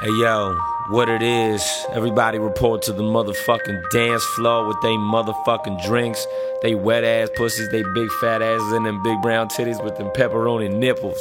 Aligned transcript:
Hey 0.00 0.08
yo, 0.10 0.56
what 0.88 1.10
it 1.10 1.22
is, 1.22 1.62
everybody 1.90 2.38
report 2.38 2.80
to 2.84 2.94
the 2.94 3.02
motherfucking 3.02 3.90
dance 3.90 4.24
floor 4.24 4.66
with 4.66 4.80
they 4.80 4.96
motherfucking 4.96 5.84
drinks, 5.84 6.26
they 6.62 6.74
wet 6.74 7.04
ass 7.04 7.28
pussies, 7.36 7.68
they 7.68 7.82
big 7.94 8.10
fat 8.18 8.40
asses, 8.40 8.72
and 8.72 8.86
them 8.86 9.02
big 9.02 9.20
brown 9.20 9.48
titties 9.48 9.84
with 9.84 9.98
them 9.98 10.08
pepperoni 10.16 10.74
nipples. 10.74 11.20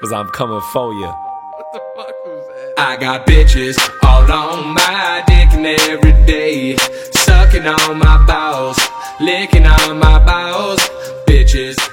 Cause 0.00 0.12
I'm 0.12 0.28
coming 0.28 0.60
for 0.72 0.92
you. 0.92 1.08
What 1.08 1.72
the 1.72 1.80
fuck 1.96 2.24
was 2.26 2.46
that? 2.46 2.74
I 2.78 2.96
got 2.96 3.26
bitches 3.26 3.76
all 4.04 4.30
on 4.30 4.72
my 4.72 5.24
dick 5.26 5.52
and 5.54 5.66
every 5.66 6.12
day, 6.26 6.76
sucking 6.76 7.66
on 7.66 7.98
my 7.98 8.24
balls, 8.24 8.78
licking 9.20 9.66
on 9.66 9.98
my 9.98 10.24
balls. 10.24 10.78
Bitches, 11.26 11.74
they 11.74 11.84
know. 11.84 11.89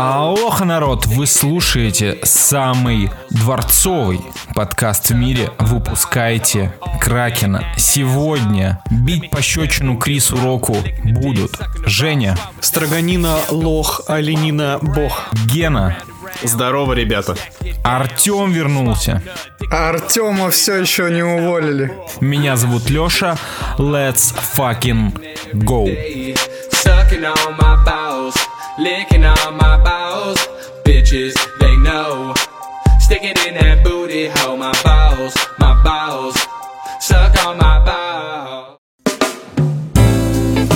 Алоха, 0.00 0.64
народ! 0.64 1.06
Вы 1.06 1.26
слушаете 1.26 2.20
самый 2.22 3.10
дворцовый 3.30 4.20
подкаст 4.54 5.10
в 5.10 5.16
мире 5.16 5.50
«Выпускайте 5.58 6.72
Кракена». 7.00 7.64
Сегодня 7.76 8.80
бить 8.92 9.28
пощечину 9.28 9.96
Крису 9.98 10.36
Року 10.36 10.76
будут 11.02 11.58
Женя, 11.84 12.38
Строганина, 12.60 13.38
лох, 13.50 14.02
оленина, 14.06 14.78
бог. 14.80 15.30
Гена, 15.46 15.98
Здорово, 16.44 16.92
ребята. 16.92 17.34
Артем 17.82 18.52
вернулся. 18.52 19.20
А 19.72 19.88
Артема 19.88 20.50
все 20.50 20.76
еще 20.76 21.10
не 21.10 21.24
уволили. 21.24 21.92
Меня 22.20 22.54
зовут 22.54 22.88
Леша. 22.88 23.36
Let's 23.78 24.32
fucking 24.56 25.12
go. 25.54 25.86
Sucking 26.70 27.24
on 27.24 27.56
my 27.58 27.84
balls, 27.84 28.36
licking 28.78 29.24
on 29.24 29.56
my 29.56 29.76
balls. 29.84 30.38
Bitches, 30.84 31.34
they 31.60 31.76
know. 31.78 32.34
Stick 33.00 33.24
it 33.24 33.38
in 33.46 33.54
that 33.54 33.84
booty 33.84 34.28
hole, 34.28 34.56
my 34.56 34.72
balls, 34.84 35.34
my 35.58 35.74
balls. 35.82 36.36
Suck 37.00 37.34
on 37.46 37.58
my 37.58 37.84
balls. 37.84 38.78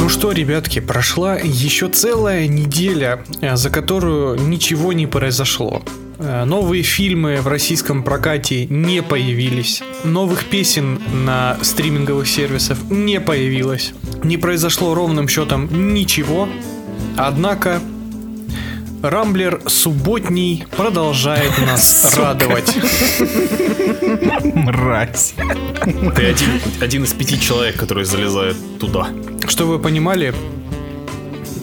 Ну 0.00 0.08
что, 0.08 0.33
ребятки, 0.33 0.80
прошла 0.80 1.36
еще 1.36 1.89
целая 1.89 2.48
неделя, 2.48 3.25
э, 3.41 3.56
за 3.56 3.70
которую 3.70 4.36
ничего 4.48 4.92
не 4.92 5.06
произошло. 5.06 5.83
Э, 6.19 6.45
Новые 6.45 6.83
фильмы 6.83 7.41
в 7.41 7.47
российском 7.47 8.03
прокате 8.03 8.67
не 8.67 9.03
появились. 9.03 9.83
Новых 10.03 10.47
песен 10.47 11.00
на 11.25 11.56
стриминговых 11.62 12.27
сервисах 12.27 12.78
не 12.91 13.20
появилось. 13.20 13.92
Не 14.25 14.39
произошло 14.39 14.95
ровным 14.95 15.28
счетом 15.28 15.95
ничего. 15.95 16.48
Однако 17.17 17.80
Рамблер 19.03 19.61
субботний 19.67 20.64
продолжает 20.77 21.58
нас 21.58 22.14
радовать. 22.17 22.72
Мразь. 24.55 25.34
Ты 26.14 26.27
один, 26.27 26.48
один 26.81 27.03
из 27.03 27.12
пяти 27.12 27.41
человек, 27.41 27.77
который 27.77 28.05
залезает 28.05 28.56
туда. 28.78 29.08
Что 29.48 29.67
вы 29.67 29.80
понимали, 29.80 30.33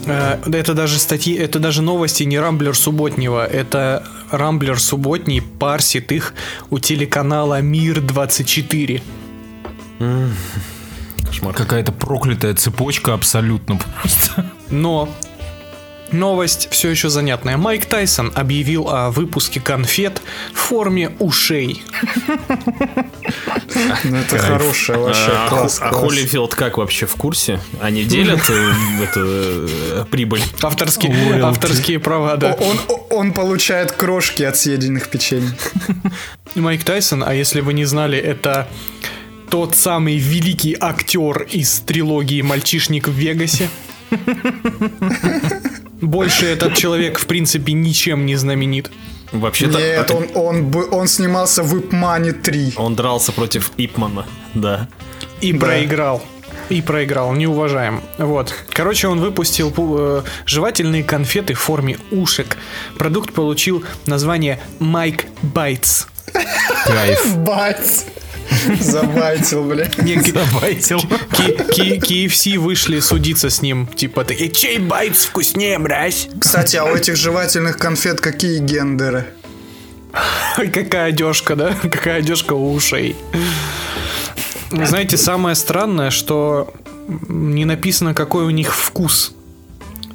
э, 0.05 0.37
это 0.51 0.73
даже 0.73 0.99
статьи, 0.99 1.33
это 1.33 1.59
даже 1.59 1.81
новости 1.81 2.23
не 2.23 2.37
Рамблер 2.37 2.75
субботнего, 2.75 3.45
это 3.47 4.03
Рамблер 4.31 4.77
субботний 4.77 5.41
парсит 5.41 6.11
их 6.11 6.33
у 6.69 6.79
телеканала 6.79 7.61
Мир 7.61 8.01
24. 8.01 9.01
Кошмар. 11.25 11.53
Какая-то 11.53 11.93
проклятая 11.93 12.53
цепочка 12.53 13.13
абсолютно 13.13 13.77
просто. 13.77 14.51
Но 14.69 15.07
новость 16.11 16.67
все 16.71 16.89
еще 16.89 17.09
занятная. 17.09 17.57
Майк 17.57 17.85
Тайсон 17.85 18.31
объявил 18.35 18.89
о 18.89 19.11
выпуске 19.11 19.59
конфет 19.59 20.21
в 20.53 20.57
форме 20.57 21.11
ушей. 21.19 21.83
Ну 24.03 24.17
это 24.17 24.37
хорошая 24.37 24.97
вообще 24.97 25.31
А, 25.31 25.49
класс. 25.49 25.79
а 25.81 25.89
класс. 25.89 26.01
Холлифилд 26.01 26.55
как 26.55 26.77
вообще 26.77 27.05
в 27.05 27.15
курсе? 27.15 27.59
Они 27.81 28.03
делят 28.03 28.41
э, 28.49 28.71
эту 29.03 29.19
э, 29.23 30.05
прибыль? 30.09 30.41
Авторские, 30.61 31.41
авторские 31.43 31.99
права, 31.99 32.35
да. 32.37 32.53
Он, 32.53 32.77
он 33.09 33.33
получает 33.33 33.91
крошки 33.91 34.43
от 34.43 34.57
съеденных 34.57 35.09
печенье. 35.09 35.51
Майк 36.55 36.83
Тайсон, 36.83 37.23
а 37.25 37.33
если 37.33 37.61
вы 37.61 37.73
не 37.73 37.85
знали, 37.85 38.17
это 38.17 38.67
тот 39.49 39.75
самый 39.75 40.17
великий 40.17 40.75
актер 40.79 41.43
из 41.43 41.79
трилогии 41.79 42.41
«Мальчишник 42.41 43.07
в 43.07 43.13
Вегасе». 43.13 43.69
Больше 46.01 46.45
этот 46.45 46.75
человек, 46.75 47.19
в 47.19 47.25
принципе, 47.25 47.73
ничем 47.73 48.25
не 48.25 48.35
знаменит. 48.35 48.91
Вообще-то 49.31 49.77
Нет, 49.77 50.05
это- 50.09 50.13
он, 50.15 50.27
он, 50.33 50.65
бы- 50.71 50.89
он 50.89 51.07
снимался 51.07 51.61
в 51.63 51.77
Ипмане 51.79 52.31
3. 52.33 52.73
он 52.77 52.95
дрался 52.95 53.31
против 53.31 53.71
Ипмана, 53.77 54.25
да. 54.53 54.87
И 55.41 55.53
проиграл. 55.53 56.23
И 56.69 56.81
проиграл, 56.81 57.33
не 57.33 57.47
уважаем. 57.47 58.01
Вот. 58.19 58.53
Короче, 58.71 59.07
он 59.07 59.19
выпустил 59.19 59.71
пу- 59.71 60.21
э, 60.21 60.23
жевательные 60.45 61.03
конфеты 61.03 61.53
в 61.53 61.59
форме 61.59 61.97
ушек. 62.11 62.57
Продукт 62.97 63.33
получил 63.33 63.83
название 64.05 64.59
Майк 64.79 65.25
Байтс. 65.41 66.05
Кайф. 66.85 67.35
Бать. 67.37 68.05
Забайтил, 68.79 69.63
бля. 69.63 69.89
Не, 70.01 70.15
Ки- 71.71 71.99
KFC 71.99 72.57
вышли 72.57 72.99
судиться 72.99 73.49
с 73.49 73.61
ним. 73.61 73.87
Типа, 73.87 74.23
такие, 74.23 74.49
чей 74.51 74.79
Байтс 74.79 75.25
вкуснее, 75.25 75.77
мразь? 75.77 76.27
Кстати, 76.39 76.75
а 76.77 76.85
у 76.85 76.95
этих 76.95 77.15
жевательных 77.15 77.77
конфет 77.77 78.21
какие 78.21 78.59
гендеры? 78.59 79.25
Какая 80.55 81.09
одежка, 81.09 81.55
да? 81.55 81.75
Какая 81.81 82.19
одежка 82.19 82.53
у 82.53 82.73
ушей. 82.73 83.15
Знаете, 84.71 85.17
самое 85.17 85.55
странное, 85.55 86.09
что 86.11 86.73
не 87.27 87.65
написано, 87.65 88.13
какой 88.13 88.45
у 88.45 88.49
них 88.49 88.75
вкус. 88.75 89.33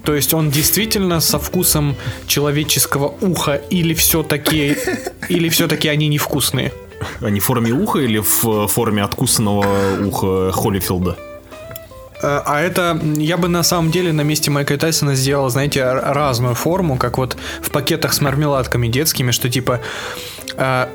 То 0.05 0.15
есть 0.15 0.34
он 0.34 0.50
действительно 0.50 1.21
со 1.21 1.39
вкусом 1.39 1.97
человеческого 2.27 3.15
уха 3.21 3.55
или 3.71 3.94
все-таки 3.94 4.77
или 5.28 5.49
все-таки 5.49 5.89
они 5.89 6.09
невкусные? 6.09 6.73
Они 7.21 7.41
в 7.41 7.45
форме 7.45 7.73
уха 7.73 7.99
или 8.01 8.19
в 8.19 8.45
э, 8.45 8.67
форме 8.69 9.03
откусанного 9.03 9.67
уха 10.05 10.53
Холлифилда? 10.53 11.17
Э, 12.23 12.43
А 12.45 12.61
это 12.61 12.99
я 13.17 13.37
бы 13.37 13.49
на 13.49 13.63
самом 13.63 13.91
деле 13.91 14.13
на 14.13 14.23
месте 14.23 14.51
Майка 14.51 14.77
Тайсона 14.77 15.15
сделал, 15.15 15.49
знаете, 15.51 15.85
разную 15.85 16.55
форму, 16.55 16.97
как 16.97 17.19
вот 17.19 17.37
в 17.61 17.71
пакетах 17.71 18.13
с 18.13 18.21
мармеладками 18.21 18.89
детскими, 18.89 19.31
что 19.31 19.49
типа 19.51 19.81
э, 20.57 20.87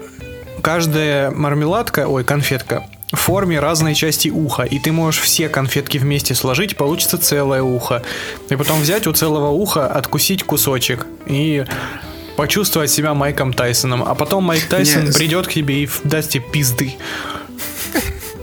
каждая 0.61 1.31
мармеладка, 1.31 2.07
ой, 2.07 2.23
конфетка 2.23 2.83
в 3.11 3.17
форме 3.17 3.59
разной 3.59 3.95
части 3.95 4.29
уха, 4.29 4.63
и 4.63 4.77
ты 4.77 4.91
можешь 4.91 5.21
все 5.21 5.49
конфетки 5.49 5.97
вместе 5.97 6.35
сложить, 6.35 6.77
получится 6.77 7.17
целое 7.17 7.63
ухо. 7.63 8.03
И 8.49 8.55
потом 8.55 8.81
взять 8.81 9.07
у 9.07 9.13
целого 9.13 9.49
уха, 9.49 9.87
откусить 9.87 10.43
кусочек 10.43 11.07
и 11.25 11.65
почувствовать 12.39 12.89
себя 12.89 13.13
Майком 13.13 13.51
Тайсоном. 13.51 14.01
А 14.01 14.15
потом 14.15 14.45
Майк 14.45 14.63
Тайсон 14.69 15.03
Не, 15.03 15.11
с- 15.11 15.17
придет 15.17 15.45
к 15.47 15.51
тебе 15.51 15.83
и 15.83 15.89
даст 16.05 16.29
тебе 16.29 16.45
пизды. 16.53 16.95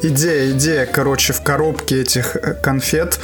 Идея, 0.02 0.50
идея, 0.52 0.84
короче, 0.84 1.32
в 1.32 1.42
коробке 1.42 2.02
этих 2.02 2.36
э, 2.36 2.52
конфет, 2.62 3.18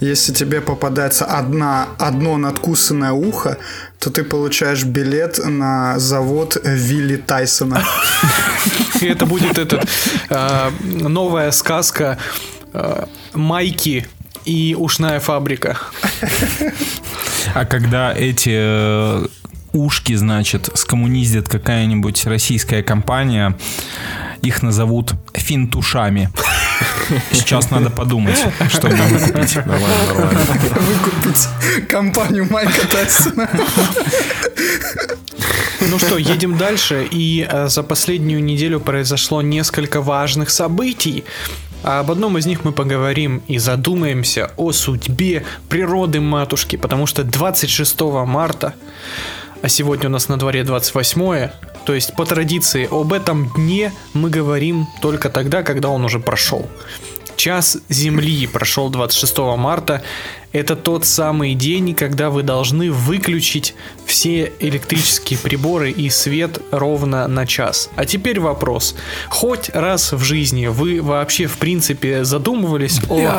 если 0.00 0.32
тебе 0.32 0.60
попадается 0.60 1.26
одна, 1.26 1.90
одно 2.00 2.38
надкусанное 2.38 3.12
ухо, 3.12 3.58
то 4.00 4.10
ты 4.10 4.24
получаешь 4.24 4.82
билет 4.82 5.38
на 5.46 5.96
завод 6.00 6.60
Вилли 6.64 7.18
Тайсона. 7.18 7.84
И 9.00 9.06
это 9.06 9.26
будет 9.26 9.58
этот 9.58 9.88
э, 10.28 10.70
новая 10.80 11.52
сказка 11.52 12.18
э, 12.72 13.04
Майки 13.32 14.08
и 14.44 14.74
ушная 14.76 15.20
фабрика. 15.20 15.78
А 17.54 17.64
когда 17.64 18.12
эти 18.12 19.28
ушки, 19.76 20.14
значит, 20.14 20.70
скоммуниздит 20.74 21.48
какая-нибудь 21.48 22.26
российская 22.26 22.82
компания, 22.82 23.56
их 24.42 24.62
назовут 24.62 25.14
финтушами. 25.34 26.30
Сейчас 27.32 27.70
надо 27.70 27.90
подумать, 27.90 28.38
что 28.68 28.88
нам 28.88 29.08
купить. 29.08 29.56
Нормально, 29.56 29.88
нормально. 30.08 30.40
Выкупить 30.80 31.48
компанию 31.88 32.46
Майка 32.50 32.86
Тайсона. 32.88 33.48
Ну 35.80 35.98
что, 35.98 36.18
едем 36.18 36.56
дальше. 36.56 37.06
И 37.10 37.46
э, 37.48 37.68
за 37.68 37.82
последнюю 37.82 38.42
неделю 38.42 38.80
произошло 38.80 39.42
несколько 39.42 40.00
важных 40.00 40.50
событий. 40.50 41.24
А 41.82 42.00
об 42.00 42.10
одном 42.10 42.36
из 42.38 42.46
них 42.46 42.64
мы 42.64 42.72
поговорим 42.72 43.42
и 43.46 43.58
задумаемся 43.58 44.50
о 44.56 44.72
судьбе 44.72 45.44
природы 45.68 46.20
матушки, 46.20 46.76
потому 46.76 47.06
что 47.06 47.22
26 47.22 48.00
марта, 48.26 48.74
а 49.62 49.68
сегодня 49.68 50.08
у 50.08 50.12
нас 50.12 50.28
на 50.28 50.36
дворе 50.36 50.64
28 50.64 51.48
то 51.86 51.94
есть 51.94 52.14
по 52.14 52.26
традиции 52.26 52.88
об 52.90 53.12
этом 53.12 53.48
дне 53.54 53.92
мы 54.12 54.28
говорим 54.28 54.88
только 55.00 55.30
тогда, 55.30 55.62
когда 55.62 55.88
он 55.88 56.04
уже 56.04 56.18
прошел. 56.18 56.68
Час 57.36 57.78
Земли 57.88 58.46
прошел 58.46 58.90
26 58.90 59.38
марта. 59.56 60.02
Это 60.52 60.74
тот 60.74 61.04
самый 61.04 61.54
день, 61.54 61.94
когда 61.94 62.30
вы 62.30 62.42
должны 62.42 62.90
выключить 62.90 63.74
все 64.06 64.52
электрические 64.58 65.38
приборы 65.38 65.90
и 65.90 66.08
свет 66.08 66.60
ровно 66.72 67.28
на 67.28 67.46
час. 67.46 67.90
А 67.94 68.04
теперь 68.06 68.40
вопрос. 68.40 68.96
Хоть 69.28 69.68
раз 69.68 70.12
в 70.12 70.24
жизни 70.24 70.66
вы 70.66 71.02
вообще 71.02 71.46
в 71.46 71.58
принципе 71.58 72.24
задумывались 72.24 73.00
о, 73.10 73.30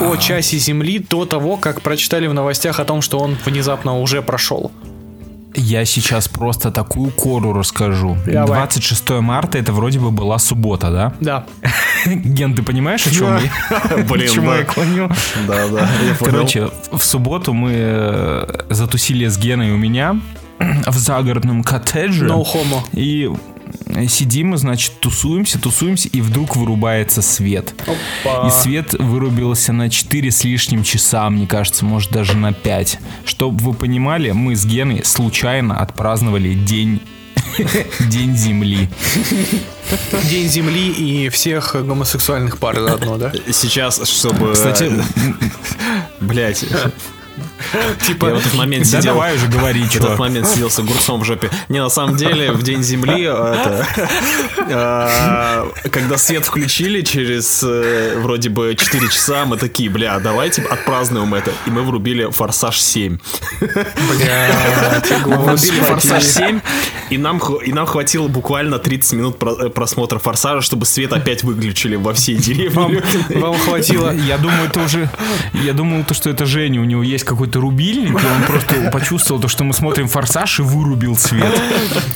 о 0.00 0.16
часе 0.16 0.58
Земли 0.58 0.98
до 0.98 1.24
того, 1.24 1.56
как 1.56 1.80
прочитали 1.80 2.26
в 2.26 2.34
новостях 2.34 2.78
о 2.78 2.84
том, 2.84 3.00
что 3.00 3.18
он 3.18 3.36
внезапно 3.46 3.98
уже 3.98 4.20
прошел? 4.22 4.70
Я 5.54 5.84
сейчас 5.84 6.28
просто 6.28 6.70
такую 6.70 7.10
кору 7.10 7.52
расскажу. 7.52 8.16
Давай. 8.26 8.58
26 8.58 9.10
марта 9.20 9.58
это 9.58 9.72
вроде 9.72 9.98
бы 9.98 10.10
была 10.10 10.38
суббота, 10.38 10.90
да? 10.90 11.12
Да. 11.20 11.46
Ген, 12.06 12.54
ты 12.54 12.62
понимаешь, 12.62 13.06
о 13.06 13.10
чем 13.10 13.36
я? 13.36 13.96
Блин, 14.04 14.28
К 14.28 14.32
чему 14.32 14.50
да. 14.50 14.58
я 14.58 14.64
клоню? 14.64 15.10
Да, 15.48 15.68
да. 15.68 15.88
Короче, 16.20 16.70
в 16.92 17.02
субботу 17.02 17.52
мы 17.52 17.72
э, 17.74 18.46
затусили 18.70 19.26
с 19.26 19.38
Геной 19.38 19.72
у 19.72 19.76
меня 19.76 20.20
в 20.58 20.96
загородном 20.96 21.64
коттедже. 21.64 22.26
No 22.26 22.44
homo. 22.44 22.82
И 22.92 23.30
сидим 24.08 24.48
мы, 24.48 24.58
значит, 24.58 24.92
тусуемся, 25.00 25.58
тусуемся, 25.58 26.08
и 26.08 26.20
вдруг 26.20 26.56
вырубается 26.56 27.22
свет. 27.22 27.74
И 28.24 28.50
свет 28.50 28.94
вырубился 28.98 29.72
на 29.72 29.90
4 29.90 30.30
с 30.30 30.44
лишним 30.44 30.84
часа, 30.84 31.28
мне 31.30 31.46
кажется, 31.46 31.84
может 31.84 32.10
даже 32.10 32.36
на 32.36 32.52
5. 32.52 32.98
Чтобы 33.24 33.62
вы 33.62 33.74
понимали, 33.74 34.30
мы 34.30 34.56
с 34.56 34.64
Геной 34.64 35.04
случайно 35.04 35.78
отпраздновали 35.78 36.54
день 36.54 37.00
День 38.08 38.36
Земли. 38.36 38.88
День 40.28 40.48
Земли 40.48 40.90
и 40.90 41.28
всех 41.30 41.74
гомосексуальных 41.74 42.58
пар 42.58 42.80
заодно, 42.80 43.16
да? 43.16 43.32
Сейчас, 43.52 44.08
чтобы... 44.08 44.52
Кстати, 44.52 44.90
Блять. 46.20 46.64
Типа, 48.06 48.26
я 48.26 48.34
в 48.34 48.38
этот 48.38 48.54
момент 48.54 48.84
да 48.90 48.98
сидел... 48.98 49.14
давай 49.14 49.36
уже 49.36 49.46
говори, 49.48 49.82
В 49.82 49.94
этот 49.94 50.18
момент 50.18 50.46
сидел 50.48 50.70
с 50.70 50.78
огурцом 50.78 51.20
в 51.20 51.24
жопе. 51.24 51.50
Не, 51.68 51.80
на 51.80 51.88
самом 51.90 52.16
деле, 52.16 52.52
в 52.52 52.62
День 52.62 52.82
Земли, 52.82 53.22
это, 53.24 53.86
э, 54.68 55.88
когда 55.90 56.16
свет 56.18 56.44
включили 56.44 57.02
через 57.02 57.62
э, 57.62 58.18
вроде 58.18 58.48
бы 58.48 58.74
4 58.78 59.08
часа, 59.08 59.44
мы 59.44 59.56
такие, 59.56 59.90
бля, 59.90 60.18
давайте 60.20 60.62
отпразднуем 60.62 61.34
это. 61.34 61.52
И 61.66 61.70
мы 61.70 61.82
врубили 61.82 62.30
«Форсаж 62.30 62.78
7». 62.78 63.18
Мы 65.26 65.36
врубили 65.36 65.80
«Форсаж 65.80 66.22
7», 66.22 66.60
и 67.10 67.18
нам, 67.18 67.38
и 67.38 67.72
нам 67.72 67.86
хватило 67.86 68.28
буквально 68.28 68.78
30 68.78 69.12
минут 69.14 69.38
про- 69.38 69.66
э, 69.66 69.70
просмотра 69.70 70.18
«Форсажа», 70.18 70.60
чтобы 70.62 70.86
свет 70.86 71.12
опять 71.12 71.42
выключили 71.42 71.96
во 71.96 72.14
всей 72.14 72.36
Вам, 72.36 72.42
деревне. 72.42 73.02
вам 73.40 73.58
хватило 73.58 74.12
Я 74.12 74.38
думаю, 74.38 74.68
это 74.68 74.80
уже... 74.80 75.10
Я 75.52 75.72
думал, 75.72 76.04
то, 76.04 76.14
что 76.14 76.30
это 76.30 76.46
Женя, 76.46 76.80
у 76.80 76.84
него 76.84 77.02
есть 77.02 77.24
какой-то 77.24 77.49
рубильник, 77.58 78.12
и 78.22 78.26
он 78.26 78.42
просто 78.46 78.90
почувствовал 78.92 79.40
то, 79.40 79.48
что 79.48 79.64
мы 79.64 79.74
смотрим 79.74 80.08
«Форсаж» 80.08 80.60
и 80.60 80.62
вырубил 80.62 81.16
свет. 81.16 81.52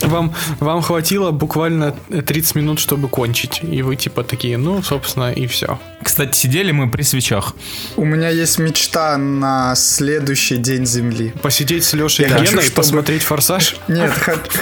Вам, 0.02 0.34
вам 0.60 0.82
хватило 0.82 1.30
буквально 1.30 1.92
30 2.08 2.54
минут, 2.56 2.78
чтобы 2.78 3.08
кончить. 3.08 3.60
И 3.62 3.82
вы 3.82 3.96
типа 3.96 4.22
такие, 4.22 4.56
ну, 4.58 4.82
собственно, 4.82 5.32
и 5.32 5.46
все. 5.46 5.78
Кстати, 6.02 6.36
сидели 6.36 6.70
мы 6.72 6.90
при 6.90 7.02
свечах. 7.02 7.54
У 7.96 8.04
меня 8.04 8.28
есть 8.28 8.58
мечта 8.58 9.16
на 9.16 9.74
следующий 9.74 10.56
день 10.58 10.86
Земли. 10.86 11.32
Посидеть 11.42 11.84
с 11.84 11.94
Лешей 11.94 12.26
Я 12.28 12.36
и 12.38 12.44
Геной, 12.46 12.62
чтобы- 12.64 12.76
посмотреть 12.76 13.22
форсаж. 13.22 13.76
Нет, 13.88 14.12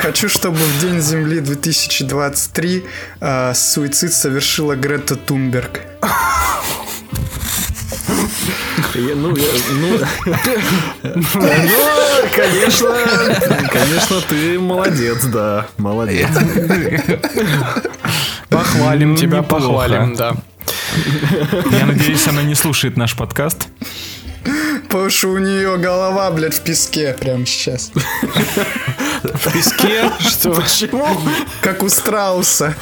хочу, 0.01 0.29
чтобы 0.29 0.57
в 0.59 0.81
День 0.81 1.01
Земли 1.01 1.41
2023 1.41 2.85
э, 3.21 3.55
суицид 3.55 4.13
совершила 4.13 4.77
Грета 4.77 5.17
Тунберг. 5.17 5.81
Я- 8.95 9.15
Ну, 9.15 9.35
я- 9.37 9.45
ну, 9.71 9.99
ну, 11.03 12.29
конечно, 12.35 12.89
конечно, 13.71 14.21
ты 14.29 14.59
молодец, 14.59 15.25
да, 15.25 15.67
молодец. 15.79 16.29
Похвалим 18.49 19.11
Ну, 19.13 19.17
тебя, 19.17 19.39
неплохо. 19.39 19.63
похвалим, 19.65 20.15
да. 20.15 20.35
Я 21.71 21.87
надеюсь, 21.87 22.27
она 22.29 22.43
не 22.43 22.55
слушает 22.55 22.97
наш 22.97 23.17
подкаст. 23.17 23.69
Потому 24.89 25.09
что 25.11 25.29
у 25.29 25.39
нее 25.39 25.79
голова, 25.79 26.31
блядь, 26.33 26.55
в 26.55 26.61
песке 26.61 27.15
прямо 27.19 27.47
сейчас. 27.47 27.93
В 29.23 29.53
песке, 29.53 30.11
что? 30.21 30.51
Почему? 30.53 31.07
Как 31.63 31.83
у 31.83 31.89
страуса. 31.89 32.75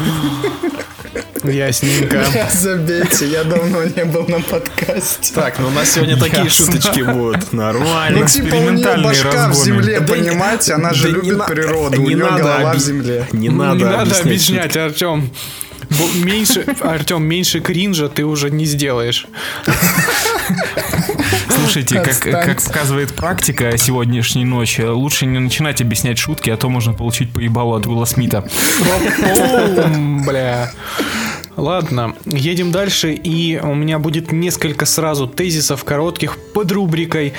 Ясненько. 1.44 2.24
Забейте, 2.52 3.26
я 3.28 3.44
давно 3.44 3.82
не 3.84 4.04
был 4.04 4.26
на 4.28 4.40
подкасте. 4.40 5.32
Так, 5.34 5.58
ну 5.58 5.68
у 5.68 5.70
нас 5.70 5.90
сегодня 5.90 6.16
такие 6.18 6.48
шуточки 6.48 7.00
будут. 7.00 7.52
Ну, 7.52 7.62
Нормально. 7.62 8.26
типа, 8.26 8.54
у 8.54 8.70
нее 8.70 8.96
башка 9.02 9.48
в 9.48 9.54
земле, 9.54 10.00
понимаете? 10.00 10.74
Она 10.74 10.92
же 10.92 11.10
любит 11.10 11.38
на- 11.38 11.44
природу, 11.46 12.02
у 12.02 12.08
не 12.08 12.14
нее 12.14 12.24
надо 12.24 12.42
голова 12.42 12.72
в 12.74 12.78
земле. 12.78 13.26
Не 13.32 13.48
надо 13.48 13.76
не 13.78 13.84
надо 13.84 14.16
объяснять 14.20 14.76
Артем. 14.76 15.30
Меньше, 16.22 16.64
Артем, 16.80 17.24
меньше 17.24 17.60
кринжа 17.60 18.08
ты 18.08 18.24
уже 18.24 18.50
не 18.50 18.64
сделаешь. 18.64 19.26
Слушайте, 21.60 22.00
как, 22.00 22.18
как 22.18 22.62
показывает 22.62 23.14
практика 23.14 23.76
сегодняшней 23.76 24.44
ночи, 24.44 24.82
лучше 24.82 25.26
не 25.26 25.38
начинать 25.38 25.80
объяснять 25.80 26.18
шутки, 26.18 26.50
а 26.50 26.56
то 26.56 26.68
можно 26.68 26.92
получить 26.92 27.32
поебалу 27.32 27.74
от 27.74 27.86
Уилла 27.86 28.04
Смита. 28.04 28.48
Бля. 30.26 30.72
Ладно, 31.56 32.14
едем 32.24 32.72
дальше, 32.72 33.12
и 33.12 33.60
у 33.62 33.74
меня 33.74 33.98
будет 33.98 34.32
несколько 34.32 34.86
сразу 34.86 35.26
тезисов 35.26 35.84
коротких 35.84 36.38
под 36.54 36.72
рубрикой 36.72 37.34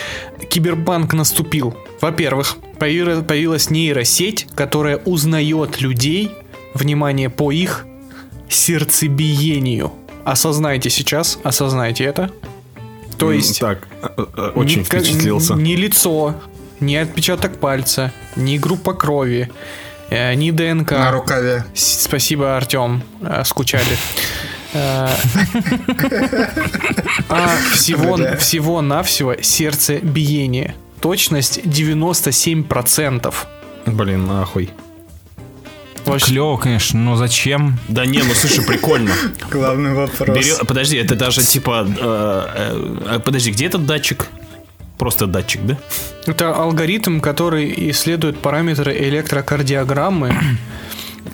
«Киберпанк 0.49 1.13
наступил». 1.13 1.75
Во-первых, 2.01 2.57
появи- 2.77 3.23
появилась 3.23 3.69
нейросеть, 3.69 4.47
которая 4.53 4.97
узнает 4.97 5.81
людей, 5.81 6.31
внимание, 6.75 7.29
по 7.29 7.51
их 7.51 7.85
сердцебиению. 8.49 9.93
Осознайте 10.23 10.89
сейчас, 10.89 11.39
осознайте 11.43 12.03
это. 12.03 12.31
То 13.21 13.31
есть... 13.31 13.59
Так, 13.59 13.87
э, 14.01 14.07
э, 14.17 14.51
очень 14.55 14.79
ни 14.79 14.83
как- 14.83 15.01
впечатлился. 15.03 15.53
Ни 15.53 15.75
лицо, 15.75 16.35
ни 16.79 16.95
отпечаток 16.95 17.57
пальца, 17.59 18.11
ни 18.35 18.57
группа 18.57 18.93
крови, 18.93 19.51
э, 20.09 20.33
ни 20.33 20.49
ДНК. 20.49 20.91
На 20.91 21.11
рукаве. 21.11 21.63
Спасибо, 21.75 22.57
Артем. 22.57 23.03
Скучали. 23.45 23.95
А 24.73 25.09
всего-навсего 27.75 29.35
сердцебиение. 29.41 30.75
Точность 30.99 31.59
97%. 31.59 33.33
Блин, 33.85 34.25
нахуй. 34.27 34.71
Вообще, 36.05 36.27
Клево, 36.27 36.57
конечно, 36.57 36.99
но 36.99 37.15
зачем? 37.15 37.77
Да 37.87 38.05
не, 38.05 38.19
ну 38.19 38.33
слушай, 38.33 38.65
прикольно. 38.65 39.11
Главный 39.51 39.93
вопрос. 39.93 40.37
Берё- 40.37 40.65
Подожди, 40.65 40.97
это 40.97 41.15
даже 41.15 41.41
типа... 41.43 41.85
э, 41.87 42.93
э, 43.15 43.19
Подожди, 43.19 43.51
где 43.51 43.65
этот 43.67 43.85
датчик? 43.85 44.27
Просто 44.97 45.25
датчик, 45.27 45.61
да? 45.65 45.77
Это 46.27 46.55
алгоритм, 46.55 47.19
который 47.19 47.73
исследует 47.91 48.37
параметры 48.39 48.93
электрокардиограммы, 48.95 50.35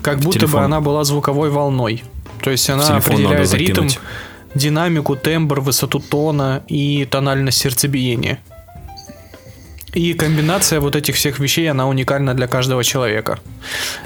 как 0.01 0.20
будто 0.20 0.39
бы 0.39 0.46
телефон. 0.46 0.63
она 0.63 0.80
была 0.82 1.03
звуковой 1.03 1.50
волной. 1.50 2.03
То 2.41 2.51
есть 2.51 2.70
она 2.70 2.98
определяет 2.98 3.53
ритм, 3.53 3.88
динамику, 4.56 5.15
тембр, 5.15 5.60
высоту 5.60 6.00
тона 6.00 6.63
и 6.68 7.06
тональность 7.10 7.58
сердцебиения. 7.58 8.39
И 9.98 10.13
комбинация 10.13 10.80
вот 10.80 10.96
этих 10.96 11.16
всех 11.16 11.39
вещей, 11.39 11.72
она 11.72 11.88
уникальна 11.88 12.34
для 12.36 12.48
каждого 12.48 12.84
человека. 12.84 13.39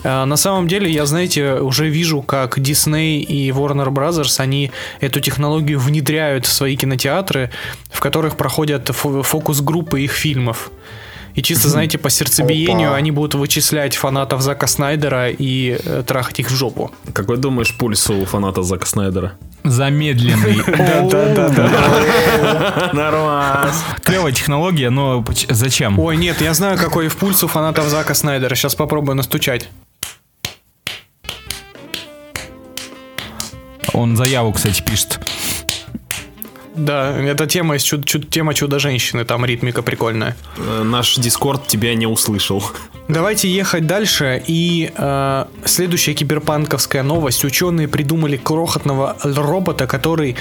Э, 0.04 0.26
На 0.26 0.38
самом 0.38 0.68
деле, 0.68 0.90
я, 0.90 1.06
знаете, 1.06 1.56
уже 1.56 1.90
вижу, 1.90 2.22
как 2.22 2.58
Disney 2.58 3.20
и 3.20 3.52
Warner 3.52 3.90
Brothers, 3.90 4.40
они 4.44 4.72
эту 5.02 5.20
технологию 5.20 5.80
внедряют 5.80 6.46
в 6.46 6.52
свои 6.54 6.78
кинотеатры, 6.78 7.50
в 7.90 8.00
которых 8.00 8.38
проходят 8.38 8.90
фо- 8.90 9.22
фокус-группы 9.24 10.00
их 10.00 10.12
фильмов. 10.14 10.72
И 11.36 11.42
чисто, 11.42 11.70
знаете, 11.70 11.98
по 11.98 12.10
сердцебиению 12.10 12.90
Опа. 12.90 12.98
они 12.98 13.12
будут 13.12 13.36
вычислять 13.36 13.96
фанатов 13.96 14.42
Зака 14.42 14.68
Снайдера 14.68 15.30
и 15.30 15.78
э, 15.84 16.04
трахать 16.06 16.40
их 16.40 16.52
в 16.52 16.56
жопу. 16.56 16.92
Какой 17.14 17.38
думаешь 17.38 17.76
пульс 17.78 18.10
у 18.10 18.26
фаната 18.26 18.64
Зака 18.64 18.86
Снайдера? 18.86 19.34
Замедленный. 19.64 20.56
Нормально. 22.94 23.72
Клевая 24.04 24.34
технология, 24.34 24.90
но 24.90 25.24
зачем? 25.50 26.00
Ой, 26.00 26.18
нет, 26.18 26.42
я 26.42 26.54
знаю, 26.54 26.78
какой 26.78 27.08
в 27.08 27.16
пульс 27.18 27.44
у 27.44 27.48
фанатов 27.48 27.88
Зака 27.88 28.14
Снайдера. 28.14 28.56
Сейчас 28.56 28.76
попробую 28.76 29.16
настучать. 29.16 29.70
Он 33.94 34.16
заяву, 34.16 34.54
кстати, 34.54 34.82
пишет. 34.82 35.20
Да, 36.82 37.16
это 37.16 37.46
тема 37.46 37.76
чуд- 37.76 38.06
чуд- 38.06 38.30
тема 38.30 38.54
чудо-женщины, 38.54 39.24
там 39.24 39.46
ритмика 39.46 39.82
прикольная. 39.84 40.36
Э, 40.58 40.82
Наш 40.84 41.16
Дискорд 41.16 41.68
тебя 41.68 41.94
не 41.94 42.08
услышал. 42.08 42.64
Давайте 43.08 43.48
ехать 43.50 43.86
дальше. 43.86 44.42
И 44.48 44.92
э, 44.96 45.46
следующая 45.66 46.14
киберпанковская 46.16 47.04
новость. 47.04 47.46
Ученые 47.46 47.88
придумали 47.88 48.38
крохотного 48.38 49.16
робота, 49.24 49.86
который 49.86 50.36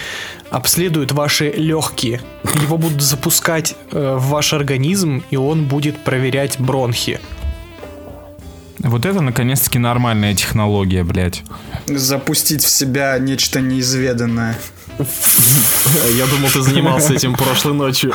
обследует 0.51 1.13
ваши 1.13 1.51
легкие. 1.51 2.23
Его 2.63 2.79
будут 2.79 3.03
запускать 3.03 3.75
э, 3.93 4.17
в 4.19 4.29
ваш 4.29 4.55
организм, 4.55 5.23
и 5.31 5.37
он 5.37 5.65
будет 5.67 6.03
проверять 6.05 6.59
бронхи. 6.59 7.21
Вот 8.79 9.05
это, 9.05 9.21
наконец-таки, 9.21 9.79
нормальная 9.79 10.35
технология, 10.35 11.05
блядь. 11.05 11.43
Запустить 11.87 12.65
в 12.65 12.71
себя 12.71 13.19
нечто 13.19 13.61
неизведанное. 13.61 14.57
Я 16.17 16.27
думал, 16.27 16.49
ты 16.51 16.63
занимался 16.63 17.15
этим 17.15 17.35
прошлой 17.35 17.75
ночью. 17.75 18.13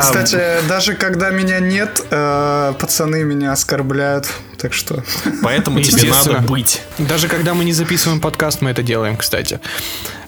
Кстати, 0.00 0.66
даже 0.68 0.94
когда 0.94 1.30
меня 1.30 1.60
нет, 1.60 2.04
э, 2.10 2.74
пацаны 2.78 3.24
меня 3.24 3.52
оскорбляют. 3.52 4.28
Так 4.58 4.72
что... 4.72 5.02
Поэтому 5.42 5.80
тебе 5.80 5.96
Естественно. 6.08 6.34
надо 6.40 6.48
быть. 6.48 6.82
Даже 6.98 7.28
когда 7.28 7.54
мы 7.54 7.64
не 7.64 7.72
записываем 7.72 8.20
подкаст, 8.20 8.60
мы 8.60 8.70
это 8.70 8.82
делаем, 8.82 9.16
кстати. 9.16 9.60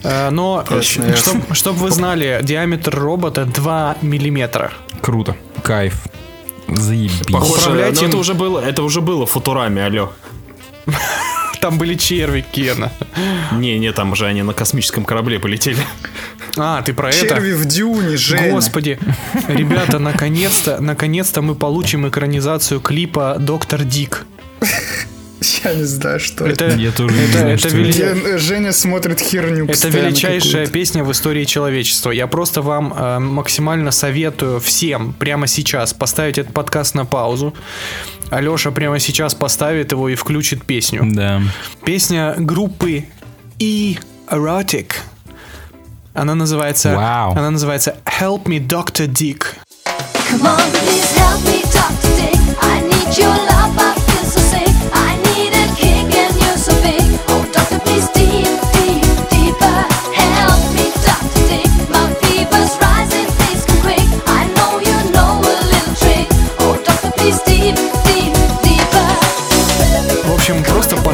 Э, 0.02 0.30
Но, 0.30 0.64
ясно. 0.70 1.14
чтобы 1.52 1.78
вы 1.78 1.90
знали, 1.90 2.40
диаметр 2.42 2.94
робота 2.98 3.44
2 3.44 3.96
миллиметра. 4.02 4.72
Круто. 5.00 5.36
Кайф. 5.62 5.94
Заебись. 6.68 7.20
Похоже, 7.30 7.70
им- 7.70 8.08
это 8.08 8.16
уже 8.16 8.34
было, 8.34 8.58
это 8.60 8.82
уже 8.82 9.00
было 9.00 9.26
в 9.26 9.30
Футураме, 9.30 9.84
алло. 9.84 10.12
Там 11.64 11.78
были 11.78 11.94
черви, 11.94 12.44
Кена. 12.52 12.92
Не, 13.52 13.78
не, 13.78 13.92
там 13.92 14.14
же 14.14 14.26
они 14.26 14.42
на 14.42 14.52
космическом 14.52 15.06
корабле 15.06 15.38
полетели. 15.38 15.78
А, 16.58 16.82
ты 16.82 16.92
про 16.92 17.08
это? 17.08 17.26
Черви 17.26 17.54
в 17.54 17.64
дюне, 17.64 18.18
Женя. 18.18 18.50
Господи, 18.50 18.98
ребята, 19.48 19.98
наконец-то, 19.98 20.82
наконец-то 20.82 21.40
мы 21.40 21.54
получим 21.54 22.06
экранизацию 22.06 22.80
клипа 22.80 23.36
Доктор 23.38 23.82
Дик. 23.82 24.26
Я 25.64 25.74
не 25.74 25.84
знаю, 25.84 26.20
что 26.20 26.46
это. 26.46 26.66
Это, 26.66 26.76
Я 26.76 26.90
тоже 26.92 27.14
не 27.14 27.22
это, 27.24 27.32
знаю, 27.38 27.54
это 27.54 27.68
что 27.68 27.76
вели- 27.78 27.92
Ген- 27.92 28.38
Женя 28.38 28.72
смотрит 28.72 29.20
херню 29.20 29.66
это 29.66 29.88
величайшая 29.88 30.50
какую-то. 30.52 30.72
песня 30.72 31.04
в 31.04 31.10
истории 31.12 31.44
человечества. 31.44 32.10
Я 32.10 32.26
просто 32.26 32.62
вам 32.62 32.92
э, 32.96 33.18
максимально 33.18 33.90
советую 33.90 34.60
всем 34.60 35.12
прямо 35.14 35.46
сейчас 35.46 35.92
поставить 35.94 36.38
этот 36.38 36.52
подкаст 36.52 36.94
на 36.94 37.04
паузу. 37.06 37.54
Алеша 38.30 38.70
прямо 38.70 38.98
сейчас 38.98 39.34
поставит 39.34 39.92
его 39.92 40.08
и 40.08 40.14
включит 40.14 40.64
песню. 40.64 41.02
Да. 41.04 41.40
Песня 41.84 42.34
группы 42.36 43.04
E 43.58 43.96
Erotic. 44.28 44.92
Она 46.14 46.34
называется, 46.34 46.94
Вау. 46.94 47.32
она 47.32 47.50
называется 47.50 47.96
Help 48.20 48.44
Me 48.44 48.64
Dr. 48.64 49.06
Dick. 49.08 49.44
Come 50.30 50.42
on, 50.42 50.60
please 50.72 51.16
help 51.16 51.40
me, 51.44 51.62
Dr. 51.72 52.10
Dick. 52.16 52.38
I 52.62 52.80
need 52.82 53.18
your 53.18 53.28
love, 53.28 53.53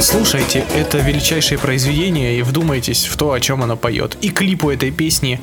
послушайте 0.00 0.64
это 0.74 0.96
величайшее 0.96 1.58
произведение 1.58 2.38
и 2.38 2.42
вдумайтесь 2.42 3.04
в 3.04 3.18
то, 3.18 3.32
о 3.32 3.38
чем 3.38 3.62
оно 3.62 3.76
поет. 3.76 4.16
И 4.22 4.30
клип 4.30 4.64
у 4.64 4.70
этой 4.70 4.90
песни 4.90 5.42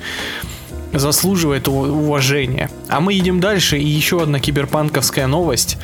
заслуживает 0.92 1.68
уважения. 1.68 2.72
А 2.90 3.00
мы 3.00 3.14
едем 3.14 3.40
дальше, 3.40 3.78
и 3.78 3.86
еще 3.86 4.20
одна 4.24 4.40
киберпанковская 4.40 5.28
новость, 5.28 5.78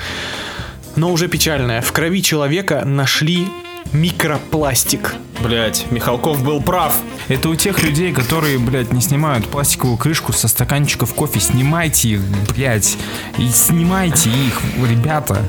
но 0.95 1.11
уже 1.11 1.27
печальная. 1.27 1.81
В 1.81 1.91
крови 1.91 2.23
человека 2.23 2.83
нашли 2.83 3.45
микропластик. 3.91 5.15
Блять, 5.41 5.85
Михалков 5.91 6.41
был 6.43 6.61
прав. 6.61 6.93
Это 7.27 7.49
у 7.49 7.55
тех 7.55 7.83
людей, 7.83 8.13
которые, 8.13 8.59
блядь, 8.59 8.93
не 8.93 9.01
снимают 9.01 9.47
пластиковую 9.47 9.97
крышку 9.97 10.31
со 10.31 10.47
стаканчиков 10.47 11.13
кофе. 11.13 11.39
Снимайте 11.41 12.09
их, 12.09 12.21
блядь. 12.55 12.97
И 13.37 13.49
снимайте 13.49 14.29
их, 14.29 14.61
ребята. 14.89 15.41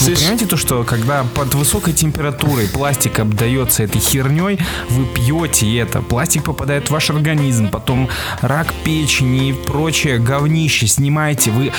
Вы 0.00 0.14
понимаете 0.14 0.46
то, 0.46 0.56
что 0.56 0.84
когда 0.84 1.24
под 1.34 1.54
высокой 1.54 1.92
температурой 1.94 2.68
пластик 2.68 3.20
обдается 3.20 3.84
этой 3.84 4.00
херней, 4.00 4.58
вы 4.90 5.06
пьете 5.06 5.78
это. 5.78 6.02
Пластик 6.02 6.44
попадает 6.44 6.88
в 6.88 6.90
ваш 6.90 7.08
организм, 7.10 7.68
потом 7.68 8.08
рак 8.42 8.72
печени 8.84 9.50
и 9.50 9.52
прочее 9.54 10.18
говнище. 10.18 10.86
Снимайте. 10.86 11.50
Вы, 11.50 11.72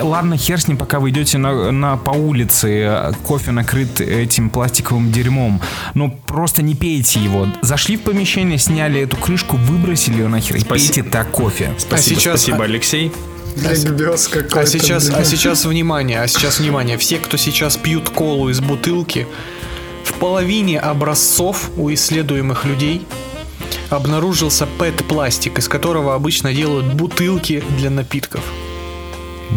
ладно, 0.00 0.36
хер 0.36 0.60
с 0.60 0.66
ним, 0.66 0.76
пока 0.76 0.98
вы 0.98 1.10
идете 1.10 1.38
на, 1.38 1.70
на- 1.70 1.96
по 1.98 2.10
улице, 2.10 2.68
э, 2.84 3.12
кофе 3.22 3.52
накрыт 3.52 4.00
этим 4.00 4.50
пластиковым 4.50 5.12
дерьмом. 5.12 5.51
Но 5.94 6.10
просто 6.10 6.62
не 6.62 6.74
пейте 6.74 7.20
его. 7.20 7.48
Зашли 7.62 7.96
в 7.96 8.02
помещение, 8.02 8.58
сняли 8.58 9.00
эту 9.00 9.16
крышку, 9.16 9.56
выбросили 9.56 10.18
ее 10.18 10.28
нахер 10.28 10.56
и 10.56 10.60
Спасибо. 10.60 10.94
пейте 10.94 11.10
так 11.10 11.30
кофе. 11.30 11.74
Спасибо, 11.78 12.20
сейчас- 12.20 12.40
спасибо, 12.40 12.64
Алексей. 12.64 13.12
Ликбез 13.56 14.28
какой-то. 14.28 14.60
А 14.60 14.66
сейчас, 14.66 15.10
а 15.10 15.24
сейчас 15.24 15.64
внимание, 15.64 16.20
а 16.22 16.26
сейчас 16.26 16.58
внимание. 16.58 16.96
Все, 16.96 17.18
кто 17.18 17.36
сейчас 17.36 17.76
пьют 17.76 18.08
колу 18.08 18.48
из 18.48 18.60
бутылки, 18.60 19.26
в 20.04 20.14
половине 20.14 20.78
образцов 20.80 21.70
у 21.76 21.92
исследуемых 21.92 22.64
людей 22.64 23.06
обнаружился 23.90 24.66
ПЭТ-пластик, 24.78 25.58
из 25.58 25.68
которого 25.68 26.14
обычно 26.14 26.54
делают 26.54 26.86
бутылки 26.94 27.62
для 27.76 27.90
напитков. 27.90 28.40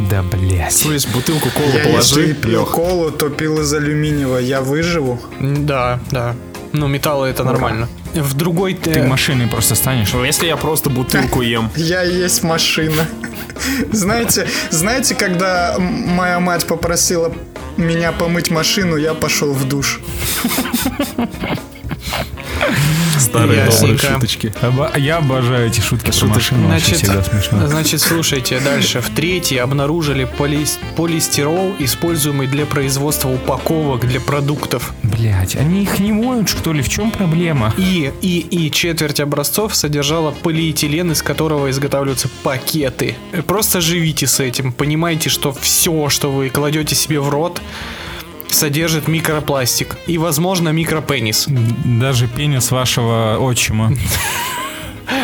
Да, 0.10 0.24
блядь. 0.24 0.84
То 0.84 0.92
есть 0.92 1.08
бутылку 1.14 1.50
колы 1.50 1.68
Я 1.74 1.84
если 1.90 2.16
положи, 2.16 2.34
пил 2.34 2.60
Лех. 2.62 2.72
колу, 2.72 3.12
то 3.12 3.30
пил 3.30 3.62
из 3.62 3.74
алюминиевого. 3.74 4.38
Я 4.38 4.62
выживу. 4.62 5.20
Да, 5.40 6.00
да. 6.12 6.36
Ну, 6.74 6.88
металлы 6.88 7.28
это 7.30 7.44
нормально. 7.44 7.88
В 8.14 8.34
другой... 8.34 8.74
Ты 8.74 8.92
э, 8.92 9.08
машиной 9.08 9.48
просто 9.48 9.75
станешь. 9.75 10.12
Ну, 10.14 10.24
Если 10.25 10.46
я 10.48 10.58
просто 10.58 10.90
бутылку 10.90 11.42
ем. 11.42 11.70
Я 11.75 12.02
есть 12.04 12.44
машина. 12.44 13.06
Знаете, 13.92 14.48
знаете, 14.70 15.16
когда 15.16 15.75
моя 15.80 16.40
мать 16.42 16.66
попросила 16.68 17.34
меня 17.78 18.12
помыть 18.12 18.52
машину, 18.52 18.98
я 18.98 19.14
пошел 19.14 19.54
в 19.54 19.66
душ. 19.68 20.02
Старые 23.20 23.64
добрые 23.66 23.66
Ясненько. 23.68 24.14
шуточки. 24.14 24.54
Оба- 24.62 24.92
Я 24.98 25.18
обожаю 25.18 25.68
эти 25.68 25.80
шутки 25.80 26.12
про 26.12 26.28
машину. 26.28 26.68
Вообще 26.68 26.96
Значит, 26.96 26.98
всегда 26.98 27.24
смешно. 27.24 27.68
значит, 27.68 28.02
слушайте, 28.02 28.60
дальше. 28.60 29.02
В 29.02 29.10
третьей 29.10 29.58
обнаружили 29.60 30.25
полис- 30.38 30.78
полистирол, 30.96 31.74
используемый 31.80 32.48
для 32.48 32.66
производства 32.66 33.30
упаковок 33.30 34.08
для 34.08 34.20
продуктов. 34.20 34.94
Блять, 35.04 35.56
они 35.56 35.84
их 35.84 36.00
не 36.00 36.12
моют, 36.12 36.50
что 36.50 36.74
ли? 36.74 36.82
В 36.82 36.90
чем 36.90 37.12
проблема? 37.12 37.74
И, 37.78 38.12
и, 38.22 38.40
и 38.40 38.72
четверть 38.72 39.20
образцов 39.20 39.75
содержала 39.75 40.32
полиэтилен, 40.32 41.12
из 41.12 41.22
которого 41.22 41.70
изготавливаются 41.70 42.30
пакеты. 42.44 43.16
Просто 43.48 43.82
живите 43.82 44.28
с 44.28 44.40
этим. 44.40 44.72
Понимайте, 44.74 45.30
что 45.30 45.54
все, 45.54 46.10
что 46.10 46.32
вы 46.32 46.50
кладете 46.50 46.96
себе 46.96 47.20
в 47.20 47.30
рот, 47.30 47.62
содержит 48.50 49.08
микропластик. 49.08 49.98
И, 50.08 50.18
возможно, 50.18 50.70
микропенис. 50.70 51.48
Даже 51.86 52.28
пенис 52.28 52.72
вашего 52.72 53.38
отчима. 53.40 53.94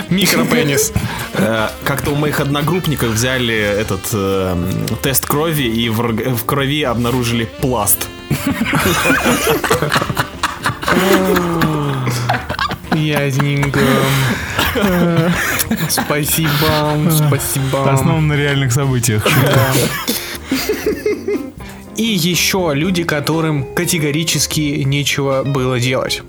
Микропенис. 0.09 0.91
Э, 1.33 1.69
Как-то 1.83 2.11
у 2.11 2.15
моих 2.15 2.39
одногруппников 2.39 3.09
взяли 3.09 3.55
этот 3.55 4.01
э, 4.13 4.55
тест 5.01 5.25
крови 5.25 5.63
и 5.63 5.89
в, 5.89 6.45
крови 6.45 6.83
обнаружили 6.83 7.45
пласт. 7.45 8.07
Ясненько. 12.93 13.79
Спасибо, 15.89 16.49
спасибо. 17.09 17.91
Основан 17.91 18.27
на 18.27 18.33
реальных 18.33 18.71
событиях. 18.71 19.25
И 21.97 22.03
еще 22.03 22.71
люди, 22.73 23.03
которым 23.03 23.73
категорически 23.75 24.83
нечего 24.83 25.43
было 25.43 25.79
делать. 25.79 26.23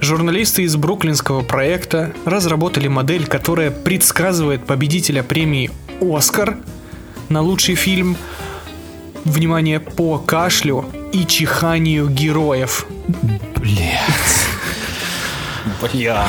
Журналисты 0.00 0.62
из 0.62 0.76
бруклинского 0.76 1.42
проекта 1.42 2.12
разработали 2.24 2.88
модель, 2.88 3.26
которая 3.26 3.70
предсказывает 3.70 4.66
победителя 4.66 5.22
премии 5.22 5.70
«Оскар» 6.00 6.58
на 7.28 7.40
лучший 7.40 7.74
фильм, 7.74 8.16
внимание, 9.24 9.80
по 9.80 10.18
кашлю 10.18 10.84
и 11.12 11.24
чиханию 11.26 12.08
героев. 12.08 12.86
Блять. 13.56 14.44
Бля. 15.80 16.26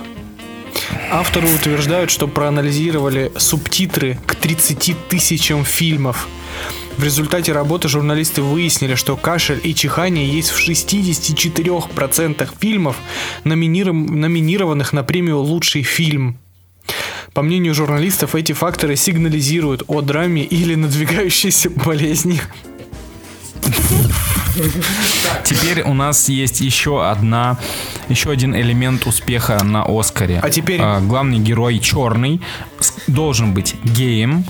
Авторы 1.11 1.47
утверждают, 1.47 2.11
что 2.11 2.27
проанализировали 2.27 3.31
субтитры 3.37 4.17
к 4.25 4.35
30 4.35 4.95
тысячам 5.09 5.65
фильмов. 5.65 6.27
В 6.97 7.03
результате 7.03 7.53
работы 7.53 7.87
журналисты 7.87 8.41
выяснили, 8.41 8.95
что 8.95 9.15
кашель 9.15 9.61
и 9.63 9.73
чихание 9.73 10.27
есть 10.29 10.49
в 10.49 10.59
64% 10.59 12.49
фильмов, 12.59 12.97
номиниров- 13.45 13.93
номинированных 14.11 14.91
на 14.91 15.03
премию 15.03 15.39
«Лучший 15.39 15.83
фильм». 15.83 16.37
По 17.33 17.41
мнению 17.41 17.73
журналистов, 17.73 18.35
эти 18.35 18.51
факторы 18.53 18.95
сигнализируют 18.97 19.83
о 19.87 20.01
драме 20.01 20.43
или 20.43 20.75
надвигающейся 20.75 21.69
болезни. 21.85 22.41
Теперь 25.45 25.83
у 25.83 25.93
нас 25.93 26.27
есть 26.27 26.59
еще 26.59 27.07
одна, 27.07 27.57
еще 28.09 28.31
один 28.31 28.53
элемент 28.55 29.05
успеха 29.07 29.63
на 29.63 29.83
Оскаре. 29.83 30.39
А 30.41 30.49
теперь- 30.49 30.81
А, 30.81 30.99
главный 30.99 31.39
герой 31.39 31.79
черный 31.79 32.41
должен 33.07 33.53
быть 33.53 33.75
геем, 33.83 34.43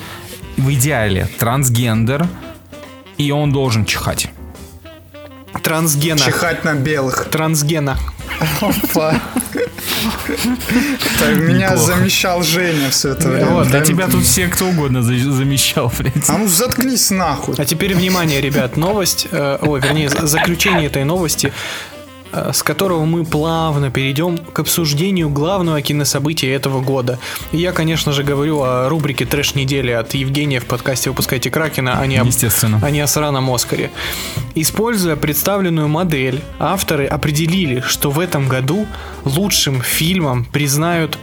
в 0.58 0.72
идеале 0.74 1.27
трансгендер, 1.38 2.27
и 3.18 3.32
он 3.32 3.51
должен 3.51 3.86
чихать. 3.86 4.29
Трансгена. 5.63 6.20
Чихать 6.20 6.63
на 6.63 6.75
белых. 6.75 7.25
Трансгена. 7.32 7.98
Опа. 8.62 9.20
Так, 11.20 11.36
Меня 11.36 11.72
Неплохо. 11.72 11.77
замещал 11.77 12.44
Женя 12.44 12.89
все 12.89 13.10
это 13.10 13.27
время. 13.27 13.48
Вот, 13.48 13.70
да? 13.70 13.79
а 13.79 13.82
тебя 13.82 14.08
тут 14.08 14.24
все 14.24 14.48
кто 14.48 14.68
угодно 14.68 15.01
за- 15.01 15.32
замещал, 15.32 15.91
блядь. 15.98 16.29
А 16.29 16.38
ну 16.38 16.48
заткнись 16.48 17.10
нахуй. 17.12 17.56
А 17.58 17.65
теперь 17.65 17.94
внимание, 17.96 18.39
ребят, 18.39 18.77
новость, 18.77 19.27
э, 19.32 19.58
ой, 19.62 19.82
вернее, 19.82 20.10
за- 20.10 20.27
заключение 20.27 20.86
этой 20.86 21.03
новости, 21.03 21.51
с 22.31 22.63
которого 22.63 23.05
мы 23.05 23.25
плавно 23.25 23.91
перейдем 23.91 24.38
к 24.38 24.59
обсуждению 24.59 25.29
главного 25.29 25.81
кинособытия 25.81 26.55
этого 26.55 26.81
года. 26.81 27.19
И 27.51 27.57
я, 27.57 27.71
конечно 27.71 28.12
же, 28.12 28.24
говорю 28.24 28.62
о 28.62 28.88
рубрике 28.89 29.25
«Трэш 29.25 29.55
недели» 29.55 29.91
от 29.91 30.13
Евгения 30.13 30.59
в 30.59 30.65
подкасте 30.65 31.09
«Выпускайте 31.09 31.50
Кракена», 31.50 32.00
а 32.00 32.05
не, 32.07 32.17
об- 32.17 32.27
Естественно. 32.27 32.79
а 32.83 32.89
не 32.91 33.00
о 33.01 33.07
сраном 33.07 33.50
Оскаре. 33.51 33.91
Используя 34.55 35.15
представленную 35.15 35.88
модель, 35.88 36.41
авторы 36.59 37.05
определили, 37.05 37.81
что 37.81 38.12
в 38.12 38.19
этом 38.19 38.48
году 38.48 38.88
лучшим 39.25 39.81
фильмом 39.81 40.45
признают 40.45 41.17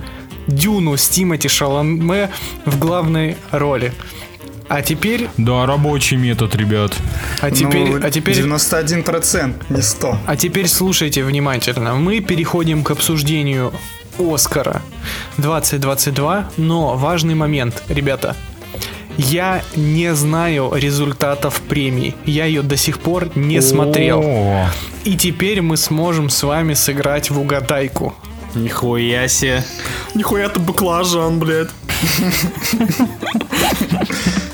«Дюну» 0.46 0.96
с 0.96 1.08
Тимоти 1.08 1.48
Шаломе 1.48 2.30
в 2.64 2.78
главной 2.78 3.36
роли. 3.50 3.92
А 4.68 4.82
теперь, 4.82 5.28
Да, 5.37 5.64
рабочий 5.66 6.16
метод, 6.16 6.54
ребят. 6.56 6.92
а 7.40 7.50
теперь, 7.50 7.88
Ну, 7.88 8.00
а 8.04 8.11
теперь 8.11 8.35
91%, 8.37 9.54
не 9.70 9.82
100. 9.82 10.18
а 10.26 10.37
теперь 10.37 10.66
слушайте 10.68 11.23
внимательно. 11.23 11.94
Мы 11.94 12.20
переходим 12.20 12.82
к 12.82 12.90
обсуждению 12.90 13.73
Оскара 14.18 14.82
2022, 15.38 16.50
но 16.56 16.96
важный 16.96 17.35
момент, 17.35 17.82
ребята. 17.88 18.35
Я 19.18 19.62
не 19.76 20.14
знаю 20.14 20.73
результатов 20.75 21.61
премии. 21.68 22.14
Я 22.26 22.44
ее 22.46 22.62
до 22.62 22.76
сих 22.76 22.99
пор 22.99 23.30
не 23.37 23.62
смотрел. 23.62 24.20
О, 24.23 24.68
И 25.04 25.16
теперь 25.16 25.62
мы 25.62 25.76
сможем 25.76 26.28
с 26.28 26.42
вами 26.42 26.75
сыграть 26.75 27.30
в 27.30 27.38
угадайку. 27.40 28.14
Нихуя 28.54 29.28
себе. 29.28 29.64
Нихуя 30.14 30.49
ты 30.49 30.61
баклажан, 30.61 31.38
блядь. 31.38 31.68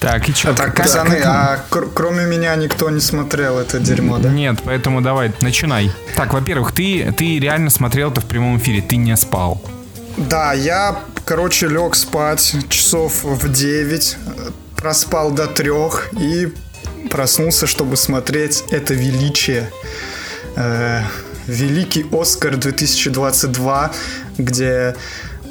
Так, 0.00 0.28
и 0.28 0.32
что? 0.32 0.54
Так, 0.54 0.74
пацаны, 0.76 1.20
а 1.24 1.62
кр- 1.68 1.90
кроме 1.94 2.24
меня 2.24 2.56
никто 2.56 2.88
не 2.90 3.00
смотрел 3.00 3.58
это 3.58 3.78
дерьмо, 3.78 4.18
да? 4.18 4.30
Нет, 4.30 4.58
поэтому 4.64 5.02
давай, 5.02 5.32
начинай. 5.40 5.92
Так, 6.16 6.32
во-первых, 6.32 6.72
ты, 6.72 7.12
ты 7.16 7.38
реально 7.38 7.68
смотрел 7.70 8.10
это 8.10 8.20
в 8.22 8.24
прямом 8.24 8.56
эфире, 8.58 8.80
ты 8.80 8.96
не 8.96 9.14
спал. 9.16 9.62
Да, 10.16 10.54
я, 10.54 10.98
короче, 11.26 11.68
лег 11.68 11.94
спать 11.94 12.54
часов 12.70 13.22
в 13.24 13.52
9, 13.52 14.16
э, 14.26 14.50
проспал 14.76 15.32
до 15.32 15.46
трех 15.46 16.08
и 16.18 16.48
проснулся, 17.10 17.66
чтобы 17.66 17.96
смотреть 17.96 18.64
это 18.70 18.94
величие. 18.94 19.70
Э, 20.56 21.02
Великий 21.46 22.06
Оскар 22.12 22.56
2022, 22.56 23.90
где 24.38 24.94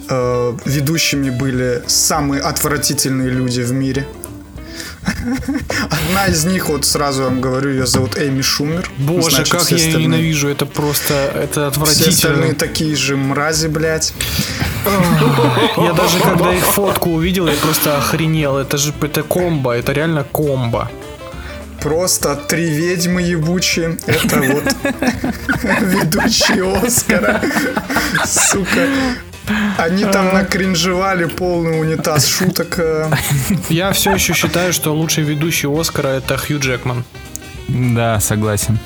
э, 0.10 0.58
ведущими 0.66 1.30
были 1.30 1.84
самые 1.88 2.42
отвратительные 2.42 3.30
люди 3.30 3.62
в 3.62 3.72
мире. 3.74 4.08
Одна 5.90 6.28
из 6.28 6.46
них, 6.46 6.70
вот 6.70 6.86
сразу 6.86 7.24
вам 7.24 7.42
говорю, 7.42 7.72
ее 7.72 7.86
зовут 7.86 8.18
Эми 8.18 8.42
Шумер. 8.42 8.90
Боже, 8.98 9.38
Значит, 9.38 9.52
как 9.54 9.72
я 9.72 9.78
ее 9.78 9.98
ненавижу. 10.04 10.48
Это 10.50 10.66
просто, 10.66 11.14
это 11.14 11.72
Все 11.72 12.10
остальные 12.10 12.52
отвратительно. 12.52 12.56
такие 12.56 12.96
же 12.96 13.18
мрази, 13.18 13.68
блядь. 13.68 14.14
Я 15.78 15.94
даже 15.94 16.20
когда 16.20 16.54
их 16.54 16.64
фотку 16.64 17.12
увидел, 17.12 17.48
я 17.48 17.56
просто 17.56 17.98
охренел. 17.98 18.58
Это 18.58 18.78
же 18.78 18.94
это 19.02 19.24
комбо, 19.24 19.74
это 19.74 19.92
реально 19.92 20.24
комбо. 20.24 20.90
Просто 21.82 22.36
три 22.36 22.70
ведьмы 22.70 23.22
ебучие. 23.22 23.98
Это 24.06 24.42
вот 24.42 24.64
ведущие 25.82 26.78
Оскара. 26.86 27.42
Сука. 28.26 28.88
Они 29.78 30.06
там 30.06 30.34
накринжевали 30.34 31.26
полный 31.26 31.80
унитаз 31.80 32.28
шуток. 32.28 32.76
э. 32.78 33.10
Я 33.70 33.92
все 33.92 34.14
еще 34.14 34.34
считаю, 34.34 34.74
что 34.74 34.94
лучший 34.94 35.24
ведущий 35.24 35.68
Оскара 35.68 36.10
это 36.10 36.38
Хью 36.38 36.60
Джекман. 36.60 37.04
Да, 37.68 38.20
согласен. 38.20 38.80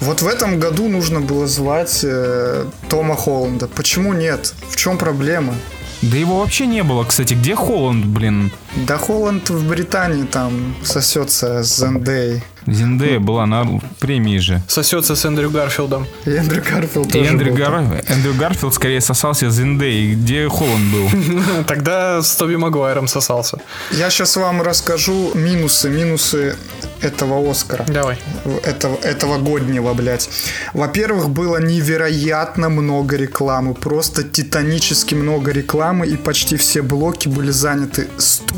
Вот 0.00 0.22
в 0.22 0.26
этом 0.26 0.58
году 0.58 0.88
нужно 0.88 1.20
было 1.20 1.46
звать 1.46 2.00
э, 2.02 2.66
Тома 2.88 3.16
Холланда. 3.16 3.68
Почему 3.68 4.12
нет? 4.12 4.54
В 4.70 4.76
чем 4.76 4.98
проблема? 4.98 5.54
Да 6.02 6.16
его 6.16 6.38
вообще 6.40 6.66
не 6.66 6.82
было, 6.82 7.04
кстати. 7.04 7.34
Где 7.34 7.54
Холланд, 7.54 8.04
блин? 8.06 8.52
Да 8.76 8.96
Холланд 8.98 9.50
в 9.50 9.68
Британии 9.68 10.24
там 10.24 10.74
сосется 10.82 11.62
с 11.62 11.78
Зендей. 11.78 12.42
Зендея 12.66 13.18
была 13.18 13.46
на 13.46 13.66
премии 13.98 14.38
же. 14.38 14.62
Сосется 14.68 15.16
с 15.16 15.24
Эндрю 15.24 15.50
Гарфилдом. 15.50 16.06
И 16.26 16.30
Эндрю 16.30 16.62
Гарфилд 16.62 17.10
тоже 17.10 17.24
Эндрю, 17.24 17.52
был 17.52 17.58
там. 17.58 17.88
Гар... 17.88 18.04
Эндрю 18.08 18.34
Гарфилд 18.34 18.74
скорее 18.74 19.00
сосался 19.00 19.50
с 19.50 19.54
Зендеей. 19.54 20.14
Где 20.14 20.48
Холланд 20.48 20.92
был? 20.92 21.64
Тогда 21.66 22.20
с 22.22 22.36
Тоби 22.36 22.56
Магуайром 22.56 23.08
сосался. 23.08 23.58
Я 23.90 24.10
сейчас 24.10 24.36
вам 24.36 24.60
расскажу 24.62 25.32
минусы, 25.34 25.88
минусы 25.88 26.56
этого 27.00 27.50
Оскара. 27.50 27.84
Давай. 27.86 28.18
этого, 28.64 28.96
этого 28.96 29.38
годнего, 29.38 29.94
блядь. 29.94 30.28
Во-первых, 30.74 31.30
было 31.30 31.58
невероятно 31.58 32.68
много 32.68 33.16
рекламы, 33.16 33.74
просто 33.74 34.24
титанически 34.24 35.14
много 35.14 35.52
рекламы, 35.52 36.06
и 36.06 36.16
почти 36.16 36.56
все 36.56 36.82
блоки 36.82 37.28
были 37.28 37.50
заняты 37.50 38.08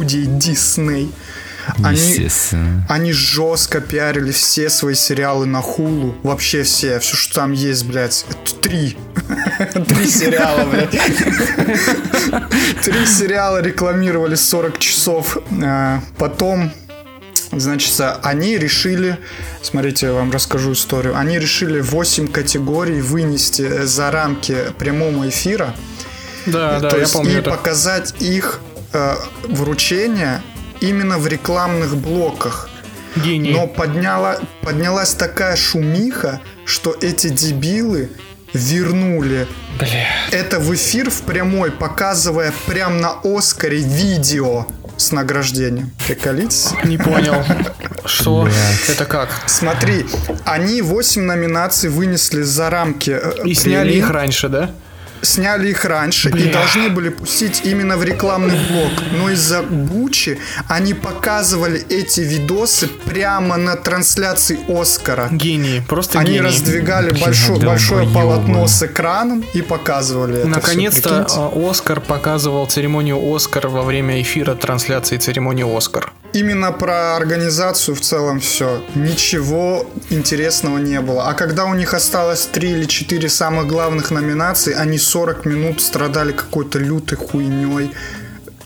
студией 0.01 0.27
Disney. 0.27 1.13
Они, 1.85 2.29
они 2.89 3.13
жестко 3.13 3.81
пиарили 3.81 4.33
все 4.33 4.71
свои 4.71 4.95
сериалы 4.95 5.45
на 5.47 5.61
Хулу. 5.61 6.17
Вообще 6.23 6.63
все. 6.63 6.99
Все, 7.01 7.17
что 7.17 7.35
там 7.35 7.53
есть, 7.53 7.85
блядь. 7.85 8.25
Это 8.29 8.55
Три. 8.61 8.97
Три 9.87 10.07
сериала, 10.09 10.65
блядь. 10.69 10.91
Три 12.83 13.07
сериала 13.07 13.61
рекламировали 13.61 14.35
40 14.35 14.79
часов. 14.79 15.37
А, 15.63 16.01
Потом 16.17 16.73
Значит, 17.53 18.01
они 18.23 18.57
решили, 18.57 19.19
смотрите, 19.61 20.07
я 20.07 20.13
вам 20.13 20.31
расскажу 20.31 20.73
историю. 20.73 21.17
Они 21.19 21.37
решили 21.37 21.81
8 21.81 22.29
категорий 22.29 23.01
вынести 23.01 23.63
э, 23.63 23.87
за 23.87 24.13
рамки 24.13 24.57
прямого 24.79 25.29
эфира. 25.29 25.75
Да, 26.47 26.79
да, 26.79 26.91
я 26.93 26.99
есть 26.99 27.13
помню 27.13 27.33
и 27.33 27.37
это. 27.39 27.51
показать 27.51 28.15
их 28.21 28.61
э, 28.93 29.17
вручение 29.45 30.43
именно 30.81 31.19
в 31.19 31.27
рекламных 31.27 31.97
блоках. 31.97 32.69
Гений. 33.17 33.53
Но 33.53 33.67
подняла, 33.67 34.39
поднялась 34.63 35.15
такая 35.15 35.57
шумиха, 35.57 36.41
что 36.65 36.97
эти 37.01 37.29
дебилы 37.29 38.11
вернули 38.53 39.47
Бля. 39.79 40.07
это 40.31 40.59
в 40.61 40.75
эфир 40.75 41.11
в 41.11 41.23
прямой, 41.23 41.71
показывая 41.73 42.53
прям 42.67 43.01
на 43.01 43.17
Оскаре 43.25 43.79
видео 43.79 44.67
с 44.97 45.13
награждением. 45.13 45.91
Приколитесь? 46.07 46.71
Не 46.85 46.99
понял. 46.99 47.45
Что? 48.05 48.49
Это 48.89 49.05
как? 49.07 49.31
Смотри, 49.47 50.07
они 50.45 50.83
8 50.83 51.23
номинаций 51.23 51.89
вынесли 51.91 52.43
за 52.43 52.71
рамки 52.71 53.11
э, 53.11 53.45
И 53.45 53.55
сняли 53.55 53.93
их 53.93 54.11
раньше, 54.11 54.49
да? 54.49 54.71
Сняли 55.23 55.71
их 55.71 55.85
раньше 55.85 56.29
и 56.29 56.33
Бля. 56.33 56.53
должны 56.53 56.89
были 56.91 57.09
пустить 57.11 57.63
именно 57.65 57.97
в 57.97 58.05
рекламный 58.05 58.57
блок. 58.71 58.93
Но 59.13 59.31
из-за 59.31 59.63
Бучи 59.63 60.39
они 60.69 60.95
показывали 60.95 61.85
эти 61.89 62.21
видосы 62.21 62.89
прямо 62.89 63.57
на 63.57 63.77
трансляции 63.77 64.59
Оскара. 64.69 65.29
Гений. 65.31 65.83
Просто 65.89 66.19
Они 66.19 66.33
гений. 66.33 66.41
раздвигали 66.43 67.11
Бля, 67.11 67.25
большое, 67.27 67.61
большое 67.61 68.05
долбоёбы. 68.05 68.35
полотно 68.37 68.67
с 68.67 68.83
экраном 68.83 69.45
и 69.55 69.63
показывали 69.63 70.43
Наконец-то 70.45 71.27
а, 71.31 71.71
Оскар 71.71 72.01
показывал 72.01 72.67
церемонию 72.67 73.19
Оскар 73.35 73.69
во 73.69 73.83
время 73.83 74.21
эфира 74.23 74.55
трансляции 74.55 75.17
церемонии 75.19 75.65
Оскар. 75.77 76.13
Именно 76.33 76.73
про 76.73 77.17
организацию 77.17 77.95
в 77.95 78.01
целом 78.01 78.41
все. 78.41 78.83
Ничего 78.95 79.91
интересного 80.11 80.79
не 80.79 81.01
было. 81.01 81.29
А 81.29 81.35
когда 81.35 81.65
у 81.65 81.75
них 81.75 81.95
осталось 81.95 82.47
3 82.47 82.71
или 82.71 82.85
4 82.85 83.29
самых 83.29 83.67
главных 83.67 84.11
номинаций, 84.11 84.75
они 84.75 84.99
40 84.99 85.45
минут 85.47 85.81
страдали 85.81 86.33
какой-то 86.33 86.79
лютой 86.79 87.19
хуйней. 87.19 87.91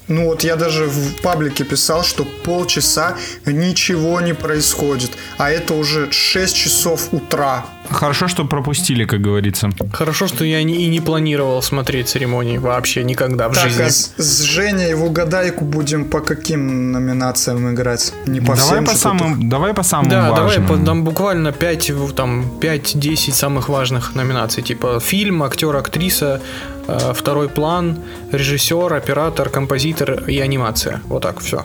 Ну 0.06 0.26
вот 0.26 0.44
я 0.44 0.56
даже 0.56 0.86
в 0.86 1.22
паблике 1.22 1.64
писал, 1.64 2.04
что 2.04 2.26
полчаса 2.44 3.16
ничего 3.46 4.20
не 4.20 4.34
происходит. 4.34 5.12
А 5.38 5.50
это 5.50 5.74
уже 5.74 6.12
6 6.12 6.54
часов 6.54 7.08
утра. 7.12 7.64
Хорошо, 7.90 8.28
что 8.28 8.44
пропустили, 8.46 9.04
как 9.04 9.20
говорится. 9.20 9.70
Хорошо, 9.92 10.26
что 10.26 10.44
я 10.44 10.62
не- 10.62 10.84
и 10.84 10.88
не 10.88 11.00
планировал 11.00 11.62
смотреть 11.62 12.08
церемонии 12.08 12.58
вообще 12.58 13.04
никогда 13.04 13.48
в 13.48 13.54
Так, 13.54 13.64
жизни. 13.64 13.82
а 13.82 13.90
с, 13.90 14.14
с 14.16 14.40
Женей 14.40 14.94
в 14.94 15.04
угадайку 15.04 15.64
будем 15.64 16.06
по 16.06 16.20
каким 16.20 16.92
номинациям 16.92 17.72
играть? 17.74 18.12
Не 18.26 18.40
по 18.40 18.56
давай 18.56 18.62
всем 18.64 18.84
по 18.86 18.94
самым, 18.94 19.48
давай 19.48 19.74
по 19.74 19.82
самым 19.82 20.08
Да, 20.08 20.22
давай, 20.30 20.58
важным. 20.58 20.66
по- 20.66 20.86
там 20.86 21.04
буквально 21.04 21.52
5, 21.52 21.92
там 22.16 22.50
5-10 22.60 23.34
самых 23.34 23.68
важных 23.68 24.14
номинаций, 24.14 24.62
типа 24.62 24.98
фильм, 25.00 25.42
актер, 25.42 25.76
актриса, 25.76 26.40
э, 26.88 27.12
второй 27.14 27.48
план, 27.48 27.98
режиссер, 28.32 28.94
оператор, 28.94 29.50
композитор 29.50 30.24
и 30.30 30.38
анимация. 30.40 31.00
Вот 31.08 31.22
так, 31.22 31.40
все. 31.40 31.64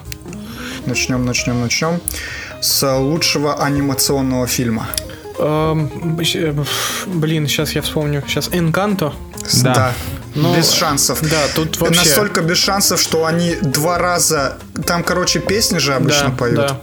Начнем, 0.86 1.24
начнем, 1.24 1.60
начнем. 1.60 2.00
С 2.60 2.86
лучшего 2.98 3.54
анимационного 3.64 4.46
фильма. 4.46 4.86
Блин, 7.06 7.46
сейчас 7.48 7.72
я 7.72 7.82
вспомню. 7.82 8.22
Сейчас 8.26 8.48
Энканто. 8.52 9.12
Да. 9.62 9.74
Да. 9.74 9.92
Ну, 10.34 10.56
без 10.56 10.70
шансов. 10.70 11.18
да, 11.22 11.46
тут 11.56 11.78
вообще- 11.80 11.98
Настолько 11.98 12.42
без 12.42 12.58
шансов, 12.58 13.00
что 13.00 13.24
они 13.26 13.56
два 13.60 13.98
раза... 13.98 14.58
Там, 14.86 15.02
короче, 15.02 15.40
песни 15.40 15.78
же 15.78 15.94
обычно 15.94 16.28
Да, 16.28 16.36
поют. 16.36 16.56
да. 16.56 16.80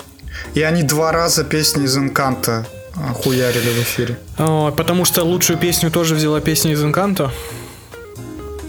И 0.53 0.61
они 0.61 0.83
два 0.83 1.11
раза 1.11 1.43
песни 1.43 1.85
из 1.85 1.95
Инканта 1.97 2.65
а, 2.95 3.13
хуярили 3.13 3.69
в 3.69 3.81
эфире. 3.83 4.17
О, 4.37 4.71
потому 4.71 5.05
что 5.05 5.23
лучшую 5.23 5.57
песню 5.57 5.91
тоже 5.91 6.13
взяла 6.15 6.41
песня 6.41 6.73
из 6.73 6.83
Энканто. 6.83 7.31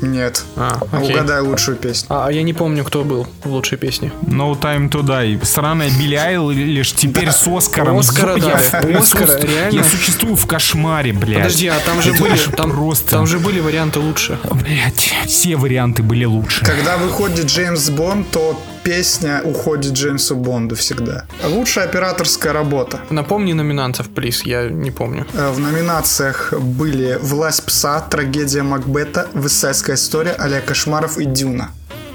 Нет. 0.00 0.44
А, 0.56 0.78
окей. 0.92 1.10
Угадай 1.14 1.40
лучшую 1.40 1.76
песню. 1.76 2.06
А 2.10 2.28
я 2.30 2.42
не 2.42 2.52
помню, 2.52 2.84
кто 2.84 3.04
был 3.04 3.26
в 3.42 3.48
лучшей 3.48 3.78
песне. 3.78 4.12
No 4.22 4.58
Time 4.58 4.90
to 4.90 5.02
Die. 5.02 5.44
Сраная 5.44 5.90
Билли 5.90 6.14
Айлиш 6.14 6.92
теперь 6.92 7.30
с 7.30 7.46
Оскаром. 7.48 7.98
Оскара, 7.98 8.36
я, 8.36 8.60
да. 8.72 8.80
в- 8.82 8.96
Оскара, 8.96 9.38
реально? 9.40 9.76
я 9.76 9.84
существую 9.84 10.36
в 10.36 10.46
кошмаре, 10.46 11.12
блядь. 11.12 11.38
Подожди, 11.38 11.66
а 11.68 11.78
там 11.84 12.00
же 12.02 12.12
были, 12.14 12.36
там, 12.56 12.70
просто... 12.70 13.10
там 13.10 13.26
же 13.26 13.38
были 13.38 13.60
варианты 13.60 13.98
лучше. 14.00 14.38
Блядь, 14.50 15.14
все 15.26 15.56
варианты 15.56 16.02
были 16.02 16.24
лучше. 16.24 16.64
Когда 16.64 16.96
выходит 16.96 17.46
Джеймс 17.46 17.90
Бонд, 17.90 18.30
то 18.30 18.60
песня 18.88 19.42
уходит 19.44 19.92
Джеймсу 19.92 20.34
Бонду 20.34 20.74
всегда. 20.74 21.26
Лучшая 21.44 21.84
операторская 21.84 22.54
работа. 22.54 23.00
Напомни 23.10 23.52
номинантов, 23.52 24.08
плиз, 24.08 24.42
я 24.46 24.70
не 24.70 24.90
помню. 24.90 25.26
Э, 25.34 25.50
В 25.50 25.58
номинациях 25.58 26.54
были 26.58 27.18
«Власть 27.20 27.64
пса», 27.66 28.00
«Трагедия 28.00 28.62
Макбета», 28.62 29.26
«Высайская 29.34 29.96
история», 29.96 30.34
«Аля 30.40 30.60
Кошмаров» 30.60 31.18
и 31.18 31.26
«Дюна». 31.26 31.68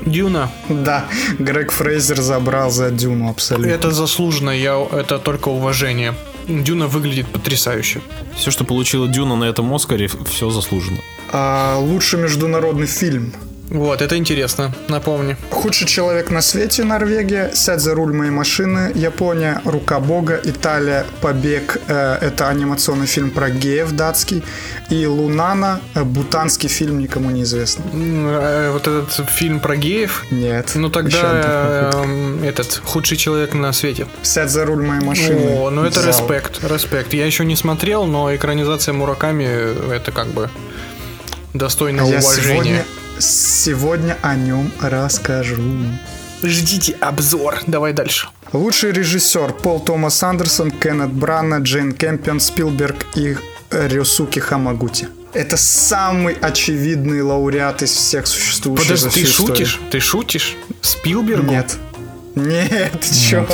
Дюна, 0.06 0.50
Да, 0.68 1.06
Грег 1.40 1.72
Фрейзер 1.72 2.20
забрал 2.22 2.72
за 2.72 2.90
Дюну 2.90 3.30
абсолютно. 3.30 3.70
это 3.72 3.92
заслуженно, 3.92 4.50
я, 4.50 4.84
это 4.92 5.20
только 5.20 5.50
уважение. 5.50 6.16
Дюна 6.48 6.88
выглядит 6.88 7.28
потрясающе. 7.28 8.02
Все, 8.36 8.50
что 8.52 8.64
получила 8.66 9.08
Дюна 9.08 9.36
на 9.36 9.46
этом 9.46 9.72
Оскаре, 9.74 10.08
все 10.08 10.50
заслужено. 10.50 10.98
А, 11.32 11.78
лучший 11.78 12.20
международный 12.20 12.88
фильм. 12.88 13.32
Вот, 13.70 14.02
это 14.02 14.18
интересно, 14.18 14.72
напомни. 14.88 15.36
Худший 15.50 15.88
человек 15.88 16.30
на 16.30 16.42
свете 16.42 16.84
Норвегия, 16.84 17.50
Сядь 17.54 17.80
за 17.80 17.96
руль 17.96 18.14
моей 18.14 18.30
машины, 18.30 18.92
Япония, 18.94 19.62
Рука 19.66 20.00
Бога, 20.00 20.40
Италия, 20.44 21.06
Побег, 21.22 21.78
э, 21.88 22.18
это 22.22 22.50
анимационный 22.50 23.08
фильм 23.08 23.32
про 23.32 23.50
геев 23.50 23.92
датский, 23.94 24.44
и 24.92 25.08
Лунана, 25.08 25.80
э, 25.96 26.04
бутанский 26.04 26.70
фильм 26.70 27.00
никому 27.00 27.32
не 27.32 27.44
известный. 27.44 27.86
Э, 27.94 28.72
Вот 28.72 28.82
этот 28.88 29.30
фильм 29.32 29.60
про 29.60 29.76
геев. 29.76 30.26
Нет. 30.30 30.72
Ну 30.76 30.90
тогда 30.90 31.92
э, 31.94 32.46
этот 32.46 32.82
худший 32.86 33.18
человек 33.18 33.54
на 33.56 33.72
свете. 33.74 34.06
Сядь 34.22 34.52
за 34.52 34.66
руль 34.66 34.86
моей 34.86 35.02
машины. 35.02 35.56
О, 35.58 35.70
ну 35.72 35.84
это 35.84 36.02
Зал. 36.02 36.10
респект, 36.10 36.64
респект. 36.64 37.14
Я 37.14 37.26
еще 37.26 37.44
не 37.46 37.56
смотрел, 37.56 38.06
но 38.06 38.36
экранизация 38.36 38.94
Мураками 38.94 39.46
это 39.96 40.12
как 40.12 40.28
бы 40.28 40.50
достойно 41.54 42.04
А 42.04 42.06
Я 42.08 42.20
уважения. 42.20 42.54
сегодня, 42.54 42.86
сегодня 43.20 44.18
о 44.22 44.36
нем 44.36 44.72
расскажу. 44.82 45.62
Ждите 46.42 46.94
обзор. 47.00 47.60
Давай 47.68 47.94
дальше. 47.94 48.28
Лучший 48.52 48.92
режиссер 48.92 49.54
Пол 49.54 49.80
Томас 49.80 50.22
Андерсон, 50.22 50.72
Кеннет 50.72 51.12
Брана, 51.12 51.60
Джейн 51.60 51.94
Кемпион, 51.94 52.40
Спилберг 52.40 53.06
и 53.16 53.38
Рюсуки 53.72 54.40
Хамагути. 54.40 55.08
Это 55.34 55.58
самый 55.58 56.36
очевидный 56.36 57.22
лауреат 57.24 57.82
из 57.82 57.92
всех 57.92 58.28
существующих 58.28 58.86
Подожди, 58.88 59.04
за 59.06 59.10
ты 59.16 59.24
историю. 59.24 59.56
шутишь? 59.56 59.80
Ты 59.90 60.00
шутишь? 60.00 60.56
Спилбергу? 60.82 61.50
Нет. 61.52 61.78
Нет, 62.36 62.92
ты 63.00 63.16
чё? 63.16 63.48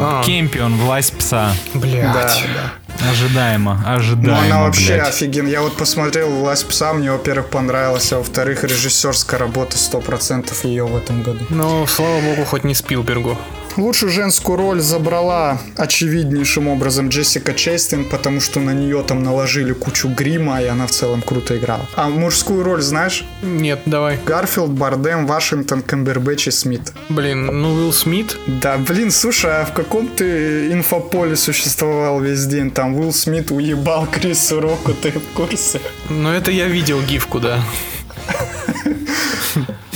А, 0.00 0.22
Кемпион, 0.24 0.74
власть 0.76 1.12
пса. 1.12 1.52
блядь. 1.74 2.12
Да, 2.12 2.34
да. 2.54 2.72
Ожидаемо, 3.00 3.80
Ну 3.84 3.94
ожидаемо, 3.94 4.38
она 4.42 4.62
вообще 4.62 4.94
блядь. 4.94 5.08
офиген. 5.08 5.46
Я 5.46 5.60
вот 5.62 5.76
посмотрел 5.76 6.30
«Власть 6.30 6.68
пса», 6.68 6.92
мне, 6.92 7.10
во-первых, 7.10 7.48
понравилось, 7.48 8.12
а 8.12 8.18
во-вторых, 8.18 8.64
режиссерская 8.64 9.40
работа 9.40 9.76
100% 9.76 10.52
ее 10.64 10.84
в 10.86 10.96
этом 10.96 11.22
году. 11.22 11.44
Ну, 11.50 11.86
слава 11.86 12.20
богу, 12.20 12.44
хоть 12.44 12.64
не 12.64 12.74
Спилбергу. 12.74 13.36
Лучшую 13.76 14.12
женскую 14.12 14.58
роль 14.58 14.80
забрала 14.80 15.58
очевиднейшим 15.76 16.68
образом 16.68 17.08
Джессика 17.08 17.54
Честин, 17.54 18.04
потому 18.04 18.40
что 18.40 18.60
на 18.60 18.72
нее 18.72 19.02
там 19.02 19.22
наложили 19.22 19.72
кучу 19.72 20.08
грима, 20.08 20.60
и 20.60 20.66
она 20.66 20.86
в 20.86 20.90
целом 20.90 21.22
круто 21.22 21.56
играла. 21.56 21.86
А 21.96 22.08
мужскую 22.08 22.62
роль 22.64 22.82
знаешь? 22.82 23.24
Нет, 23.42 23.80
давай. 23.86 24.18
Гарфилд, 24.26 24.70
Бардем, 24.70 25.26
Вашингтон, 25.26 25.82
Камбербэтч 25.82 26.48
и 26.48 26.50
Смит. 26.50 26.92
Блин, 27.08 27.46
ну 27.46 27.72
Уилл 27.72 27.92
Смит. 27.92 28.36
Да, 28.46 28.76
блин, 28.76 29.10
слушай, 29.10 29.62
а 29.62 29.64
в 29.64 29.72
каком 29.72 30.08
ты 30.08 30.70
инфополе 30.70 31.36
существовал 31.36 32.20
весь 32.20 32.44
день? 32.44 32.70
Там 32.70 32.94
Уилл 32.94 33.12
Смит 33.12 33.50
уебал 33.50 34.06
Крису 34.06 34.60
Року, 34.60 34.92
ты 34.92 35.12
в 35.12 35.34
курсе? 35.34 35.80
Ну 36.10 36.30
это 36.30 36.50
я 36.50 36.66
видел 36.66 37.00
гифку, 37.00 37.40
да. 37.40 37.62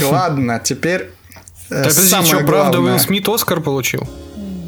Ладно, 0.01 0.61
теперь 0.63 1.11
Так, 1.69 1.89
подожди, 1.89 2.27
что, 2.27 2.45
правда. 2.45 2.81
Уилл 2.81 2.99
Смит 2.99 3.29
Оскар 3.29 3.61
получил? 3.61 4.09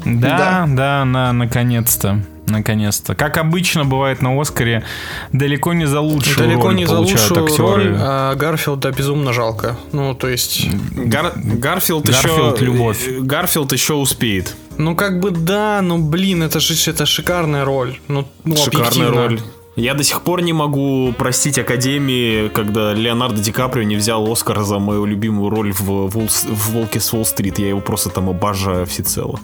Да, 0.05 0.65
да, 0.67 1.05
на, 1.05 1.33
наконец-то. 1.33 2.21
Наконец-то. 2.47 3.13
Как 3.13 3.37
обычно 3.37 3.85
бывает 3.85 4.23
на 4.23 4.39
Оскаре, 4.41 4.83
далеко 5.31 5.73
не 5.73 5.85
за 5.85 5.99
лучшую 5.99 6.47
Далеко 6.47 6.63
роль 6.69 6.75
не 6.77 6.85
за 6.87 6.97
лучшую 6.97 7.45
актеры. 7.45 7.67
роль, 7.67 7.95
а 7.99 8.33
Гарфилда 8.35 8.91
безумно 8.91 9.33
жалко. 9.33 9.77
Ну, 9.91 10.15
то 10.15 10.27
есть... 10.27 10.67
Гар- 10.95 11.33
Гарфилд, 11.35 12.07
Гарфилд 12.07 12.55
еще... 12.55 12.65
любовь. 12.65 13.07
э, 13.07 13.19
Гарфилд 13.19 13.71
еще 13.71 13.93
успеет. 13.93 14.55
Ну, 14.77 14.95
как 14.95 15.19
бы 15.19 15.29
да, 15.29 15.81
но, 15.83 15.99
блин, 15.99 16.41
это 16.41 16.59
же 16.59 16.73
это 16.89 17.05
шикарная 17.05 17.65
роль. 17.65 17.99
Ну, 18.07 18.27
ну, 18.45 18.55
Шикарная 18.55 18.87
объективно. 18.87 19.27
роль. 19.27 19.41
Я 19.79 19.93
до 19.93 20.03
сих 20.03 20.21
пор 20.21 20.41
не 20.41 20.51
могу 20.53 21.13
простить 21.13 21.57
Академии, 21.57 22.49
когда 22.49 22.93
Леонардо 22.93 23.41
Ди 23.41 23.51
Каприо 23.51 23.83
не 23.83 23.95
взял 23.95 24.29
Оскар 24.29 24.63
за 24.63 24.77
мою 24.77 25.05
любимую 25.05 25.49
роль 25.49 25.71
в, 25.71 25.89
Вулс- 25.89 26.47
в 26.47 26.71
«Волке 26.73 26.99
с 26.99 27.13
Уолл-стрит». 27.13 27.59
Я 27.59 27.69
его 27.69 27.79
просто 27.79 28.09
там 28.09 28.29
обожаю 28.29 28.85
всецело. 28.85 29.39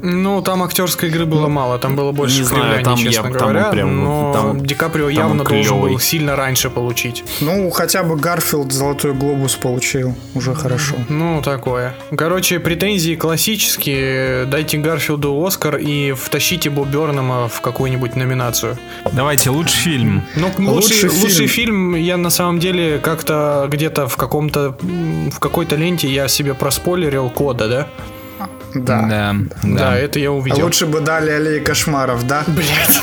Ну, 0.00 0.42
там 0.42 0.62
актерской 0.62 1.08
игры 1.08 1.26
было 1.26 1.48
мало, 1.48 1.78
там 1.78 1.96
было 1.96 2.12
больше 2.12 2.38
не 2.38 2.44
знаю, 2.44 2.84
там 2.84 2.96
честно 2.96 3.26
я- 3.28 3.32
там 3.32 3.32
говоря. 3.32 3.64
он 3.66 3.70
прям- 3.72 4.04
но 4.04 4.32
там- 4.32 4.66
Ди 4.66 4.74
Каприо 4.74 5.06
там 5.06 5.14
явно 5.16 5.44
должен 5.44 5.80
был 5.80 5.98
сильно 5.98 6.36
раньше 6.36 6.70
получить. 6.70 7.24
Ну, 7.40 7.70
хотя 7.70 8.02
бы 8.02 8.16
Гарфилд 8.16 8.72
золотой 8.72 9.12
глобус 9.14 9.54
получил. 9.56 10.14
Уже 10.34 10.54
хорошо. 10.54 10.94
Ну, 11.08 11.42
такое. 11.42 11.94
Короче, 12.16 12.58
претензии 12.60 13.14
классические. 13.16 14.44
Дайте 14.46 14.78
Гарфилду 14.78 15.44
Оскар 15.44 15.76
и 15.76 16.12
втащите 16.12 16.70
Бо 16.70 16.84
Бёрнама 16.84 17.48
в 17.48 17.60
какую-нибудь 17.60 18.16
номинацию. 18.16 18.76
Давайте, 19.12 19.50
лучший 19.50 19.78
фильм. 19.78 20.22
Ну, 20.36 20.46
Лучший 20.46 20.68
лучший, 20.68 21.08
фильм. 21.08 21.22
лучший 21.22 21.46
фильм 21.46 21.94
я 21.94 22.16
на 22.16 22.30
самом 22.30 22.58
деле 22.58 22.98
как-то 22.98 23.66
где-то 23.70 24.06
в 24.08 24.16
каком-то 24.16 24.76
в 25.32 25.38
какой-то 25.40 25.76
ленте 25.76 26.08
я 26.08 26.28
себе 26.28 26.54
проспойлерил 26.54 27.30
кода, 27.30 27.68
да? 27.68 27.86
Да. 28.74 29.02
Да, 29.08 29.34
Да, 29.62 29.78
да. 29.78 29.96
это 29.98 30.18
я 30.18 30.28
А 30.28 30.32
увидел. 30.32 30.64
лучше 30.64 30.86
бы 30.86 31.00
дали 31.00 31.30
аллеи 31.30 31.60
кошмаров, 31.60 32.26
да? 32.26 32.44
Блять. 32.46 33.00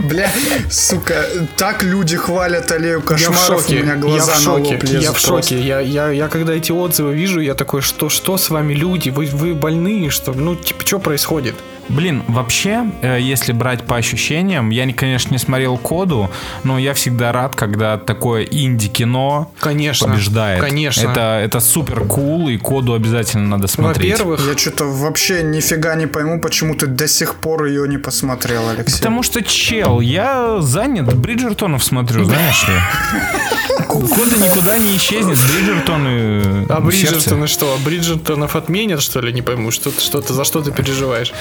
Бля, 0.08 0.30
сука, 0.70 1.24
так 1.56 1.82
люди 1.82 2.16
хвалят 2.16 2.70
аллею 2.70 2.98
Я 2.98 3.00
в 3.00 3.04
кошмаров, 3.04 3.62
шоке. 3.62 3.80
у 3.80 3.82
меня 3.84 3.96
глаза 3.96 4.32
я 4.32 4.38
в 4.38 4.40
шоке. 4.42 4.80
я 4.98 5.12
в 5.12 5.18
шоке. 5.18 5.60
Я, 5.60 5.80
я, 5.80 6.10
я 6.10 6.28
когда 6.28 6.52
эти 6.52 6.72
отзывы 6.72 7.14
вижу, 7.14 7.40
я 7.40 7.54
такой, 7.54 7.80
что, 7.80 8.08
что 8.08 8.36
с 8.36 8.50
вами 8.50 8.74
люди? 8.74 9.10
Вы, 9.10 9.26
вы 9.26 9.54
больные, 9.54 10.10
что? 10.10 10.32
Ну, 10.32 10.54
типа, 10.56 10.86
что 10.86 10.98
происходит? 10.98 11.54
Блин, 11.88 12.22
вообще, 12.28 12.86
э, 13.02 13.18
если 13.20 13.52
брать 13.52 13.82
по 13.84 13.96
ощущениям, 13.96 14.70
я, 14.70 14.84
не- 14.84 14.92
конечно, 14.92 15.32
не 15.32 15.38
смотрел 15.38 15.76
коду, 15.76 16.30
но 16.64 16.78
я 16.78 16.94
всегда 16.94 17.30
рад, 17.32 17.54
когда 17.56 17.98
такое 17.98 18.44
инди-кино 18.44 19.52
Конечно, 19.60 20.08
побеждает. 20.08 20.60
конечно. 20.60 21.02
Это, 21.08 21.40
это 21.44 21.60
супер 21.60 22.00
кул, 22.04 22.48
и 22.48 22.56
коду 22.56 22.94
обязательно 22.94 23.48
надо 23.48 23.66
смотреть. 23.68 24.12
Во-первых, 24.12 24.40
Я 24.48 24.56
что-то 24.56 24.84
вообще 24.84 25.42
нифига 25.42 25.94
не 25.94 26.06
пойму, 26.06 26.40
почему 26.40 26.74
ты 26.74 26.86
до 26.86 27.06
сих 27.06 27.34
пор 27.36 27.66
ее 27.66 27.86
не 27.88 27.98
посмотрел, 27.98 28.68
Алексей. 28.68 28.96
Потому 28.98 29.22
что, 29.22 29.42
чел, 29.42 30.00
я 30.00 30.60
занят, 30.60 31.14
Бриджертонов 31.14 31.84
смотрю, 31.84 32.24
знаешь 32.24 32.66
ли. 32.68 32.74
Кода 33.88 34.36
никуда 34.36 34.78
не 34.78 34.96
исчезнет, 34.96 35.38
Бриджертоны 35.52 36.66
а. 36.68 36.80
Бриджертоны 36.80 37.46
что? 37.46 37.76
Бриджертонов 37.84 38.56
отменят, 38.56 39.02
что 39.02 39.20
ли? 39.20 39.32
Не 39.32 39.42
пойму, 39.42 39.70
что, 39.70 39.90
что 39.90 40.20
ты, 40.20 40.32
за 40.32 40.44
что 40.44 40.60
ты 40.62 40.72
переживаешь? 40.72 41.32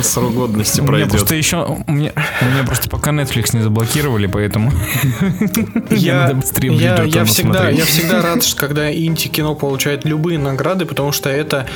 Срок 0.00 0.34
годности 0.34 0.80
У 0.80 0.84
меня 0.84 0.90
пройдет. 0.90 1.10
просто 1.10 1.34
еще, 1.34 1.82
у 1.86 1.92
меня, 1.92 2.12
у 2.40 2.44
меня 2.44 2.64
просто 2.64 2.88
пока 2.88 3.10
Netflix 3.10 3.54
не 3.56 3.62
заблокировали, 3.62 4.26
поэтому 4.26 4.72
Я, 5.90 6.36
я, 6.60 7.02
я 7.04 7.24
всегда, 7.24 7.68
я 7.68 7.84
всегда 7.84 8.22
рад, 8.22 8.44
что 8.44 8.56
когда 8.56 8.92
инди-кино 8.92 9.54
получает 9.54 10.04
любые 10.04 10.38
награды, 10.38 10.86
потому 10.86 11.12
что 11.12 11.28
это 11.30 11.66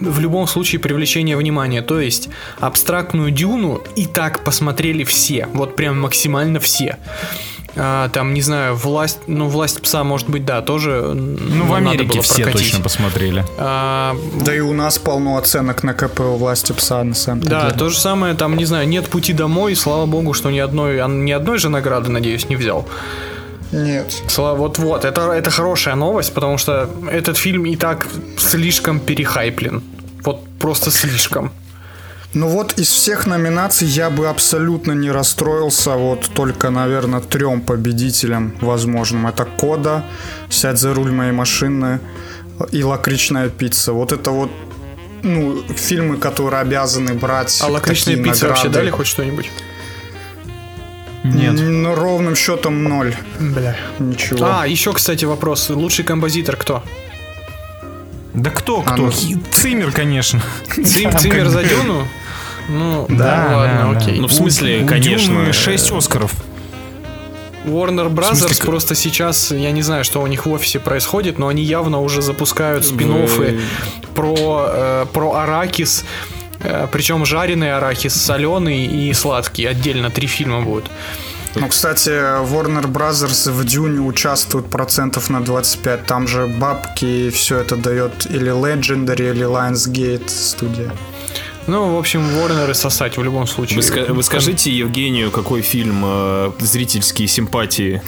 в 0.00 0.18
любом 0.18 0.46
случае 0.46 0.80
привлечение 0.80 1.36
внимания. 1.36 1.82
То 1.82 2.00
есть 2.00 2.28
абстрактную 2.58 3.30
дюну 3.30 3.82
и 3.96 4.06
так 4.06 4.44
посмотрели 4.44 5.04
все. 5.04 5.46
Вот 5.52 5.76
прям 5.76 6.00
максимально 6.00 6.58
все. 6.60 6.96
А, 7.76 8.08
там, 8.08 8.34
не 8.34 8.42
знаю, 8.42 8.74
власть, 8.74 9.20
ну, 9.26 9.48
власть 9.48 9.80
пса, 9.80 10.04
может 10.04 10.28
быть, 10.28 10.44
да, 10.44 10.60
тоже. 10.62 11.12
Ну, 11.14 11.66
в 11.66 11.74
Америке 11.74 12.20
все 12.20 12.46
точно 12.46 12.80
посмотрели. 12.80 13.44
А, 13.58 14.16
Да 14.44 14.54
и 14.54 14.60
у 14.60 14.72
нас 14.72 14.98
полно 14.98 15.36
оценок 15.36 15.82
на 15.82 15.94
КП 15.94 16.20
у 16.20 16.36
власти 16.36 16.72
пса, 16.72 17.04
на 17.04 17.14
самом 17.14 17.42
да, 17.42 17.66
деле. 17.66 17.78
то 17.78 17.88
же 17.88 17.98
самое, 17.98 18.34
там, 18.34 18.56
не 18.56 18.64
знаю, 18.64 18.88
нет 18.88 19.08
пути 19.08 19.32
домой, 19.32 19.76
слава 19.76 20.06
богу, 20.06 20.32
что 20.34 20.50
ни 20.50 20.58
одной, 20.58 21.00
он 21.02 21.24
ни 21.24 21.32
одной 21.32 21.58
же 21.58 21.68
награды, 21.68 22.10
надеюсь, 22.10 22.48
не 22.48 22.56
взял. 22.56 22.86
Нет. 23.72 24.12
Слава, 24.26 24.56
вот-вот, 24.56 25.04
это, 25.04 25.30
это 25.30 25.50
хорошая 25.50 25.94
новость, 25.94 26.34
потому 26.34 26.58
что 26.58 26.90
этот 27.10 27.36
фильм 27.36 27.66
и 27.66 27.76
так 27.76 28.06
слишком 28.36 28.98
перехайплен. 28.98 29.82
Вот 30.24 30.44
просто 30.58 30.90
слишком. 30.90 31.52
Ну 32.32 32.48
вот 32.48 32.78
из 32.78 32.88
всех 32.88 33.26
номинаций 33.26 33.88
я 33.88 34.08
бы 34.08 34.28
абсолютно 34.28 34.92
не 34.92 35.10
расстроился, 35.10 35.96
вот 35.96 36.30
только, 36.32 36.70
наверное, 36.70 37.20
трем 37.20 37.60
победителям 37.60 38.54
возможным. 38.60 39.26
Это 39.26 39.44
Кода, 39.44 40.04
Сядь 40.48 40.78
за 40.78 40.94
руль 40.94 41.10
моей 41.10 41.32
машины 41.32 41.98
и 42.70 42.84
Лакричная 42.84 43.48
пицца. 43.48 43.92
Вот 43.92 44.12
это 44.12 44.30
вот 44.30 44.50
ну, 45.22 45.62
фильмы, 45.74 46.18
которые 46.18 46.60
обязаны 46.60 47.14
брать 47.14 47.60
А 47.62 47.66
лакричные 47.66 48.16
такие 48.16 48.32
пиццы 48.32 48.46
вообще 48.46 48.68
награды. 48.68 48.86
дали 48.86 48.90
хоть 48.90 49.06
что-нибудь? 49.06 49.50
Нет. 51.24 51.52
Ну, 51.54 51.94
ровным 51.94 52.34
счетом 52.34 52.84
ноль. 52.84 53.14
Бля. 53.38 53.76
Ничего. 53.98 54.46
А, 54.46 54.66
еще, 54.66 54.92
кстати, 54.92 55.24
вопрос. 55.24 55.68
Лучший 55.68 56.04
композитор 56.04 56.56
кто? 56.56 56.82
Да 58.34 58.50
кто, 58.50 58.82
кто? 58.82 58.96
ну- 58.96 59.10
Хи- 59.10 59.38
Циммер, 59.50 59.92
конечно. 59.92 60.40
Цим, 60.84 61.10
как 61.10 61.48
за 61.50 61.62
Дюну? 61.64 62.06
Ну, 62.68 63.06
Да, 63.08 63.46
ну 63.50 63.56
ладно, 63.56 63.82
да, 63.84 63.92
да. 63.92 63.98
окей. 63.98 64.20
Ну, 64.20 64.28
в 64.28 64.32
смысле, 64.32 64.80
У- 64.80 64.84
у 64.84 64.88
конечно, 64.88 65.34
Дюны 65.34 65.48
э, 65.48 65.52
6 65.52 65.90
Оскаров. 65.92 66.32
Warner 67.66 68.08
Brothers 68.08 68.36
смысле, 68.36 68.56
как- 68.56 68.66
просто 68.66 68.94
сейчас, 68.94 69.50
я 69.50 69.70
не 69.72 69.82
знаю, 69.82 70.04
что 70.04 70.22
у 70.22 70.26
них 70.26 70.46
в 70.46 70.52
офисе 70.52 70.78
происходит, 70.78 71.38
но 71.38 71.48
они 71.48 71.62
явно 71.62 72.00
уже 72.00 72.22
запускают 72.22 72.86
спин 72.86 73.12
про, 74.14 74.66
э, 74.68 75.06
про 75.12 75.34
арахис, 75.34 76.04
э, 76.62 76.86
причем 76.90 77.24
жареный 77.26 77.72
арахис, 77.76 78.14
соленый 78.14 78.86
и 78.86 79.12
сладкий. 79.12 79.66
Отдельно 79.66 80.10
три 80.10 80.26
фильма 80.26 80.62
будут. 80.62 80.86
Ну, 81.56 81.68
кстати, 81.68 82.10
Warner 82.10 82.86
Brothers 82.86 83.50
в 83.50 83.64
Дюне 83.64 84.00
участвует 84.00 84.70
процентов 84.70 85.30
на 85.30 85.40
25. 85.40 86.06
Там 86.06 86.28
же 86.28 86.46
бабки 86.46 87.04
и 87.04 87.30
все 87.30 87.58
это 87.58 87.76
дает 87.76 88.26
или 88.26 88.52
Legendary, 88.52 89.30
или 89.30 89.46
Lionsgate 89.46 90.28
студия. 90.28 90.92
Ну, 91.70 91.94
в 91.94 91.98
общем, 91.98 92.20
Warner 92.20 92.74
сосать 92.74 93.16
в 93.16 93.22
любом 93.22 93.46
случае. 93.46 93.76
Вы, 93.76 93.82
ска- 93.82 94.12
вы 94.12 94.22
скажите 94.22 94.70
Евгению, 94.72 95.30
какой 95.30 95.62
фильм 95.62 96.02
э, 96.04 96.50
зрительские 96.58 97.28
симпатии 97.28 98.02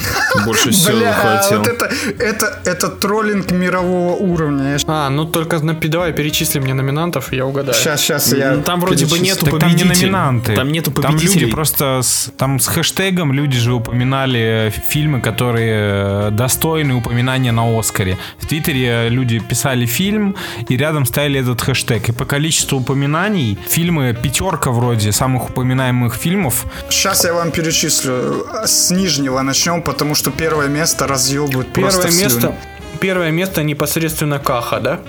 больше 0.45 0.71
всего 0.73 0.99
Бля, 0.99 1.13
захватил? 1.13 1.59
вот 1.59 1.69
это, 1.69 1.91
это, 2.19 2.61
это 2.65 2.89
троллинг 2.89 3.53
мирового 3.53 4.17
уровня. 4.17 4.77
А, 4.89 5.09
ну 5.11 5.25
только 5.27 5.59
на- 5.63 5.75
давай 5.75 6.13
перечисли 6.13 6.59
мне 6.59 6.75
номинантов, 6.75 7.33
я 7.33 7.47
угадаю. 7.47 7.75
Сейчас, 7.75 8.01
сейчас 8.01 8.33
я 8.33 8.57
там 8.57 8.81
вроде 8.81 9.07
бы 9.07 9.19
нету 9.21 9.47
Так 9.47 9.61
там 9.61 9.71
не 9.71 9.77
победителей. 9.85 10.11
номинанты. 10.11 10.55
Там 10.57 10.73
нету 10.73 10.91
Там 10.91 11.13
люди 11.13 11.27
победителей. 11.27 11.53
просто 11.53 12.01
с, 12.03 12.33
там 12.37 12.59
с 12.59 12.67
хэштегом 12.67 13.33
люди 13.33 13.59
же 13.59 13.73
упоминали 13.75 14.73
фильмы, 14.89 15.21
которые 15.21 16.29
э, 16.29 16.31
достойны 16.33 16.95
упоминания 16.95 17.53
на 17.53 17.79
Оскаре. 17.79 18.19
В 18.41 18.47
Твиттере 18.47 19.09
люди 19.09 19.39
писали 19.39 19.87
фильм 19.87 20.35
и 20.69 20.77
рядом 20.77 21.07
ставили 21.07 21.39
этот 21.41 21.61
хэштег. 21.61 22.09
И 22.09 22.13
по 22.13 22.25
количеству 22.25 22.79
упоминаний 22.79 23.52
фильмы 23.69 24.13
пятерка 24.21 24.71
вроде 24.71 25.13
самых 25.13 25.51
упоминаемых 25.51 26.15
фильмов. 26.15 26.65
Сейчас 26.91 27.25
я 27.25 27.33
вам 27.35 27.51
перечислю. 27.51 28.47
С 28.65 28.91
нижнего 28.91 29.41
начнем, 29.43 29.83
потому 29.83 30.15
что 30.15 30.31
первое 30.31 30.69
место 30.69 31.07
разъебывает 31.07 31.73
просто 31.73 32.03
Первое 32.03 32.11
слюни. 32.13 32.23
место, 32.35 32.55
первое 33.01 33.31
место 33.31 33.63
непосредственно 33.63 34.39
Каха, 34.39 34.81
да? 34.81 35.01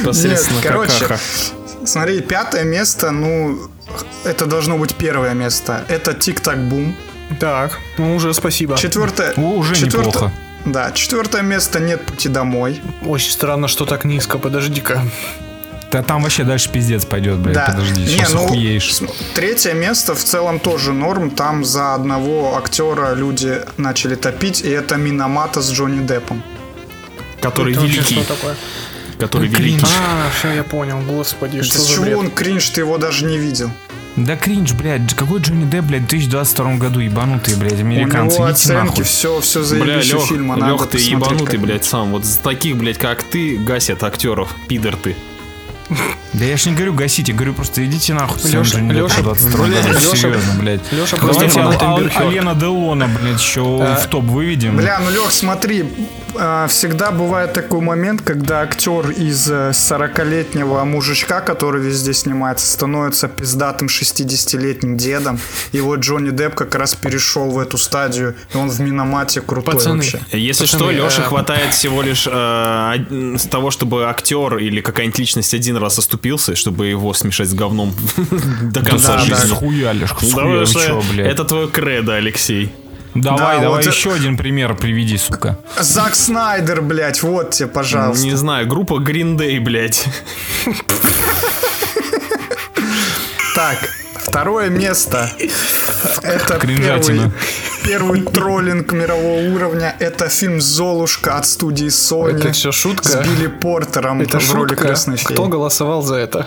Непосредственно 0.00 0.56
Нет, 0.58 0.66
короче, 0.66 1.00
какаха. 1.00 1.20
Смотри, 1.84 2.20
пятое 2.20 2.64
место, 2.64 3.10
ну, 3.10 3.58
это 4.24 4.46
должно 4.46 4.76
быть 4.76 4.94
первое 4.94 5.34
место. 5.34 5.84
Это 5.88 6.14
Тик-Так-Бум. 6.14 6.94
Так, 7.38 7.78
ну 7.96 8.16
уже 8.16 8.34
спасибо. 8.34 8.76
Четвертое... 8.76 9.32
О, 9.36 9.40
уже 9.52 9.74
четвертое- 9.76 10.08
неплохо. 10.08 10.32
Да, 10.64 10.92
четвертое 10.92 11.42
место 11.42 11.80
«Нет 11.80 12.04
пути 12.04 12.28
домой». 12.28 12.80
Очень 13.02 13.32
странно, 13.32 13.66
что 13.68 13.86
так 13.86 14.04
низко, 14.04 14.38
подожди-ка. 14.38 15.02
Да 15.90 16.02
там 16.02 16.22
вообще 16.22 16.44
дальше 16.44 16.70
пиздец 16.70 17.04
пойдет, 17.04 17.38
блядь. 17.38 17.54
Да. 17.56 17.66
Подожди, 17.66 18.02
Не, 18.02 18.06
сейчас 18.06 18.32
ну, 18.32 18.44
охуеешь. 18.44 19.00
Третье 19.34 19.72
место 19.72 20.14
в 20.14 20.22
целом 20.22 20.60
тоже 20.60 20.92
норм. 20.92 21.30
Там 21.30 21.64
за 21.64 21.94
одного 21.94 22.56
актера 22.56 23.14
люди 23.14 23.60
начали 23.76 24.14
топить, 24.14 24.60
и 24.60 24.68
это 24.68 24.96
Миномата 24.96 25.60
с 25.62 25.72
Джонни 25.72 26.06
Деппом. 26.06 26.42
Который 27.40 27.72
Это 27.72 27.82
великий. 27.82 28.14
что 28.22 28.34
такое? 28.34 28.54
Который 29.18 29.48
Кринж. 29.48 29.60
великий. 29.82 29.86
А, 29.86 30.30
все, 30.38 30.52
я 30.52 30.62
понял, 30.62 31.00
господи, 31.00 31.62
что 31.62 31.78
С 31.78 31.86
за 31.88 31.92
чего 31.94 32.04
бред? 32.04 32.16
он 32.18 32.30
кринж, 32.30 32.68
ты 32.68 32.82
его 32.82 32.96
даже 32.98 33.24
не 33.24 33.36
видел? 33.38 33.70
Да 34.16 34.36
кринж, 34.36 34.72
блядь. 34.72 35.14
Какой 35.14 35.40
Джонни 35.40 35.64
Депп, 35.64 35.84
блядь, 35.86 36.02
в 36.02 36.06
2022 36.08 36.74
году 36.76 37.00
ебанутые, 37.00 37.56
блядь, 37.56 37.74
У 37.74 37.80
американцы. 37.80 38.36
него 38.36 38.50
Идите 38.50 38.62
оценки, 38.64 38.86
нахуй. 38.88 39.04
все, 39.04 39.40
все 39.40 39.58
Бля, 39.60 39.66
заебись 39.66 40.12
у 40.14 40.16
Лех, 40.18 40.26
фильма. 40.28 40.56
надо 40.56 40.72
Лех, 40.72 40.86
ты 40.88 40.98
ебанутый, 40.98 41.46
как- 41.46 41.60
блядь, 41.60 41.84
сам. 41.84 42.10
Вот 42.10 42.24
за 42.24 42.38
таких, 42.40 42.76
блядь, 42.76 42.98
как 42.98 43.22
ты, 43.22 43.56
гасят 43.56 44.02
актеров. 44.02 44.54
Пидор 44.68 44.96
ты. 44.96 45.16
Да 46.32 46.44
я 46.44 46.56
ж 46.56 46.66
не 46.66 46.74
говорю 46.74 46.94
гасите, 46.94 47.32
говорю 47.32 47.54
просто 47.54 47.84
идите 47.84 48.14
нахуй. 48.14 48.38
с 48.40 48.44
Лёша, 48.44 48.76
Джонни 48.76 48.88
Деппом 48.88 49.02
Лёша, 49.02 49.22
22 49.22 49.66
блядь, 49.66 49.86
года, 49.86 49.98
Лёша, 49.98 50.16
серьезно, 50.16 50.52
блядь. 50.60 50.82
Просто 50.82 51.16
Давайте. 51.80 52.18
Алена 52.18 52.54
Делона, 52.54 53.08
блядь, 53.08 53.40
еще 53.40 53.62
в 53.62 54.06
топ 54.08 54.24
выведем. 54.24 54.76
Бля, 54.76 55.00
ну 55.00 55.10
Лех, 55.10 55.32
смотри, 55.32 55.84
э, 56.34 56.66
всегда 56.68 57.10
бывает 57.10 57.52
такой 57.52 57.80
момент, 57.80 58.22
когда 58.22 58.60
актер 58.60 59.10
из 59.10 59.50
э, 59.50 59.70
40-летнего 59.70 60.84
мужичка, 60.84 61.40
который 61.40 61.82
везде 61.82 62.14
снимается, 62.14 62.66
становится 62.66 63.28
пиздатым 63.28 63.88
60-летним 63.88 64.96
дедом. 64.96 65.40
И 65.72 65.80
вот 65.80 66.00
Джонни 66.00 66.30
Депп 66.30 66.54
как 66.54 66.74
раз 66.76 66.94
перешел 66.94 67.50
в 67.50 67.58
эту 67.58 67.76
стадию, 67.76 68.36
и 68.54 68.56
он 68.56 68.70
в 68.70 68.80
Миномате 68.80 69.40
крутой 69.40 69.74
Пацаны, 69.74 69.96
вообще. 69.96 70.20
Если 70.30 70.64
Пацаны, 70.64 70.92
что, 70.92 71.04
Леше 71.04 71.22
э, 71.22 71.24
хватает 71.24 71.74
всего 71.74 72.02
лишь 72.02 72.28
э, 72.30 73.36
того, 73.50 73.70
чтобы 73.70 74.04
актер 74.04 74.58
или 74.58 74.80
какая-нибудь 74.80 75.18
личность 75.18 75.54
один 75.54 75.76
раз 75.80 75.98
оступился, 75.98 76.54
чтобы 76.54 76.86
его 76.86 77.12
смешать 77.14 77.48
с 77.48 77.54
говном 77.54 77.94
до 78.62 78.80
конца 78.82 79.16
да, 79.16 79.18
жизни. 79.20 79.54
Схуяли, 79.54 80.00
Да, 80.00 80.06
схуяли, 80.06 80.64
что 80.66 80.80
чё, 80.86 81.02
блядь. 81.10 81.32
это 81.32 81.44
твое 81.44 81.68
кредо, 81.68 82.14
Алексей. 82.16 82.72
Давай, 83.14 83.38
Да, 83.56 83.62
давай 83.62 83.68
вот 83.68 83.80
это- 83.80 83.88
еще 83.90 84.12
один 84.12 84.36
пример 84.36 84.76
приведи, 84.76 85.18
сука. 85.18 85.58
Зак 85.80 86.14
Снайдер, 86.14 86.80
блядь, 86.80 87.22
вот 87.24 87.50
тебе, 87.50 87.68
пожалуйста. 87.68 88.24
Не 88.24 88.36
знаю, 88.36 88.68
группа 88.68 88.94
Green 89.00 89.36
Day, 89.36 89.58
блядь. 89.60 90.04
Так, 93.54 93.78
второе 94.30 94.68
место. 94.70 95.28
Это 96.22 96.58
первый, 96.60 97.20
первый 97.84 98.22
троллинг 98.22 98.92
мирового 98.92 99.52
уровня. 99.54 99.96
Это 99.98 100.28
фильм 100.28 100.60
«Золушка» 100.60 101.36
от 101.36 101.46
студии 101.46 101.88
Sony. 101.88 102.36
Это 102.38 102.52
всё 102.52 102.70
шутка? 102.72 103.08
С 103.08 103.16
Билли 103.16 103.48
Портером 103.48 104.20
Это 104.20 104.38
в 104.38 104.54
роли 104.54 104.68
шутка. 104.68 104.84
крестной 104.86 105.16
феи. 105.16 105.34
Кто 105.34 105.46
голосовал 105.48 106.02
за 106.02 106.14
это? 106.16 106.46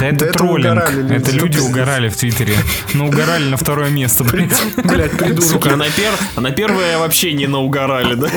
Да 0.00 0.06
это 0.06 0.18
Да 0.20 0.26
это 0.26 0.38
троллинг. 0.38 0.72
угорали 0.76 1.02
люди. 1.02 1.12
Это 1.14 1.30
люди 1.32 1.58
угорали 1.58 2.08
в 2.08 2.16
Твиттере. 2.16 2.56
Ну, 2.94 3.08
угорали 3.08 3.44
на 3.48 3.56
второе 3.56 3.90
место, 3.90 4.22
блядь. 4.22 4.52
Блять, 4.76 5.10
придурок. 5.18 5.42
Сука, 5.50 5.70
а 5.72 5.76
на, 5.76 5.84
пер- 5.88 6.20
а 6.36 6.40
на 6.40 6.52
первое 6.52 6.98
вообще 6.98 7.32
не 7.32 7.48
наугорали, 7.48 8.14
да? 8.14 8.28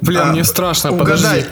Бля, 0.00 0.22
А, 0.22 0.32
мне 0.32 0.44
страшно, 0.44 0.92
Угадай. 0.92 1.16
подожди. 1.16 1.44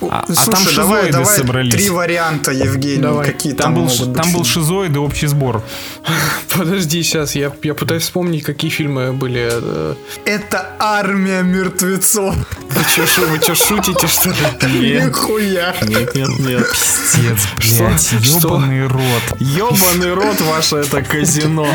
А, 0.00 0.24
а 0.28 0.32
Слушай, 0.32 0.50
там 0.52 0.64
давай, 0.64 0.74
шизоиды 0.74 1.12
давай 1.12 1.36
собрались. 1.38 1.72
три 1.74 1.90
варианта, 1.90 2.52
Евгений, 2.52 3.02
Давай. 3.02 3.26
какие 3.26 3.52
Там 3.52 3.64
там, 3.64 3.74
был, 3.74 3.82
могут 3.90 4.08
быть 4.08 4.16
там 4.22 4.32
был 4.32 4.44
фильмы. 4.44 4.66
шизоид 4.66 4.94
и 4.94 4.98
общий 4.98 5.26
сбор. 5.26 5.62
Подожди, 6.56 7.02
сейчас, 7.02 7.34
я, 7.34 7.52
я 7.62 7.74
пытаюсь 7.74 8.02
вспомнить, 8.04 8.44
какие 8.44 8.70
фильмы 8.70 9.12
были. 9.12 9.48
э, 9.50 9.94
Это 10.24 10.66
армия 10.78 11.42
мертвецов. 11.42 12.34
Вы 12.70 12.84
чё, 12.94 13.06
шу- 13.06 13.26
вы 13.26 13.38
что, 13.40 13.54
шутите, 13.54 14.06
что 14.06 14.28
ли? 14.68 15.02
Нихуя. 15.04 15.74
Нет, 15.82 16.14
нет, 16.14 16.38
нет. 16.38 16.66
Пиздец, 16.70 17.38
блядь, 17.56 18.24
Что? 18.24 18.48
ёбаный 18.48 18.86
рот. 18.86 19.22
Ёбаный 19.40 20.14
рот 20.14 20.40
ваше 20.42 20.76
это 20.76 21.02
казино. 21.02 21.66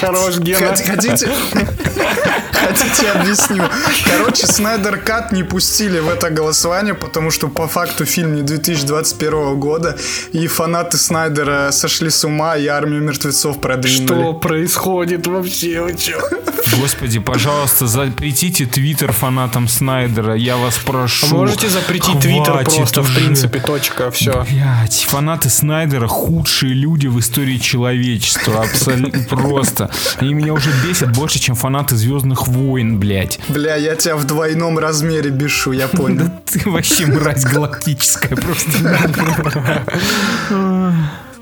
Хорош, 0.00 0.38
Гена. 0.38 0.66
Хот- 0.68 0.86
Хотите? 0.86 1.30
Хотите, 2.52 3.10
объясню. 3.12 3.62
Короче, 4.04 4.46
Снайдер 4.46 4.98
Кат 4.98 5.32
не 5.32 5.42
пустили 5.44 5.98
в 6.00 6.08
это 6.08 6.25
голосование, 6.30 6.94
потому 6.94 7.30
что 7.30 7.48
по 7.48 7.66
факту 7.66 8.04
фильм 8.04 8.34
не 8.34 8.42
2021 8.42 9.58
года, 9.58 9.96
и 10.32 10.46
фанаты 10.46 10.96
Снайдера 10.98 11.70
сошли 11.72 12.10
с 12.10 12.24
ума, 12.24 12.56
и 12.56 12.66
армию 12.66 13.02
мертвецов 13.02 13.60
продвинули. 13.60 14.06
Что 14.06 14.32
происходит 14.34 15.26
вообще? 15.26 15.82
Вы 15.82 15.94
чё? 15.94 16.20
Господи, 16.80 17.18
пожалуйста, 17.20 17.86
запретите 17.86 18.66
твиттер 18.66 19.12
фанатам 19.12 19.68
Снайдера, 19.68 20.34
я 20.34 20.56
вас 20.56 20.78
прошу. 20.78 21.26
А 21.26 21.34
Можете 21.34 21.68
запретить 21.68 22.20
Твиттер 22.20 22.64
просто, 22.64 23.02
в 23.02 23.04
уже. 23.04 23.14
принципе, 23.20 23.60
точка, 23.60 24.10
все. 24.10 24.44
Блять, 24.50 25.06
фанаты 25.08 25.48
Снайдера 25.48 26.06
худшие 26.06 26.74
люди 26.74 27.06
в 27.06 27.18
истории 27.18 27.58
человечества. 27.58 28.62
Абсолютно 28.62 29.22
просто. 29.30 29.90
Они 30.18 30.34
меня 30.34 30.52
уже 30.52 30.70
бесят 30.86 31.12
больше, 31.16 31.38
чем 31.38 31.54
фанаты 31.54 31.96
Звездных 31.96 32.46
войн, 32.48 32.98
блять. 32.98 33.38
Бля, 33.48 33.76
я 33.76 33.94
тебя 33.94 34.16
в 34.16 34.24
двойном 34.24 34.78
размере 34.78 35.30
бешу, 35.30 35.72
я 35.72 35.88
понял. 35.88 36.15
Да 36.16 36.42
ты 36.46 36.68
вообще 36.70 37.06
мразь 37.06 37.44
галактическая 37.44 38.36
просто. 38.36 38.70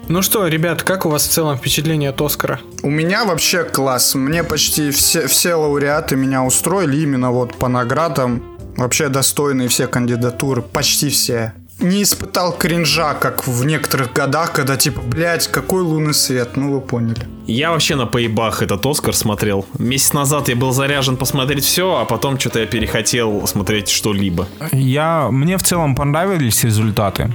Ну 0.07 0.21
что, 0.21 0.47
ребят, 0.47 0.83
как 0.83 1.07
у 1.07 1.09
вас 1.09 1.27
в 1.27 1.31
целом 1.31 1.57
впечатление 1.57 2.11
от 2.11 2.21
Оскара? 2.21 2.61
У 2.83 2.91
меня 2.91 3.25
вообще 3.25 3.65
класс. 3.65 4.15
Мне 4.15 4.45
почти 4.45 4.91
все, 4.91 5.27
все 5.29 5.55
лауреаты 5.55 6.17
меня 6.17 6.45
устроили 6.45 6.99
именно 6.99 7.31
вот 7.31 7.57
по 7.57 7.69
наградам. 7.69 8.43
Вообще 8.77 9.09
достойные 9.09 9.69
все 9.69 9.87
кандидатуры, 9.87 10.61
почти 10.61 11.09
все. 11.09 11.55
Не 11.81 12.03
испытал 12.03 12.53
кринжа, 12.53 13.15
как 13.15 13.47
в 13.47 13.65
некоторых 13.65 14.13
годах, 14.13 14.53
когда 14.53 14.77
типа, 14.77 15.01
блядь, 15.01 15.49
какой 15.49 15.83
лунный 15.83 16.15
свет, 16.15 16.57
ну 16.57 16.73
вы 16.73 16.81
поняли. 16.81 17.27
Я 17.47 17.73
вообще 17.73 17.95
на 17.95 18.07
поебах 18.07 18.63
этот 18.63 18.87
Оскар 18.87 19.15
смотрел. 19.15 19.67
Месяц 19.79 20.13
назад 20.13 20.49
я 20.49 20.57
был 20.57 20.73
заряжен 20.73 21.17
посмотреть 21.17 21.65
все, 21.65 21.97
а 21.97 22.05
потом 22.05 22.39
что-то 22.39 22.61
я 22.61 22.67
перехотел 22.67 23.47
смотреть 23.47 23.89
что-либо. 23.91 24.49
Я, 24.73 25.29
мне 25.31 25.59
в 25.59 25.63
целом 25.63 25.95
понравились 25.95 26.65
результаты. 26.65 27.35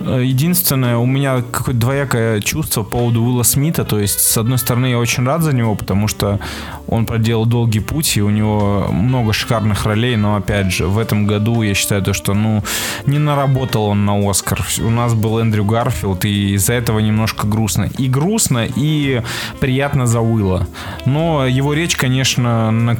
Э, 0.00 0.22
Единственное, 0.24 0.96
у 0.96 1.06
меня 1.06 1.42
какое-то 1.42 1.80
двоякое 1.80 2.40
чувство 2.40 2.82
по 2.82 3.02
поводу 3.02 3.22
Уилла 3.22 3.42
Смита. 3.42 3.84
То 3.84 3.98
есть, 3.98 4.20
с 4.20 4.36
одной 4.36 4.58
стороны, 4.58 4.86
я 4.86 4.98
очень 4.98 5.24
рад 5.24 5.42
за 5.42 5.52
него, 5.52 5.74
потому 5.74 6.08
что 6.08 6.38
он 6.86 7.06
проделал 7.06 7.46
долгий 7.46 7.80
путь, 7.80 8.16
и 8.16 8.22
у 8.22 8.30
него 8.30 8.88
много 8.90 9.32
шикарных 9.32 9.84
ролей. 9.84 10.16
Но, 10.16 10.36
опять 10.36 10.72
же, 10.72 10.86
в 10.86 10.98
этом 10.98 11.26
году 11.26 11.62
я 11.62 11.74
считаю, 11.74 12.02
то, 12.02 12.12
что, 12.12 12.34
ну, 12.34 12.62
не 13.06 13.18
наработал 13.18 13.86
он 13.86 14.04
на 14.04 14.30
Оскар. 14.30 14.64
У 14.80 14.90
нас 14.90 15.14
был 15.14 15.38
Эндрю 15.38 15.64
Гарфилд, 15.64 16.24
и 16.24 16.54
из-за 16.54 16.74
этого 16.74 16.98
немножко 17.00 17.46
грустно. 17.46 17.90
И 17.98 18.08
грустно, 18.08 18.66
и 18.76 19.22
приятно 19.60 20.06
за 20.06 20.20
Уилла. 20.20 20.66
Но 21.06 21.46
его 21.46 21.74
речь, 21.74 21.96
конечно, 21.96 22.70
на 22.70 22.96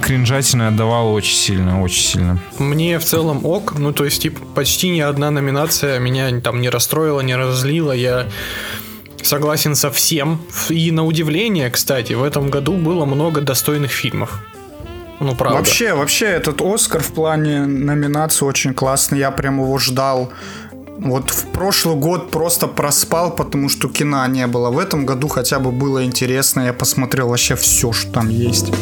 кринжатина 0.00 0.68
отдавала 0.68 1.10
очень 1.10 1.36
сильно, 1.36 1.82
очень 1.82 2.02
сильно. 2.02 2.38
Мне 2.58 2.98
в 2.98 3.04
целом 3.04 3.44
ок, 3.44 3.74
ну 3.78 3.92
то 3.92 4.04
есть 4.04 4.22
типа 4.22 4.40
почти 4.54 4.90
ни 4.90 5.00
одна 5.00 5.30
номинация 5.30 5.89
меня 5.98 6.40
там 6.40 6.60
не 6.60 6.70
расстроила, 6.70 7.20
не 7.20 7.34
разлила, 7.34 7.92
я 7.92 8.26
согласен 9.22 9.74
со 9.74 9.90
всем. 9.90 10.40
И 10.68 10.90
на 10.90 11.04
удивление, 11.04 11.70
кстати, 11.70 12.12
в 12.12 12.22
этом 12.22 12.50
году 12.50 12.72
было 12.72 13.04
много 13.04 13.40
достойных 13.40 13.90
фильмов. 13.90 14.40
Ну 15.20 15.34
правда. 15.34 15.58
Вообще, 15.58 15.94
вообще, 15.94 16.26
этот 16.26 16.62
Оскар 16.62 17.02
в 17.02 17.12
плане 17.12 17.66
номинации 17.66 18.46
очень 18.46 18.72
классный. 18.72 19.18
Я 19.18 19.30
прям 19.30 19.60
его 19.60 19.78
ждал. 19.78 20.32
Вот 20.98 21.30
в 21.30 21.46
прошлый 21.52 21.96
год 21.96 22.30
просто 22.30 22.66
проспал, 22.66 23.34
потому 23.34 23.68
что 23.68 23.88
кино 23.88 24.26
не 24.26 24.46
было. 24.46 24.70
В 24.70 24.78
этом 24.78 25.06
году 25.06 25.28
хотя 25.28 25.58
бы 25.58 25.72
было 25.72 26.04
интересно. 26.04 26.60
Я 26.62 26.72
посмотрел 26.72 27.28
вообще 27.28 27.54
все, 27.54 27.92
что 27.92 28.12
там 28.12 28.28
есть. 28.28 28.72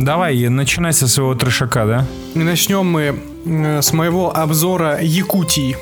Давай, 0.00 0.48
начинай 0.48 0.94
со 0.94 1.06
своего 1.06 1.34
трешака, 1.34 1.84
да? 1.84 2.06
Начнем 2.34 2.86
мы 2.86 3.20
э, 3.44 3.82
с 3.82 3.92
моего 3.92 4.34
обзора 4.34 4.98
Якутии. 5.02 5.76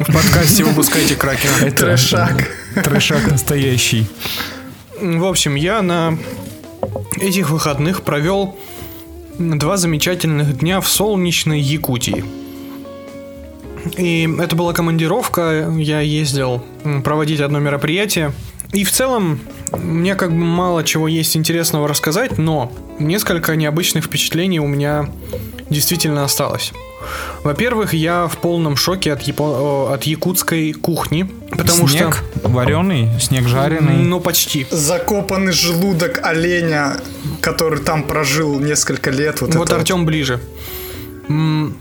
В 0.00 0.06
подкасте 0.06 0.64
«Выпускайте 0.64 1.14
Кракена». 1.14 1.70
Трешак. 1.76 2.50
Трешак 2.82 3.30
настоящий. 3.30 4.06
В 4.98 5.26
общем, 5.26 5.54
я 5.54 5.82
на 5.82 6.16
этих 7.20 7.50
выходных 7.50 8.04
провел 8.04 8.56
два 9.38 9.76
замечательных 9.76 10.56
дня 10.56 10.80
в 10.80 10.88
солнечной 10.88 11.60
Якутии. 11.60 12.24
И 13.98 14.26
это 14.40 14.56
была 14.56 14.72
командировка, 14.72 15.70
я 15.76 16.00
ездил 16.00 16.64
проводить 17.04 17.40
одно 17.40 17.58
мероприятие. 17.58 18.32
И 18.72 18.82
в 18.84 18.90
целом, 18.90 19.40
мне 19.72 20.14
как 20.14 20.30
бы 20.30 20.36
мало 20.36 20.84
чего 20.84 21.08
есть 21.08 21.36
интересного 21.36 21.88
рассказать, 21.88 22.38
но 22.38 22.72
несколько 22.98 23.56
необычных 23.56 24.04
впечатлений 24.04 24.60
у 24.60 24.66
меня 24.66 25.08
действительно 25.70 26.24
осталось. 26.24 26.72
Во-первых, 27.44 27.94
я 27.94 28.26
в 28.26 28.38
полном 28.38 28.76
шоке 28.76 29.12
от, 29.12 29.22
япо- 29.22 29.88
э, 29.90 29.94
от 29.94 30.02
якутской 30.04 30.72
кухни, 30.72 31.30
потому 31.50 31.86
снег 31.88 32.22
вареный, 32.42 33.08
снег 33.20 33.42
что... 33.42 33.50
жареный. 33.50 33.96
Ну, 33.96 34.20
почти. 34.20 34.66
Закопанный 34.70 35.52
желудок 35.52 36.20
оленя, 36.24 36.96
который 37.40 37.80
там 37.80 38.02
прожил 38.02 38.58
несколько 38.58 39.10
лет. 39.10 39.40
Вот, 39.40 39.54
Вот 39.54 39.72
Артем 39.72 40.04
ближе. 40.06 40.40
М, 41.28 41.76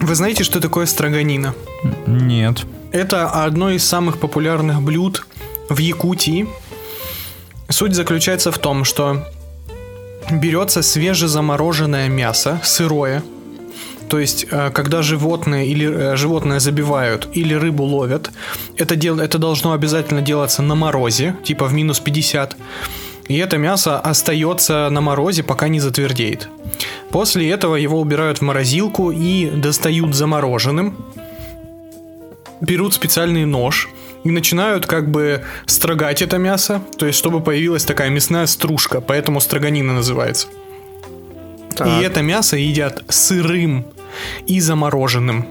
Вы 0.00 0.14
знаете, 0.14 0.44
что 0.44 0.60
такое 0.60 0.86
строганина? 0.86 1.54
Нет. 2.06 2.64
Это 2.92 3.28
одно 3.44 3.70
из 3.70 3.84
самых 3.84 4.18
популярных 4.18 4.82
блюд 4.82 5.26
в 5.68 5.78
Якутии. 5.78 6.46
Суть 7.72 7.94
заключается 7.94 8.52
в 8.52 8.58
том, 8.58 8.84
что 8.84 9.26
берется 10.30 10.82
свежезамороженное 10.82 12.06
мясо, 12.08 12.60
сырое. 12.62 13.22
То 14.10 14.18
есть, 14.18 14.44
э, 14.50 14.70
когда 14.74 15.00
животные 15.00 15.66
или 15.66 15.90
э, 15.90 16.16
животное 16.16 16.60
забивают 16.60 17.28
или 17.32 17.54
рыбу 17.54 17.84
ловят, 17.84 18.30
это, 18.76 18.94
дел, 18.94 19.18
это 19.18 19.38
должно 19.38 19.72
обязательно 19.72 20.20
делаться 20.20 20.60
на 20.60 20.74
морозе, 20.74 21.34
типа 21.44 21.64
в 21.64 21.72
минус 21.72 21.98
50. 21.98 22.56
И 23.28 23.38
это 23.38 23.56
мясо 23.56 23.98
остается 23.98 24.90
на 24.90 25.00
морозе, 25.00 25.42
пока 25.42 25.68
не 25.68 25.80
затвердеет. 25.80 26.50
После 27.10 27.48
этого 27.48 27.76
его 27.76 27.98
убирают 27.98 28.38
в 28.38 28.42
морозилку 28.42 29.10
и 29.10 29.48
достают 29.48 30.14
замороженным. 30.14 30.94
Берут 32.60 32.92
специальный 32.92 33.46
нож 33.46 33.88
и 34.24 34.30
начинают 34.30 34.86
как 34.86 35.10
бы 35.10 35.42
строгать 35.66 36.22
это 36.22 36.38
мясо, 36.38 36.82
то 36.98 37.06
есть 37.06 37.18
чтобы 37.18 37.40
появилась 37.40 37.84
такая 37.84 38.10
мясная 38.10 38.46
стружка, 38.46 39.00
поэтому 39.00 39.40
строганина 39.40 39.92
называется. 39.92 40.48
Так. 41.76 41.88
И 41.88 42.04
это 42.04 42.22
мясо 42.22 42.56
едят 42.56 43.02
сырым 43.08 43.86
и 44.46 44.60
замороженным. 44.60 45.46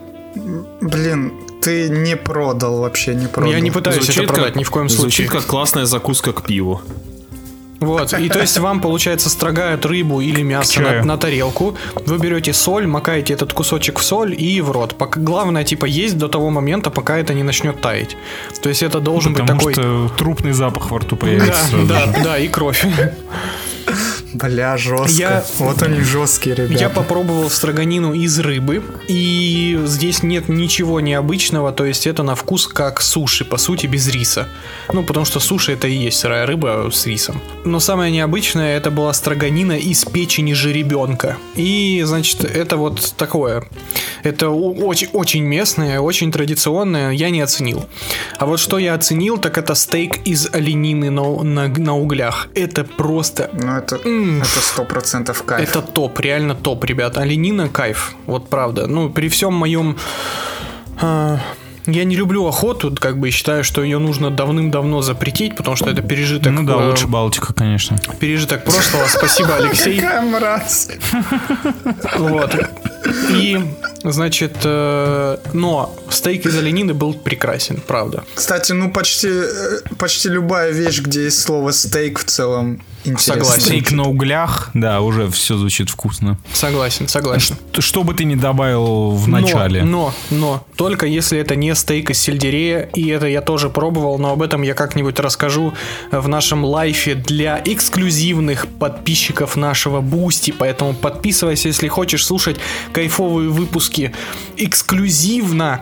Блин, 0.81 1.33
ты 1.61 1.89
не 1.89 2.15
продал 2.15 2.79
вообще, 2.79 3.15
не 3.15 3.27
продал. 3.27 3.51
Я 3.51 3.59
не 3.59 3.71
пытаюсь 3.71 4.09
это 4.09 4.23
продать 4.23 4.55
ни 4.55 4.63
в 4.63 4.71
коем 4.71 4.87
случае. 4.87 5.27
звучит 5.27 5.29
как 5.29 5.45
классная 5.45 5.85
закуска 5.85 6.31
к 6.31 6.43
пиву. 6.43 6.81
Вот, 7.81 8.13
и 8.13 8.29
то 8.29 8.39
есть 8.39 8.57
вам, 8.59 8.79
получается, 8.79 9.29
строгают 9.29 9.85
рыбу 9.85 10.21
или 10.21 10.43
мясо 10.43 10.81
на, 10.81 11.03
на 11.03 11.17
тарелку, 11.17 11.75
вы 12.05 12.19
берете 12.19 12.53
соль, 12.53 12.85
макаете 12.85 13.33
этот 13.33 13.53
кусочек 13.53 13.97
в 13.99 14.03
соль 14.03 14.35
и 14.39 14.61
в 14.61 14.69
рот. 14.69 14.95
Пока, 14.95 15.19
главное, 15.19 15.63
типа, 15.63 15.85
есть 15.85 16.17
до 16.17 16.27
того 16.27 16.51
момента, 16.51 16.91
пока 16.91 17.17
это 17.17 17.33
не 17.33 17.41
начнет 17.43 17.81
таять. 17.81 18.15
То 18.61 18.69
есть 18.69 18.83
это 18.83 18.99
должен 18.99 19.33
Потому 19.33 19.59
быть 19.59 19.75
такой... 19.75 20.07
что 20.07 20.15
трупный 20.15 20.51
запах 20.51 20.91
во 20.91 20.99
рту 20.99 21.15
появится. 21.15 21.77
Да, 21.87 22.05
да, 22.05 22.23
да, 22.23 22.37
и 22.37 22.47
кровь. 22.47 22.85
Бля, 24.33 24.77
жестко. 24.77 25.11
Я- 25.21 25.43
Вот 25.59 25.81
они 25.83 26.01
жесткие, 26.01 26.55
ребята. 26.55 26.81
Я 26.81 26.89
попробовал 26.89 27.49
строганину 27.49 28.13
из 28.13 28.39
рыбы, 28.39 28.81
и 29.07 29.79
здесь 29.85 30.23
нет 30.23 30.49
ничего 30.49 30.99
необычного, 30.99 31.71
то 31.71 31.85
есть 31.85 32.07
это 32.07 32.23
на 32.23 32.35
вкус 32.35 32.67
как 32.67 33.01
суши, 33.01 33.43
по 33.45 33.57
сути, 33.57 33.87
без 33.87 34.07
риса. 34.07 34.47
Ну, 34.93 35.03
потому 35.03 35.25
что 35.25 35.39
суши 35.39 35.73
это 35.73 35.87
и 35.87 35.93
есть 35.95 36.19
сырая 36.19 36.45
рыба 36.45 36.89
с 36.91 37.05
рисом. 37.05 37.41
Но 37.65 37.79
самое 37.79 38.11
необычное 38.11 38.77
это 38.77 38.89
была 38.91 39.13
строганина 39.13 39.73
из 39.73 40.05
печени 40.05 40.53
жеребенка. 40.53 41.37
И, 41.55 42.01
значит, 42.05 42.43
это 42.45 42.77
вот 42.77 43.13
такое. 43.17 43.63
Это 44.23 44.49
очень, 44.49 45.07
очень 45.13 45.43
местное, 45.43 45.99
очень 45.99 46.31
традиционное, 46.31 47.11
я 47.11 47.29
не 47.31 47.41
оценил. 47.41 47.85
А 48.37 48.45
вот 48.45 48.59
что 48.59 48.77
я 48.79 48.93
оценил, 48.93 49.37
так 49.37 49.57
это 49.57 49.75
стейк 49.75 50.19
из 50.25 50.47
оленины 50.53 51.09
на, 51.09 51.43
на, 51.43 51.67
на 51.67 51.97
углях. 51.97 52.47
Это 52.55 52.83
просто 52.83 53.49
Ну, 53.53 53.77
это 53.77 53.97
это 54.41 54.61
сто 54.61 54.85
процентов 54.85 55.43
кайф. 55.43 55.69
это 55.69 55.81
топ, 55.81 56.19
реально 56.19 56.55
топ, 56.55 56.83
ребят. 56.85 57.17
Оленина 57.17 57.69
кайф, 57.69 58.15
вот 58.25 58.49
правда. 58.49 58.87
Ну, 58.87 59.09
при 59.09 59.29
всем 59.29 59.53
моем... 59.53 59.97
а, 61.01 61.39
я 61.87 62.03
не 62.03 62.15
люблю 62.15 62.45
охоту, 62.45 62.95
как 62.95 63.17
бы 63.17 63.31
считаю, 63.31 63.63
что 63.63 63.83
ее 63.83 63.97
нужно 63.97 64.29
давным-давно 64.29 65.01
запретить, 65.01 65.55
потому 65.55 65.75
что 65.75 65.89
это 65.89 66.01
пережиток, 66.01 66.51
Ну 66.51 66.63
да, 66.63 66.73
э, 66.73 66.89
лучше 66.89 67.07
Балтика, 67.07 67.53
конечно. 67.53 67.97
пережиток 68.19 68.63
прошлого. 68.63 69.07
Спасибо, 69.07 69.55
Алексей. 69.57 69.99
Какая 69.99 70.21
мразь. 70.21 70.89
Вот. 72.17 72.55
И, 73.31 73.59
значит, 74.03 74.57
э, 74.63 75.37
но 75.53 75.95
стейк 76.09 76.45
из 76.45 76.55
оленины 76.55 76.93
был 76.93 77.15
прекрасен, 77.15 77.81
правда. 77.85 78.23
Кстати, 78.35 78.73
ну 78.73 78.91
почти, 78.91 79.29
э, 79.29 79.79
почти 79.97 80.29
любая 80.29 80.71
вещь, 80.71 81.01
где 81.01 81.23
есть 81.25 81.41
слово 81.41 81.71
стейк 81.71 82.19
в 82.19 82.25
целом 82.25 82.81
интересно. 83.03 83.33
Согласен. 83.43 83.61
Стейк 83.61 83.91
на 83.91 84.03
углях, 84.03 84.69
да, 84.73 85.01
уже 85.01 85.29
все 85.29 85.57
звучит 85.57 85.89
вкусно. 85.89 86.37
Согласен, 86.53 87.07
согласен. 87.07 87.55
Т- 87.71 87.81
Что 87.81 88.03
бы 88.03 88.13
ты 88.13 88.23
ни 88.23 88.35
добавил 88.35 89.11
в 89.11 89.27
начале. 89.27 89.83
Но, 89.83 90.13
но, 90.29 90.37
но, 90.37 90.65
только 90.75 91.05
если 91.05 91.39
это 91.39 91.55
не 91.55 91.73
стейк 91.75 92.09
из 92.11 92.19
сельдерея, 92.19 92.89
и 92.95 93.07
это 93.09 93.27
я 93.27 93.41
тоже 93.41 93.69
пробовал, 93.69 94.17
но 94.19 94.31
об 94.31 94.41
этом 94.41 94.61
я 94.61 94.73
как-нибудь 94.73 95.19
расскажу 95.19 95.73
в 96.11 96.27
нашем 96.27 96.63
лайве 96.65 97.15
для 97.15 97.61
эксклюзивных 97.63 98.67
подписчиков 98.67 99.55
нашего 99.55 100.01
Бусти, 100.01 100.51
поэтому 100.51 100.93
подписывайся, 100.93 101.67
если 101.67 101.87
хочешь 101.87 102.25
слушать 102.25 102.57
кайфовые 102.93 103.49
выпуски 103.49 104.13
эксклюзивно 104.57 105.81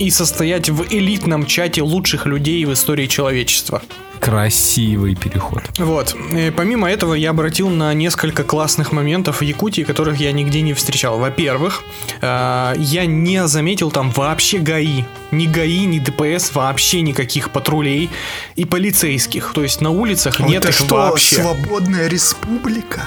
и 0.00 0.10
состоять 0.10 0.70
в 0.70 0.86
элитном 0.90 1.44
чате 1.46 1.82
лучших 1.82 2.26
людей 2.26 2.64
в 2.64 2.72
истории 2.72 3.06
человечества. 3.06 3.82
Красивый 4.18 5.14
переход. 5.14 5.62
Вот. 5.78 6.14
Э, 6.32 6.50
Помимо 6.52 6.90
этого, 6.90 7.14
я 7.14 7.30
обратил 7.30 7.68
на 7.68 7.92
несколько 7.94 8.42
классных 8.44 8.92
моментов 8.92 9.40
в 9.40 9.44
Якутии, 9.44 9.82
которых 9.82 10.18
я 10.18 10.32
нигде 10.32 10.62
не 10.62 10.72
встречал. 10.74 11.18
Во-первых, 11.18 11.82
э, 12.22 12.74
я 12.78 13.06
не 13.06 13.46
заметил 13.46 13.90
там 13.90 14.10
вообще 14.10 14.58
ГАИ. 14.58 15.04
Ни 15.30 15.46
ГАИ, 15.46 15.84
ни 15.86 15.98
ДПС, 15.98 16.54
вообще 16.54 17.02
никаких 17.02 17.50
патрулей 17.50 18.10
и 18.56 18.64
полицейских. 18.64 19.52
То 19.54 19.62
есть 19.62 19.80
на 19.80 19.90
улицах 19.90 20.40
Вот 20.40 20.48
нет 20.48 20.64
это 20.64 20.68
их 20.68 20.74
что, 20.74 20.96
вообще. 20.96 21.36
свободная 21.36 22.08
республика? 22.08 23.02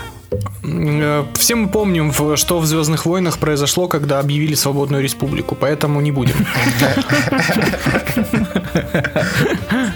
Э, 0.63 1.25
Все 1.35 1.55
мы 1.55 1.67
помним, 1.69 2.11
что 2.37 2.59
в 2.59 2.65
Звездных 2.65 3.05
войнах 3.05 3.37
произошло, 3.37 3.87
когда 3.87 4.19
объявили 4.19 4.55
свободную 4.55 5.03
республику, 5.03 5.55
поэтому 5.55 6.01
не 6.01 6.11
будем. 6.11 6.35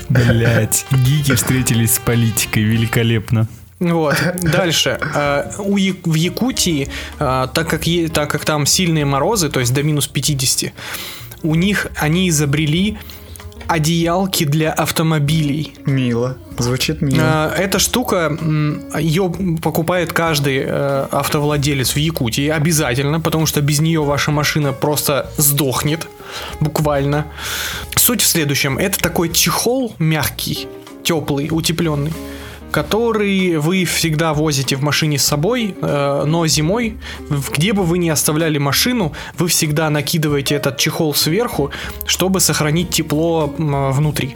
Блять, 0.10 0.86
гики 0.92 1.34
встретились 1.36 1.96
с 1.96 2.00
политикой, 2.00 2.64
великолепно. 2.64 3.48
Вот. 3.80 4.16
Дальше. 4.42 4.98
Э, 5.14 5.52
у 5.60 5.78
в 5.78 6.14
Якутии, 6.16 6.90
э, 7.20 7.48
так 7.54 7.70
как, 7.70 7.86
е- 7.86 8.08
так 8.10 8.30
как 8.32 8.44
там 8.44 8.66
сильные 8.66 9.06
морозы, 9.06 9.50
то 9.50 9.60
есть 9.60 9.74
до 9.74 9.84
минус 9.84 10.08
50, 10.08 10.74
у 11.44 11.54
них 11.56 11.88
они 11.96 12.30
изобрели 12.30 12.98
одеялки 13.68 14.46
для 14.46 14.72
автомобилей. 14.72 15.76
Мило. 15.86 16.38
Звучит 16.58 17.02
мило. 17.02 17.54
Э, 17.56 17.62
Эта 17.62 17.80
штука, 17.80 18.38
ее 19.00 19.32
покупает 19.62 20.14
каждый 20.14 20.64
э, 20.66 21.08
автовладелец 21.12 21.94
в 21.94 21.98
Якутии 21.98 22.50
обязательно, 22.50 23.20
потому 23.20 23.46
что 23.46 23.62
без 23.62 23.80
нее 23.80 24.04
ваша 24.04 24.32
машина 24.32 24.74
просто 24.74 25.30
сдохнет, 25.38 26.08
буквально. 26.60 27.26
Суть 27.96 28.22
в 28.22 28.28
следующем. 28.28 28.78
Это 28.78 28.98
такой 29.00 29.30
чехол 29.30 29.96
мягкий, 30.00 30.68
теплый, 31.04 31.50
утепленный 31.52 32.14
который 32.82 33.58
вы 33.58 33.86
всегда 33.86 34.34
возите 34.34 34.76
в 34.76 34.84
машине 34.84 35.18
с 35.18 35.24
собой, 35.24 35.76
э, 35.82 36.24
но 36.28 36.46
зимой, 36.48 36.94
где 37.56 37.74
бы 37.74 37.82
вы 37.84 37.98
ни 37.98 38.10
оставляли 38.10 38.60
машину, 38.60 39.14
вы 39.40 39.48
всегда 39.48 39.90
накидываете 39.90 40.56
этот 40.56 40.78
чехол 40.78 41.16
сверху, 41.16 41.72
чтобы 42.06 42.40
сохранить 42.40 42.90
тепло 42.92 43.52
м, 43.58 43.92
внутри, 43.92 44.36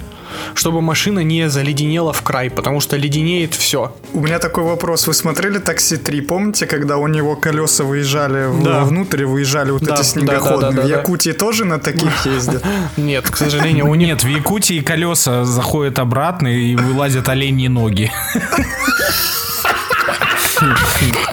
чтобы 0.55 0.81
машина 0.81 1.19
не 1.23 1.49
заледенела 1.49 2.13
в 2.13 2.21
край, 2.23 2.49
потому 2.49 2.79
что 2.81 2.97
леденеет 2.97 3.53
все. 3.53 3.93
У 4.13 4.21
меня 4.21 4.39
такой 4.39 4.63
вопрос. 4.63 5.07
Вы 5.07 5.13
смотрели 5.13 5.59
«Такси 5.59 5.95
3»? 5.97 6.21
Помните, 6.21 6.65
когда 6.65 6.97
у 6.97 7.07
него 7.07 7.35
колеса 7.35 7.83
выезжали 7.83 8.49
Да. 8.63 8.83
внутрь, 8.85 9.25
выезжали 9.25 9.71
вот 9.71 9.83
Да, 9.83 9.93
эти 9.93 9.97
да, 9.99 10.03
снегоходные? 10.03 10.71
да, 10.71 10.77
да, 10.77 10.81
в 10.83 10.87
да. 10.89 10.97
Якутии 10.97 11.31
тоже 11.33 11.65
на 11.65 11.79
таких 11.79 12.25
ездят? 12.35 12.63
Нет, 12.97 13.29
к 13.29 13.37
сожалению, 13.37 13.87
у 13.89 13.95
них 13.95 14.07
Нет, 14.07 14.23
в 14.23 14.27
Якутии 14.27 14.79
колеса 14.81 15.43
заходят 15.45 15.99
обратно 15.99 16.47
и 16.47 16.75
вылазят 16.75 17.29
оленьи 17.29 17.67
ноги. 17.67 18.09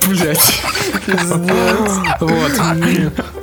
Блять. 0.09 0.63
Вот. 2.21 2.53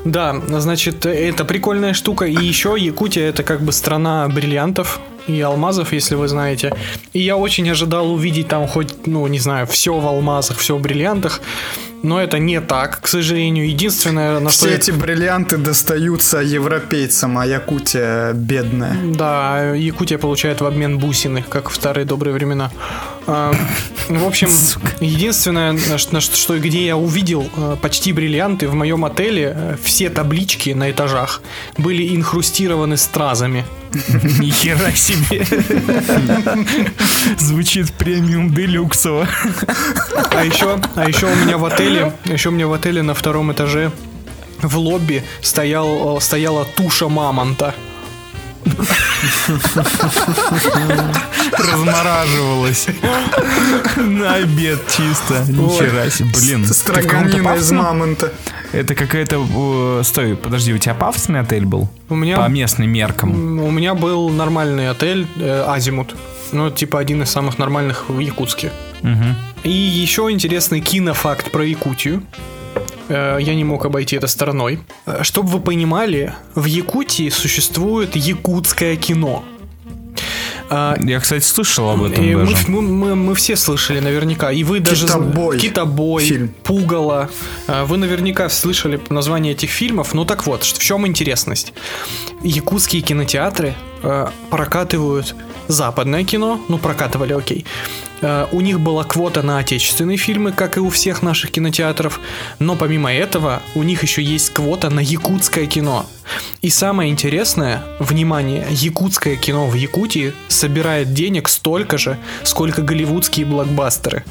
Да, 0.04 0.36
значит, 0.60 1.06
это 1.06 1.46
прикольная 1.46 1.94
штука. 1.94 2.26
И 2.26 2.36
еще 2.36 2.76
Якутия 2.78 3.30
это 3.30 3.44
как 3.44 3.62
бы 3.62 3.72
страна 3.72 4.28
бриллиантов 4.28 5.00
и 5.28 5.40
алмазов, 5.42 5.94
если 5.94 6.16
вы 6.16 6.28
знаете. 6.28 6.76
И 7.14 7.20
я 7.22 7.38
очень 7.38 7.70
ожидал 7.70 8.12
увидеть 8.14 8.48
там 8.48 8.68
хоть, 8.68 9.08
ну, 9.08 9.26
не 9.28 9.40
знаю, 9.40 9.66
все 9.68 9.98
в 10.00 10.06
алмазах, 10.08 10.58
все 10.58 10.76
в 10.78 10.82
бриллиантах. 10.82 11.42
Но 12.04 12.22
это 12.22 12.38
не 12.38 12.62
так, 12.62 13.02
к 13.02 13.08
сожалению. 13.08 13.68
Единственное, 13.68 14.40
на 14.40 14.52
что 14.52 14.66
Все 14.66 14.70
я- 14.70 14.76
эти 14.76 14.92
бриллианты 14.92 15.58
достаются 15.58 16.38
европейцам, 16.40 17.38
а 17.40 17.48
Якутия 17.48 18.34
бедная. 18.34 18.96
Да, 19.16 19.74
Якутия 19.74 20.20
получает 20.20 20.62
в 20.62 20.66
обмен 20.66 21.00
бусины, 21.00 21.44
как 21.50 21.70
в 21.72 21.76
старые 21.76 22.06
добрые 22.06 22.34
времена. 22.36 22.70
А, 23.28 23.54
В 24.10 24.26
общем, 24.26 24.50
единственное, 25.02 25.72
на 25.74 25.98
ш- 25.98 26.22
что 26.22 26.60
где 26.60 26.86
я 26.86 26.96
увидел 26.98 27.50
э, 27.58 27.76
почти 27.82 28.14
бриллианты 28.14 28.68
в 28.68 28.76
моем 28.76 29.04
отеле, 29.06 29.54
э, 29.56 29.78
все 29.84 30.10
таблички 30.10 30.70
на 30.72 30.92
этажах 30.92 31.42
были 31.78 32.16
инхрустированы 32.16 32.98
стразами. 32.98 33.66
Нихера 34.40 34.92
себе. 34.92 35.46
Звучит 37.40 37.92
премиум 37.94 38.54
делюксово. 38.54 39.28
А 40.32 40.44
еще, 40.44 40.80
а 40.96 41.08
еще 41.08 41.28
у 41.28 41.36
меня 41.36 41.58
в 41.58 41.66
отеле, 41.66 42.14
еще 42.26 42.50
у 42.50 42.52
меня 42.52 42.68
в 42.68 42.74
отеле 42.74 43.02
на 43.02 43.14
втором 43.14 43.52
этаже 43.52 43.92
в 44.62 44.78
лобби 44.78 45.24
стоял, 45.42 46.18
э, 46.18 46.22
стояла 46.22 46.66
туша 46.66 47.08
мамонта. 47.08 47.74
Размораживалась. 51.58 52.88
На 53.98 54.36
обед 54.36 54.80
чисто. 54.88 55.44
Нихера 55.48 56.10
себе. 56.10 56.30
Блин. 56.34 56.66
Строганина 56.66 57.56
из 57.56 57.72
мамонта. 57.72 58.34
Это 58.72 58.96
какая-то... 58.96 60.02
Стой, 60.04 60.36
подожди, 60.36 60.74
у 60.74 60.78
тебя 60.78 60.94
пафосный 60.94 61.40
отель 61.40 61.66
был? 61.66 61.90
У 62.10 62.16
меня- 62.16 62.38
По 62.38 62.48
местным 62.50 62.90
меркам. 62.90 63.60
У 63.60 63.72
меня 63.72 63.94
был 63.94 64.30
нормальный 64.30 64.90
отель 64.90 65.28
э, 65.40 65.64
Азимут. 65.68 66.16
Ну, 66.52 66.70
типа 66.70 67.00
один 67.00 67.24
из 67.24 67.30
самых 67.30 67.58
нормальных 67.58 68.10
в 68.10 68.20
Якутске. 68.20 68.72
И 69.64 69.72
еще 69.72 70.30
интересный 70.32 70.82
кинофакт 70.82 71.52
про 71.52 71.64
Якутию. 71.66 72.24
Э, 73.10 73.38
Я 73.42 73.56
не 73.56 73.64
мог 73.64 73.86
обойти 73.86 74.16
это 74.16 74.28
стороной. 74.28 74.80
Чтобы 75.22 75.50
вы 75.50 75.60
понимали, 75.60 76.34
в 76.56 76.66
Якутии 76.66 77.30
существует 77.30 78.16
якутское 78.16 78.96
кино. 78.96 79.44
А, 80.70 80.96
Я, 81.04 81.20
кстати, 81.20 81.44
слышал 81.44 81.90
об 81.92 82.04
этом 82.04 82.24
и 82.26 82.34
мы, 82.36 82.50
даже. 82.54 82.68
мы- 82.68 82.82
мы- 82.82 83.16
мы 83.16 83.36
все 83.36 83.56
слышали 83.56 84.00
наверняка. 84.00 84.52
И 84.52 84.64
вы 84.64 84.80
даже... 84.80 85.06
«Китобой». 85.06 85.60
Китобой. 85.60 86.24
Фильм. 86.24 86.48
Пугало. 86.64 87.30
Вы 87.68 87.98
наверняка 87.98 88.50
слышали 88.50 89.00
название 89.10 89.54
этих 89.54 89.70
фильмов. 89.70 90.16
Ну 90.16 90.26
так 90.26 90.48
вот, 90.48 90.64
в 90.64 90.80
чем 90.80 91.06
интересность? 91.06 91.74
Якутские 92.44 93.04
кинотеатры 93.04 93.76
э, 94.04 94.28
прокатывают 94.50 95.36
западное 95.68 96.24
кино. 96.24 96.60
Ну, 96.68 96.78
прокатывали, 96.80 97.34
окей. 97.34 97.66
Э, 98.26 98.48
у 98.52 98.62
них 98.62 98.80
была 98.80 99.04
квота 99.04 99.44
на 99.44 99.60
отечественные 99.60 100.18
фильмы, 100.18 100.52
как 100.52 100.78
и 100.78 100.80
у 100.80 100.90
всех 100.90 101.22
наших 101.22 101.52
кинотеатров. 101.52 102.20
Но 102.58 102.76
помимо 102.76 103.14
этого, 103.14 103.62
у 103.76 103.84
них 103.84 104.02
еще 104.02 104.24
есть 104.24 104.50
квота 104.50 104.90
на 104.90 105.00
якутское 105.00 105.68
кино. 105.68 106.08
И 106.64 106.72
самое 106.72 107.12
интересное, 107.12 107.84
внимание, 108.00 108.66
якутское 108.72 109.36
кино 109.36 109.68
в 109.68 109.76
Якутии 109.76 110.34
собирает 110.48 111.14
денег 111.14 111.48
столько 111.48 112.00
же, 112.00 112.18
сколько 112.44 112.82
голливудские 112.82 113.46
блокбастеры. 113.46 114.24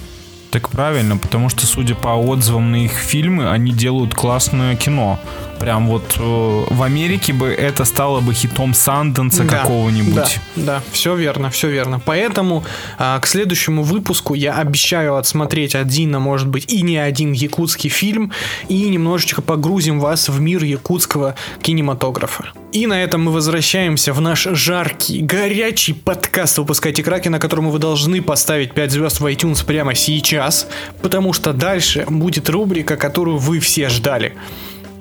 Так 0.51 0.70
правильно, 0.70 1.16
потому 1.16 1.49
что, 1.49 1.64
судя 1.66 1.95
по 1.95 2.16
отзывам 2.16 2.72
на 2.72 2.84
их 2.84 2.92
фильмы, 2.92 3.49
они 3.49 3.72
делают 3.72 4.14
классное 4.14 4.74
кино. 4.74 5.20
Прям 5.59 5.89
вот 5.89 6.17
э, 6.19 6.65
в 6.71 6.83
Америке 6.83 7.33
бы 7.33 7.49
это 7.49 7.85
стало 7.85 8.21
бы 8.21 8.35
хитом 8.35 8.75
Санденса 8.75 9.45
Да, 9.45 9.61
какого-нибудь. 9.61 10.15
Да, 10.15 10.29
да, 10.57 10.83
все 10.93 11.15
верно, 11.15 11.51
все 11.51 11.69
верно. 11.69 12.01
Поэтому 12.05 12.65
а, 12.99 13.19
к 13.21 13.27
следующему 13.27 13.83
выпуску 13.83 14.35
я 14.35 14.55
обещаю 14.57 15.17
отсмотреть 15.17 15.75
один, 15.75 16.15
а 16.17 16.19
может 16.19 16.49
быть 16.49 16.73
и 16.73 16.83
не 16.83 16.99
один 16.99 17.33
якутский 17.33 17.91
фильм 17.91 18.33
и 18.69 18.89
немножечко 18.89 19.43
погрузим 19.43 20.01
вас 20.01 20.29
в 20.29 20.41
мир 20.41 20.65
якутского 20.65 21.35
кинематографа. 21.63 22.53
И 22.73 22.89
на 22.89 23.01
этом 23.01 23.23
мы 23.23 23.33
возвращаемся 23.33 24.13
в 24.13 24.21
наш 24.21 24.49
жаркий, 24.51 25.21
горячий 25.21 25.93
подкаст 25.93 26.59
«Выпускайте 26.59 27.05
Краки», 27.05 27.29
на 27.29 27.39
котором 27.39 27.71
вы 27.71 27.79
должны 27.79 28.21
поставить 28.21 28.75
5 28.75 28.91
звезд 28.91 29.21
в 29.21 29.27
iTunes 29.27 29.65
прямо 29.65 29.95
сейчас, 29.95 30.67
потому 31.01 31.33
что 31.33 31.53
дальше 31.53 32.05
будет 32.09 32.51
рубрика, 32.51 32.97
которую 32.97 33.39
вы 33.39 33.61
все 33.61 33.89
ждали. 33.89 34.35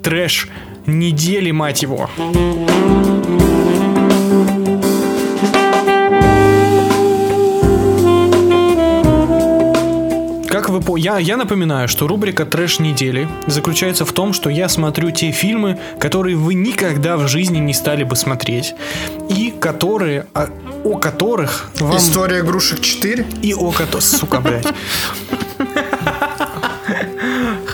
Трэш 0.04 0.50
недели, 0.86 1.52
мать 1.52 1.82
его. 1.82 2.10
Как 10.50 10.68
вы 10.68 10.82
по... 10.82 10.98
я, 10.98 11.20
я 11.20 11.38
напоминаю, 11.38 11.88
что 11.88 12.08
рубрика 12.08 12.46
«Трэш 12.46 12.80
недели» 12.80 13.30
заключается 13.48 14.04
в 14.06 14.12
том, 14.12 14.34
что 14.34 14.50
я 14.50 14.68
смотрю 14.68 15.12
те 15.12 15.32
фильмы, 15.32 15.80
которые 16.00 16.36
вы 16.36 16.54
никогда 16.54 17.16
в 17.16 17.30
жизни 17.30 17.60
не 17.60 17.74
стали 17.74 18.04
бы 18.04 18.18
смотреть, 18.18 18.76
и 19.30 19.54
которые, 19.58 20.28
а, 20.34 20.50
о 20.84 20.98
которых 20.98 21.72
вам... 21.80 21.96
История 21.96 22.42
игрушек 22.42 22.82
4? 22.82 23.26
И 23.42 23.54
о 23.54 23.72
которых... 23.72 24.04
Сука, 24.04 24.42
блядь. 24.42 24.68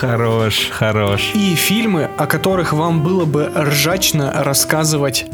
Хорош, 0.00 0.70
хорош. 0.70 1.32
И 1.34 1.54
фильмы, 1.54 2.08
о 2.16 2.26
которых 2.26 2.72
вам 2.72 3.02
было 3.02 3.26
бы 3.26 3.52
ржачно 3.54 4.32
рассказывать 4.42 5.26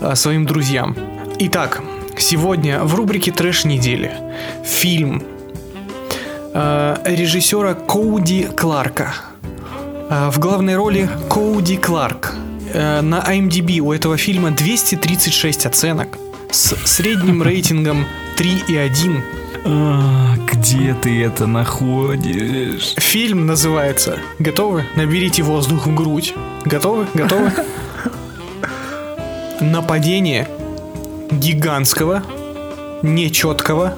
а, 0.00 0.14
своим 0.14 0.46
друзьям. 0.46 0.96
Итак, 1.40 1.82
сегодня 2.16 2.84
в 2.84 2.94
рубрике 2.94 3.32
«Трэш 3.32 3.64
недели» 3.64 4.12
фильм 4.64 5.24
а, 6.54 7.02
режиссера 7.04 7.74
Коуди 7.74 8.44
Кларка. 8.44 9.12
А, 10.08 10.30
в 10.30 10.38
главной 10.38 10.76
роли 10.76 11.08
Коуди 11.28 11.76
Кларк. 11.76 12.32
Э, 12.72 13.00
на 13.00 13.18
IMDb 13.28 13.80
у 13.80 13.92
этого 13.92 14.16
фильма 14.16 14.52
236 14.52 15.66
оценок 15.66 16.16
с 16.48 16.76
средним 16.86 17.42
рейтингом 17.42 18.06
3,1. 18.38 19.20
А, 19.64 20.34
где 20.50 20.94
ты 20.94 21.22
это 21.24 21.46
находишь? 21.46 22.94
Фильм 22.96 23.46
называется 23.46 24.18
Готовы? 24.38 24.84
Наберите 24.96 25.42
воздух 25.42 25.86
в 25.86 25.94
грудь. 25.94 26.34
Готовы? 26.64 27.06
Готовы? 27.14 27.52
Нападение 29.60 30.48
гигантского, 31.30 32.24
нечеткого 33.02 33.96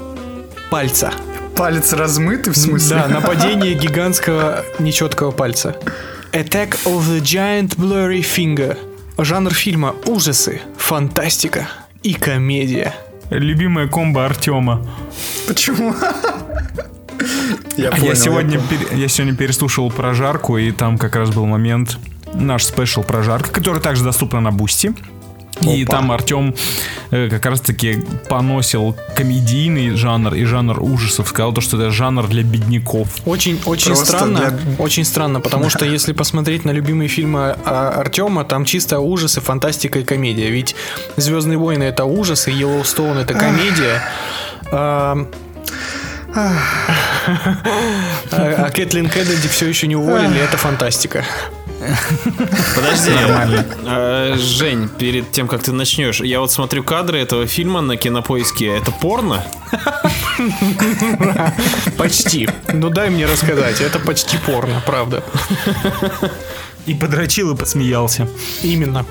пальца. 0.71 1.13
Палец 1.57 1.93
размытый, 1.93 2.53
в 2.53 2.57
смысле? 2.57 2.97
Да, 2.97 3.09
нападение 3.09 3.75
гигантского 3.75 4.65
нечеткого 4.79 5.31
пальца. 5.31 5.77
Attack 6.33 6.77
of 6.85 7.03
the 7.09 7.21
Giant 7.21 7.77
Blurry 7.77 8.21
Finger. 8.21 8.77
Жанр 9.17 9.55
фильма 9.55 9.95
ужасы, 10.05 10.61
фантастика 10.77 11.69
и 12.03 12.15
комедия. 12.15 12.93
Любимая 13.31 13.87
комбо 13.89 14.27
Артема. 14.27 14.85
Почему? 15.47 15.95
Я 17.77 17.89
А 17.89 17.93
понял, 17.93 18.07
я 18.09 18.15
сегодня, 18.15 18.59
понял. 18.61 18.87
пере- 18.89 19.01
я 19.03 19.09
сегодня 19.09 19.37
переслушал 19.37 19.91
прожарку, 19.91 20.59
и 20.59 20.71
там 20.73 20.99
как 20.99 21.17
раз 21.17 21.31
был 21.31 21.47
момент 21.47 21.99
наш 22.35 22.65
special 22.65 23.03
прожарка, 23.03 23.51
который 23.51 23.81
также 23.81 24.05
доступна 24.05 24.41
на 24.41 24.51
Бусти. 24.53 24.93
И 25.69 25.85
Опа. 25.85 25.97
там 25.97 26.13
Артем 26.13 26.55
э, 27.11 27.29
как 27.29 27.47
раз-таки 27.47 28.05
поносил 28.29 28.97
комедийный 29.17 29.91
жанр 29.91 30.35
и 30.35 30.45
жанр 30.45 30.83
ужасов. 30.83 31.29
Сказал 31.29 31.53
то, 31.53 31.61
что 31.61 31.77
это 31.77 31.91
жанр 31.91 32.27
для 32.29 32.43
бедняков. 32.43 33.09
Очень, 33.27 33.61
очень 33.65 33.89
Просто 33.89 34.07
странно, 34.07 34.51
для- 34.51 34.85
очень 34.85 35.05
странно, 35.05 35.41
потому 35.41 35.71
что 35.71 35.85
если 35.85 36.13
посмотреть 36.13 36.65
на 36.65 36.71
любимые 36.71 37.09
фильмы 37.09 37.57
а, 37.65 37.91
Артема, 38.01 38.45
там 38.45 38.65
чисто 38.65 39.01
ужасы, 39.01 39.41
фантастика 39.41 39.99
и 40.01 40.05
комедия. 40.05 40.51
Ведь 40.51 40.75
Звездные 41.17 41.59
войны 41.59 41.85
это 41.85 42.05
ужасы, 42.05 42.51
Йеллоустоун 42.51 43.19
это 43.19 43.35
комедия. 43.35 44.03
А, 44.73 45.17
а 48.33 48.71
Кэтлин 48.71 49.09
Кеннеди 49.09 49.49
все 49.49 49.67
еще 49.69 49.87
не 49.87 49.97
уволили, 49.97 50.41
это 50.41 50.57
фантастика. 50.57 51.25
Подожди, 52.75 53.13
э, 53.87 54.37
Жень, 54.39 54.89
перед 54.89 55.31
тем, 55.33 55.49
как 55.49 55.63
ты 55.63 55.73
начнешь, 55.73 56.21
я 56.21 56.41
вот 56.41 56.51
смотрю 56.51 56.83
кадры 56.83 57.19
этого 57.19 57.47
фильма 57.47 57.81
на 57.81 57.97
кинопоиске. 57.97 58.67
Это 58.77 58.91
порно? 58.91 59.45
Почти. 61.97 62.49
Ну 62.73 62.91
дай 62.91 63.11
мне 63.11 63.27
рассказать, 63.27 63.81
это 63.81 63.99
почти 63.99 64.39
порно, 64.39 64.83
правда. 64.87 65.23
И 66.87 66.95
подрочил 66.95 67.55
и 67.55 67.57
посмеялся. 67.57 68.29
Именно. 68.63 69.07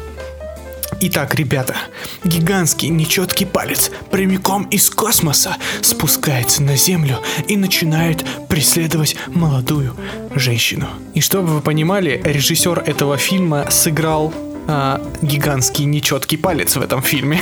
Итак, 1.05 1.35
ребята, 1.35 1.75
гигантский 2.23 2.87
нечеткий 2.87 3.45
палец 3.45 3.91
прямиком 4.09 4.63
из 4.69 4.89
космоса 4.89 5.57
спускается 5.81 6.63
на 6.63 6.77
Землю 6.77 7.17
и 7.45 7.57
начинает 7.57 8.23
преследовать 8.47 9.17
молодую 9.27 9.97
женщину. 10.33 10.87
И 11.13 11.19
чтобы 11.19 11.47
вы 11.47 11.59
понимали, 11.59 12.21
режиссер 12.23 12.83
этого 12.85 13.17
фильма 13.17 13.69
сыграл 13.69 14.33
а, 14.65 15.01
гигантский 15.21 15.83
нечеткий 15.83 16.37
палец 16.37 16.77
в 16.77 16.81
этом 16.81 17.01
фильме. 17.01 17.41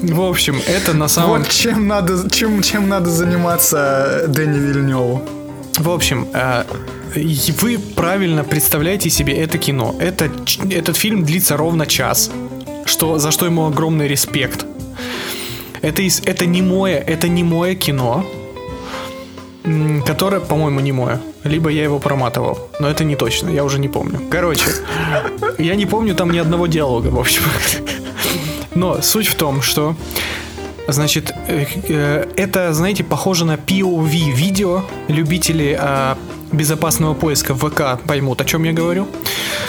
В 0.00 0.20
общем, 0.20 0.60
это 0.66 0.94
на 0.94 1.06
самом 1.06 1.44
Вот 1.44 1.48
чем 1.48 1.86
надо, 1.86 2.28
чем, 2.28 2.60
чем 2.62 2.88
надо 2.88 3.08
заниматься 3.08 4.24
Дэнни 4.26 4.58
Вильневу. 4.58 5.22
В 5.78 5.90
общем, 5.90 6.26
э, 6.34 6.64
вы 7.60 7.78
правильно 7.78 8.44
представляете 8.44 9.10
себе 9.10 9.34
это 9.34 9.58
кино. 9.58 9.94
Это, 9.98 10.30
этот 10.70 10.96
фильм 10.96 11.24
длится 11.24 11.56
ровно 11.56 11.86
час, 11.86 12.30
что, 12.84 13.18
за 13.18 13.30
что 13.30 13.46
ему 13.46 13.66
огромный 13.66 14.08
респект. 14.08 14.66
Это, 15.82 16.02
из, 16.02 16.20
это 16.24 16.46
не 16.46 16.62
мое, 16.62 16.96
это 16.96 17.28
не 17.28 17.44
мое 17.44 17.74
кино, 17.74 18.26
которое, 20.04 20.40
по-моему, 20.40 20.80
не 20.80 20.92
мое. 20.92 21.20
Либо 21.44 21.70
я 21.70 21.84
его 21.84 21.98
проматывал, 21.98 22.58
но 22.80 22.88
это 22.88 23.04
не 23.04 23.16
точно, 23.16 23.50
я 23.50 23.64
уже 23.64 23.78
не 23.78 23.88
помню. 23.88 24.20
Короче, 24.30 24.66
я 25.58 25.76
не 25.76 25.86
помню 25.86 26.14
там 26.14 26.30
ни 26.30 26.38
одного 26.38 26.66
диалога, 26.66 27.08
в 27.08 27.18
общем. 27.18 27.42
Но 28.74 29.00
суть 29.00 29.28
в 29.28 29.34
том, 29.36 29.62
что 29.62 29.96
Значит, 30.88 31.32
э, 31.48 31.66
э, 31.88 32.28
это, 32.36 32.72
знаете, 32.72 33.02
похоже 33.02 33.44
на 33.44 33.56
POV 33.56 34.30
видео. 34.30 34.84
Любители 35.08 35.76
а, 35.78 36.16
безопасного 36.52 37.14
поиска 37.14 37.54
в 37.54 37.68
ВК 37.68 38.00
поймут, 38.06 38.40
о 38.40 38.44
чем 38.44 38.64
я 38.64 38.72
говорю. 38.72 39.06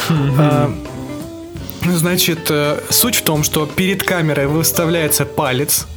А, 0.09 0.71
Значит, 1.95 2.47
э, 2.49 2.79
суть 2.89 3.15
в 3.15 3.21
том, 3.21 3.43
что 3.43 3.65
перед 3.65 4.03
камерой 4.03 4.47
выставляется 4.47 5.25
палец, 5.25 5.87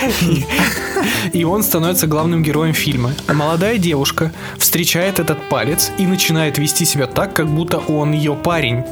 и 1.32 1.44
он 1.44 1.62
становится 1.62 2.06
главным 2.06 2.42
героем 2.42 2.72
фильма. 2.72 3.12
А 3.26 3.32
молодая 3.32 3.78
девушка 3.78 4.32
встречает 4.58 5.18
этот 5.18 5.48
палец 5.48 5.90
и 5.98 6.06
начинает 6.06 6.58
вести 6.58 6.84
себя 6.84 7.06
так, 7.06 7.34
как 7.34 7.48
будто 7.48 7.78
он 7.78 8.12
ее 8.12 8.34
парень. 8.34 8.84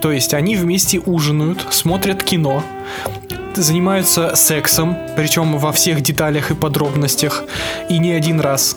То 0.00 0.12
есть 0.12 0.32
они 0.34 0.56
вместе 0.56 1.00
ужинают, 1.00 1.66
смотрят 1.70 2.22
кино, 2.22 2.62
занимаются 3.54 4.36
сексом, 4.36 4.96
причем 5.16 5.58
во 5.58 5.72
всех 5.72 6.02
деталях 6.02 6.50
и 6.50 6.54
подробностях, 6.54 7.44
и 7.88 7.98
не 7.98 8.12
один 8.12 8.40
раз. 8.40 8.76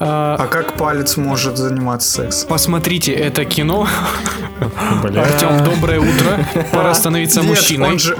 А, 0.00 0.36
А 0.38 0.46
как 0.46 0.76
палец 0.76 1.16
может 1.16 1.56
заниматься 1.56 2.10
сексом? 2.10 2.48
Посмотрите 2.48 3.12
это 3.12 3.44
кино. 3.44 3.86
Артем, 4.60 5.64
доброе 5.64 6.00
утро. 6.00 6.64
Пора 6.72 6.94
становиться 6.94 7.42
мужчиной. 7.42 7.88
он 7.90 7.98
же, 7.98 8.16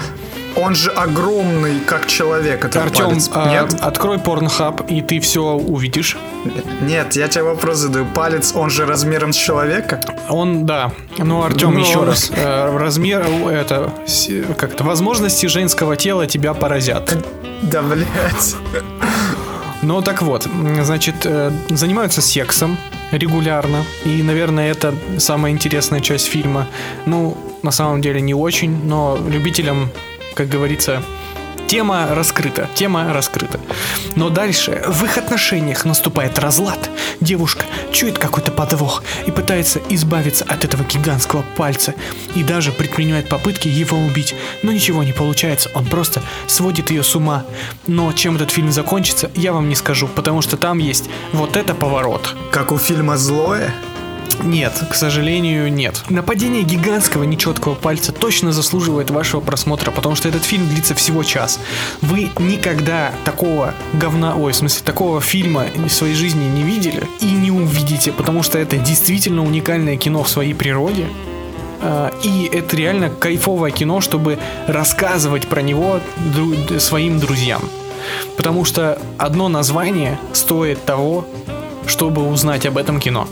он 0.56 0.74
же 0.76 0.90
огромный, 0.90 1.80
как 1.80 2.06
человек, 2.06 2.64
этот 2.64 2.82
Артем, 2.82 3.06
палец. 3.08 3.30
а, 3.34 3.68
открой 3.80 4.18
порнхаб, 4.18 4.88
и 4.90 5.00
ты 5.00 5.18
все 5.18 5.42
увидишь. 5.42 6.16
Нет, 6.82 7.16
я 7.16 7.26
тебе 7.28 7.42
вопрос 7.44 7.78
задаю. 7.78 8.06
Палец, 8.06 8.52
он 8.54 8.70
же 8.70 8.86
размером 8.86 9.32
с 9.32 9.36
человека? 9.36 10.00
Он, 10.28 10.64
да. 10.66 10.92
Ну, 11.18 11.42
Артем, 11.42 11.74
Ну, 11.74 11.80
еще 11.80 12.04
раз. 12.04 12.30
э, 12.36 12.76
Размер, 12.76 13.24
э, 13.26 13.50
это, 13.50 13.92
как-то, 14.56 14.84
возможности 14.84 15.46
женского 15.46 15.96
тела 15.96 16.26
тебя 16.26 16.54
поразят. 16.54 17.16
Да, 17.62 17.82
блядь. 17.82 18.54
Ну, 19.86 20.00
так 20.00 20.22
вот, 20.22 20.48
значит, 20.82 21.26
э, 21.26 21.52
занимаются 21.68 22.22
сексом 22.22 22.78
регулярно. 23.12 23.84
И, 24.06 24.22
наверное, 24.22 24.70
это 24.70 24.94
самая 25.18 25.52
интересная 25.52 26.00
часть 26.00 26.26
фильма. 26.26 26.66
Ну, 27.04 27.36
на 27.62 27.70
самом 27.70 28.00
деле, 28.00 28.22
не 28.22 28.32
очень, 28.32 28.86
но 28.86 29.18
любителям, 29.28 29.90
как 30.34 30.48
говорится, 30.48 31.02
Тема 31.66 32.08
раскрыта, 32.10 32.68
тема 32.74 33.12
раскрыта. 33.12 33.58
Но 34.16 34.28
дальше 34.28 34.82
в 34.86 35.04
их 35.04 35.18
отношениях 35.18 35.84
наступает 35.84 36.38
разлад. 36.38 36.90
Девушка 37.20 37.64
чует 37.92 38.18
какой-то 38.18 38.52
подвох 38.52 39.02
и 39.26 39.30
пытается 39.30 39.80
избавиться 39.88 40.44
от 40.44 40.64
этого 40.64 40.84
гигантского 40.84 41.44
пальца. 41.56 41.94
И 42.34 42.42
даже 42.42 42.70
предпринимает 42.70 43.28
попытки 43.28 43.68
его 43.68 43.98
убить. 43.98 44.34
Но 44.62 44.72
ничего 44.72 45.02
не 45.02 45.12
получается, 45.12 45.70
он 45.74 45.86
просто 45.86 46.22
сводит 46.46 46.90
ее 46.90 47.02
с 47.02 47.14
ума. 47.16 47.44
Но 47.86 48.12
чем 48.12 48.36
этот 48.36 48.50
фильм 48.50 48.70
закончится, 48.70 49.30
я 49.34 49.52
вам 49.52 49.68
не 49.68 49.74
скажу, 49.74 50.06
потому 50.08 50.42
что 50.42 50.56
там 50.56 50.78
есть 50.78 51.08
вот 51.32 51.56
это 51.56 51.74
поворот. 51.74 52.34
Как 52.50 52.72
у 52.72 52.78
фильма 52.78 53.16
«Злое»? 53.16 53.72
Нет, 54.42 54.72
к 54.90 54.94
сожалению, 54.94 55.72
нет. 55.72 56.02
Нападение 56.10 56.62
гигантского 56.62 57.24
нечеткого 57.24 57.74
пальца 57.74 58.12
точно 58.12 58.52
заслуживает 58.52 59.10
вашего 59.10 59.40
просмотра, 59.40 59.90
потому 59.90 60.16
что 60.16 60.28
этот 60.28 60.44
фильм 60.44 60.68
длится 60.68 60.94
всего 60.94 61.22
час. 61.22 61.58
Вы 62.02 62.30
никогда 62.38 63.12
такого 63.24 63.74
говна, 63.92 64.34
ой, 64.36 64.52
в 64.52 64.56
смысле, 64.56 64.82
такого 64.84 65.20
фильма 65.20 65.66
в 65.74 65.88
своей 65.90 66.14
жизни 66.14 66.44
не 66.44 66.62
видели 66.62 67.02
и 67.20 67.26
не 67.26 67.50
увидите, 67.50 68.12
потому 68.12 68.42
что 68.42 68.58
это 68.58 68.76
действительно 68.76 69.44
уникальное 69.44 69.96
кино 69.96 70.22
в 70.24 70.28
своей 70.28 70.54
природе. 70.54 71.06
А, 71.80 72.12
И 72.22 72.48
это 72.52 72.76
реально 72.76 73.10
кайфовое 73.10 73.70
кино, 73.70 74.00
чтобы 74.00 74.38
рассказывать 74.66 75.46
про 75.46 75.62
него 75.62 76.00
дру- 76.34 76.78
своим 76.80 77.18
друзьям. 77.20 77.62
Потому 78.36 78.64
что 78.64 78.98
одно 79.18 79.48
название 79.48 80.18
стоит 80.32 80.84
того, 80.84 81.26
чтобы 81.86 82.28
узнать 82.28 82.66
об 82.66 82.76
этом 82.78 83.00
кино. 83.00 83.28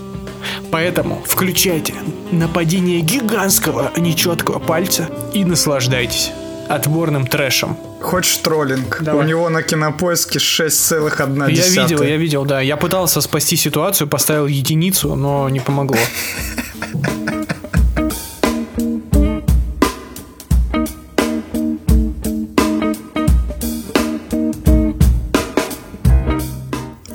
Поэтому 0.72 1.22
включайте 1.26 1.94
нападение 2.32 3.00
гигантского 3.00 3.92
нечеткого 3.98 4.58
пальца 4.58 5.06
и 5.34 5.44
наслаждайтесь 5.44 6.32
отборным 6.66 7.26
трэшем. 7.26 7.76
Хочешь 8.00 8.38
троллинг? 8.38 9.02
Давай. 9.02 9.22
У 9.22 9.28
него 9.28 9.50
на 9.50 9.62
кинопоиске 9.62 10.38
6,1. 10.38 11.52
Я 11.52 11.68
видел, 11.82 12.02
я 12.02 12.16
видел, 12.16 12.44
да. 12.46 12.62
Я 12.62 12.78
пытался 12.78 13.20
спасти 13.20 13.56
ситуацию, 13.56 14.08
поставил 14.08 14.46
единицу, 14.46 15.14
но 15.14 15.48
не 15.50 15.60
помогло. 15.60 15.98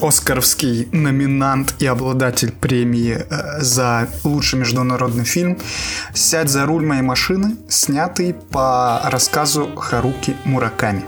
Оскаровский 0.08 0.88
номинант 0.94 1.76
и 1.80 1.86
обладатель 1.86 2.52
премии 2.52 3.26
э, 3.30 3.62
за 3.62 4.08
лучший 4.24 4.60
международный 4.60 5.26
фильм 5.26 5.60
«Сядь 6.14 6.50
за 6.50 6.66
руль 6.66 6.86
моей 6.86 7.02
машины», 7.02 7.58
снятый 7.68 8.34
по 8.34 9.02
рассказу 9.04 9.76
Харуки 9.76 10.38
Мураками. 10.46 11.04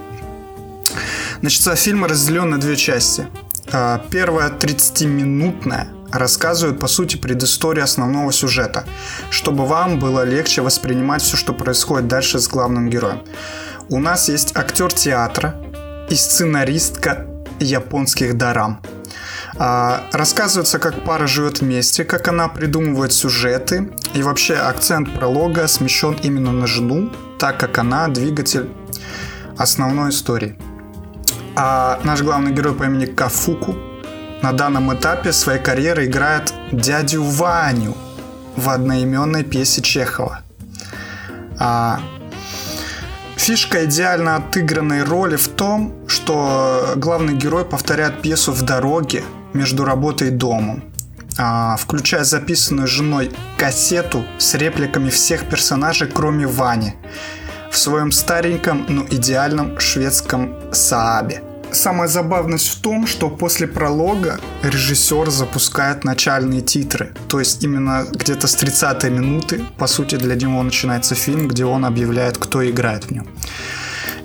Значит, 1.40 1.80
фильм 1.80 2.04
разделен 2.04 2.50
на 2.50 2.58
две 2.58 2.76
части. 2.76 3.28
Э, 3.72 4.00
Первая 4.10 4.50
30-минутная 4.50 5.88
рассказывает, 6.12 6.80
по 6.80 6.88
сути, 6.88 7.16
предысторию 7.16 7.86
основного 7.86 8.34
сюжета, 8.34 8.84
чтобы 9.30 9.66
вам 9.66 10.00
было 10.00 10.26
легче 10.26 10.62
воспринимать 10.62 11.22
все, 11.22 11.38
что 11.38 11.54
происходит 11.54 12.08
дальше 12.08 12.40
с 12.40 12.50
главным 12.50 12.90
героем. 12.90 13.22
У 13.90 14.00
нас 14.00 14.28
есть 14.28 14.58
актер 14.58 14.92
театра 14.92 15.56
и 16.10 16.16
сценаристка 16.16 17.29
японских 17.60 18.38
дарам. 18.38 18.82
А, 19.58 20.04
рассказывается, 20.12 20.80
как 20.80 21.04
пара 21.04 21.28
живет 21.28 21.62
вместе, 21.62 22.04
как 22.04 22.28
она 22.28 22.48
придумывает 22.48 23.12
сюжеты, 23.14 23.92
и 24.14 24.24
вообще 24.24 24.56
акцент 24.56 25.14
пролога 25.14 25.68
смещен 25.68 26.16
именно 26.24 26.52
на 26.52 26.68
жену, 26.68 27.12
так 27.38 27.60
как 27.60 27.78
она 27.78 28.08
двигатель 28.08 28.70
основной 29.58 30.12
истории. 30.12 30.58
А 31.56 32.00
наш 32.04 32.22
главный 32.22 32.54
герой 32.54 32.74
по 32.74 32.84
имени 32.84 33.06
Кафуку 33.06 33.76
на 34.42 34.54
данном 34.54 34.94
этапе 34.94 35.34
своей 35.34 35.62
карьеры 35.62 36.06
играет 36.06 36.54
дядю 36.72 37.24
Ваню 37.24 37.96
в 38.56 38.70
одноименной 38.70 39.44
пьесе 39.44 39.82
Чехова. 39.82 40.42
А, 41.58 42.00
Фишка 43.50 43.86
идеально 43.86 44.36
отыгранной 44.36 45.02
роли 45.02 45.36
в 45.36 45.48
том, 45.48 46.08
что 46.08 46.94
главный 46.98 47.34
герой 47.34 47.66
повторяет 47.66 48.22
пьесу 48.22 48.52
в 48.52 48.62
дороге 48.62 49.24
между 49.54 49.86
работой 49.86 50.28
и 50.28 50.30
домом, 50.30 50.84
а, 51.36 51.76
включая 51.76 52.24
записанную 52.26 52.88
женой 52.88 53.32
кассету 53.58 54.24
с 54.38 54.54
репликами 54.54 55.10
всех 55.10 55.50
персонажей, 55.50 56.08
кроме 56.08 56.46
Вани, 56.46 56.94
в 57.72 57.78
своем 57.80 58.12
стареньком, 58.12 58.86
но 58.88 59.04
идеальном 59.10 59.80
шведском 59.80 60.54
Саабе. 60.72 61.42
Самая 61.72 62.08
забавность 62.08 62.68
в 62.68 62.82
том, 62.82 63.06
что 63.08 63.30
после 63.30 63.68
пролога 63.68 64.40
режиссер 64.64 65.30
запускает 65.30 66.04
начальные 66.04 66.62
титры. 66.62 67.14
То 67.28 67.40
есть 67.40 67.64
именно 67.64 68.06
где-то 68.12 68.48
с 68.48 68.56
30 68.56 69.04
минуты, 69.06 69.64
по 69.78 69.88
сути, 69.88 70.16
для 70.16 70.36
него 70.36 70.64
начинается 70.64 71.16
фильм, 71.16 71.48
где 71.48 71.66
он 71.66 71.86
объявляет, 71.86 72.38
кто 72.38 72.68
играет 72.68 73.06
в 73.06 73.12
нем. 73.12 73.28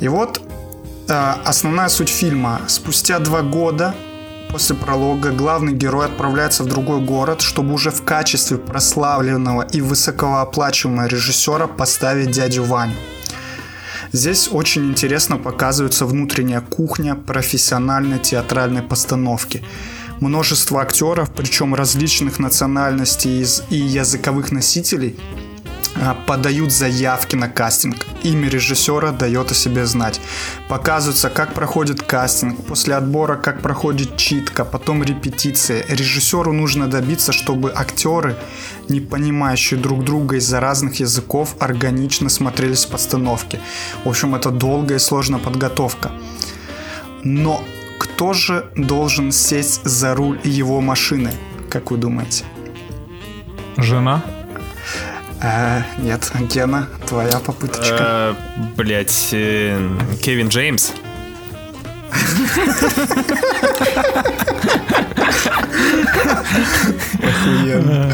И 0.01 0.09
вот 0.09 0.41
э, 1.09 1.33
основная 1.45 1.89
суть 1.89 2.09
фильма. 2.09 2.61
Спустя 2.67 3.19
два 3.19 3.43
года 3.43 3.95
после 4.51 4.77
пролога 4.77 5.31
главный 5.31 5.73
герой 5.73 6.07
отправляется 6.07 6.63
в 6.63 6.67
другой 6.67 7.01
город, 7.01 7.41
чтобы 7.41 7.75
уже 7.75 7.91
в 7.91 8.05
качестве 8.05 8.57
прославленного 8.57 9.63
и 9.63 9.81
высокооплачиваемого 9.81 11.07
режиссера 11.09 11.67
поставить 11.67 12.31
дядю 12.31 12.65
Ваню. 12.65 12.95
Здесь 14.15 14.49
очень 14.53 14.91
интересно 14.91 15.39
показывается 15.39 16.07
внутренняя 16.07 16.61
кухня 16.61 17.17
профессиональной 17.17 18.21
театральной 18.21 18.81
постановки. 18.81 19.65
Множество 20.21 20.83
актеров, 20.83 21.33
причем 21.35 21.75
различных 21.75 22.39
национальностей 22.39 23.45
и 23.71 23.75
языковых 23.75 24.53
носителей, 24.53 25.17
подают 26.27 26.73
заявки 26.73 27.37
на 27.37 27.49
кастинг. 27.49 28.07
Имя 28.23 28.49
режиссера 28.49 29.13
дает 29.13 29.51
о 29.51 29.55
себе 29.55 29.87
знать. 29.87 30.21
Показывается, 30.69 31.31
как 31.31 31.55
проходит 31.55 32.03
кастинг, 32.03 32.65
после 32.67 32.95
отбора, 32.95 33.37
как 33.37 33.61
проходит 33.61 34.17
читка, 34.17 34.65
потом 34.65 35.03
репетиции. 35.03 35.85
Режиссеру 35.89 36.53
нужно 36.53 36.89
добиться, 36.89 37.33
чтобы 37.33 37.73
актеры, 37.75 38.37
не 38.89 39.01
понимающие 39.01 39.79
друг 39.79 40.05
друга 40.05 40.37
из-за 40.37 40.61
разных 40.61 41.01
языков, 41.01 41.57
органично 41.61 42.29
смотрелись 42.29 42.85
в 42.85 42.91
постановке. 42.91 43.61
В 44.05 44.09
общем, 44.09 44.35
это 44.35 44.51
долгая 44.51 44.99
и 44.99 45.01
сложная 45.01 45.41
подготовка. 45.41 46.13
Но 47.23 47.63
кто 47.99 48.33
же 48.33 48.67
должен 48.77 49.33
сесть 49.33 49.85
за 49.85 50.15
руль 50.15 50.39
его 50.45 50.81
машины, 50.81 51.33
как 51.71 51.91
вы 51.91 51.97
думаете? 51.97 52.45
Жена? 53.77 54.23
Э, 55.45 55.83
нет, 55.99 56.33
Гена, 56.51 56.89
твоя 57.07 57.39
попыточка. 57.39 57.99
Э, 58.01 58.35
Блять, 58.77 59.29
э, 59.33 59.79
Кевин 60.23 60.49
Джеймс. 60.49 60.93
Охуенно. 67.23 68.13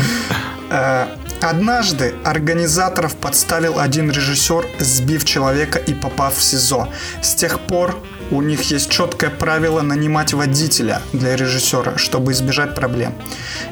Э, 0.70 1.07
Однажды 1.43 2.14
организаторов 2.22 3.16
подставил 3.16 3.78
один 3.78 4.11
режиссер, 4.11 4.66
сбив 4.78 5.24
человека 5.24 5.78
и 5.78 5.95
попав 5.95 6.37
в 6.37 6.43
СИЗО. 6.43 6.91
С 7.22 7.35
тех 7.35 7.61
пор 7.61 7.99
у 8.31 8.43
них 8.43 8.70
есть 8.70 8.91
четкое 8.91 9.31
правило 9.31 9.81
нанимать 9.81 10.35
водителя 10.35 11.01
для 11.14 11.37
режиссера, 11.37 11.97
чтобы 11.97 12.33
избежать 12.33 12.74
проблем. 12.74 13.14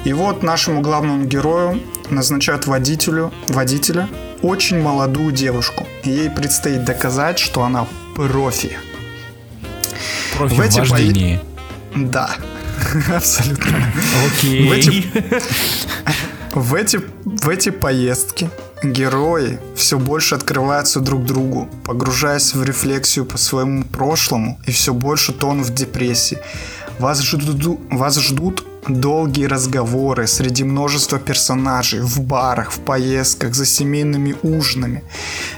И 0.05 0.15
вот 0.15 0.43
нашему 0.43 0.81
главному 0.81 1.27
герою 1.27 1.79
назначают 2.11 2.67
водителю, 2.67 3.33
водителя 3.49 4.09
очень 4.43 4.81
молодую 4.81 5.33
девушку. 5.33 5.87
И 6.05 6.11
ей 6.11 6.31
предстоит 6.31 6.85
доказать, 6.85 7.39
что 7.39 7.63
она 7.63 7.87
профи. 8.15 8.77
Профи 10.37 10.55
В 10.55 10.61
эти 10.61 10.79
вождении. 10.81 11.41
Да, 11.95 12.31
абсолютно. 13.15 13.93
Окей. 14.27 14.69
В 14.69 14.73
эти, 14.73 15.05
в, 16.55 16.75
эти, 16.75 17.01
в 17.25 17.49
эти 17.49 17.71
поездки 17.71 18.51
герои 18.83 19.59
все 19.75 19.99
больше 19.99 20.35
открываются 20.35 21.01
друг 21.01 21.25
другу, 21.25 21.69
погружаясь 21.85 22.55
в 22.55 22.63
рефлексию 22.63 23.25
по 23.25 23.39
своему 23.39 23.85
прошлому 23.85 24.61
и 24.67 24.71
все 24.71 24.95
больше 24.95 25.33
тонут 25.33 25.67
в 25.67 25.75
депрессии. 25.75 26.39
Вас 26.99 27.23
ждут, 27.23 27.81
вас 27.91 28.19
ждут 28.19 28.65
долгие 28.89 29.47
разговоры 29.47 30.27
среди 30.27 30.65
множества 30.65 31.19
персонажей 31.19 32.01
в 32.01 32.21
барах, 32.21 32.73
в 32.73 32.81
поездках, 32.81 33.55
за 33.55 33.67
семейными 33.67 34.35
ужинами. 34.43 35.03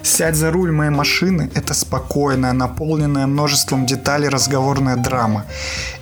«Сядь 0.02 0.36
за 0.36 0.50
руль 0.50 0.72
моей 0.72 0.90
машины»— 0.90 1.50
это 1.54 1.74
спокойная, 1.74 2.52
наполненная 2.52 3.26
множеством 3.26 3.86
деталей 3.86 4.28
разговорная 4.28 4.96
драма. 4.96 5.44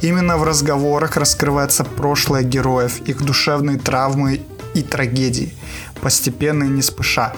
Именно 0.02 0.38
в 0.38 0.44
разговорах 0.44 1.16
раскрывается 1.16 1.84
прошлое 1.84 2.42
героев, 2.42 3.00
их 3.08 3.22
душевные 3.22 3.78
травмы 3.78 4.40
и 4.74 4.82
трагедии, 4.82 5.52
постепенно 6.00 6.64
и 6.64 6.68
не 6.68 6.82
спеша. 6.82 7.32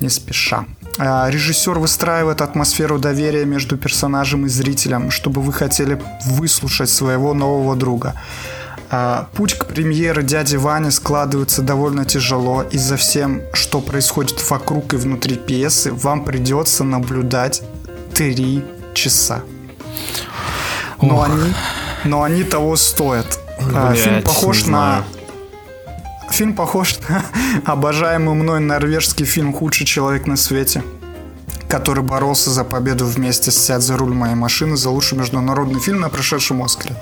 Не 0.00 0.08
спеша. 0.08 0.64
А, 0.98 1.30
Режиссер 1.30 1.78
выстраивает 1.78 2.40
атмосферу 2.40 2.98
доверия 2.98 3.44
между 3.44 3.76
персонажем 3.76 4.46
и 4.46 4.48
зрителем, 4.48 5.10
чтобы 5.10 5.40
вы 5.40 5.52
хотели 5.52 6.00
выслушать 6.26 6.90
своего 6.90 7.34
нового 7.34 7.76
друга. 7.76 8.14
А, 8.94 9.28
Путь 9.32 9.54
к 9.54 9.64
премьере 9.64 10.22
дяди 10.22 10.56
Вани 10.56 10.90
складывается 10.90 11.62
довольно 11.62 12.04
тяжело. 12.04 12.62
Из-за 12.62 12.98
всем, 12.98 13.40
что 13.54 13.80
происходит 13.80 14.48
вокруг 14.50 14.92
и 14.92 14.96
внутри 14.96 15.36
пьесы, 15.36 15.92
вам 15.92 16.26
придется 16.26 16.84
наблюдать 16.84 17.62
три 18.12 18.62
часа. 18.92 19.40
Но 21.00 21.22
они, 21.22 21.54
но 22.04 22.22
они 22.22 22.44
того 22.44 22.76
стоят. 22.76 23.40
А, 23.74 23.88
Блядь, 23.88 23.98
Фильм 23.98 24.22
похож 24.22 24.66
на. 24.66 25.04
Фильм 26.30 26.54
похож 26.54 26.98
на 27.08 27.24
обожаемый 27.64 28.34
мной 28.34 28.60
норвежский 28.60 29.24
фильм 29.24 29.54
«Худший 29.54 29.86
человек 29.86 30.26
на 30.26 30.36
свете», 30.36 30.82
который 31.68 32.04
боролся 32.04 32.50
за 32.50 32.64
победу 32.64 33.06
вместе 33.06 33.50
с 33.50 33.56
«Сядь 33.56 33.82
за 33.82 33.96
руль 33.96 34.12
моей 34.12 34.34
машины» 34.34 34.76
за 34.76 34.90
лучший 34.90 35.16
международный 35.16 35.80
фильм 35.80 36.00
на 36.00 36.10
прошедшем 36.10 36.62
Оскаре. 36.62 36.94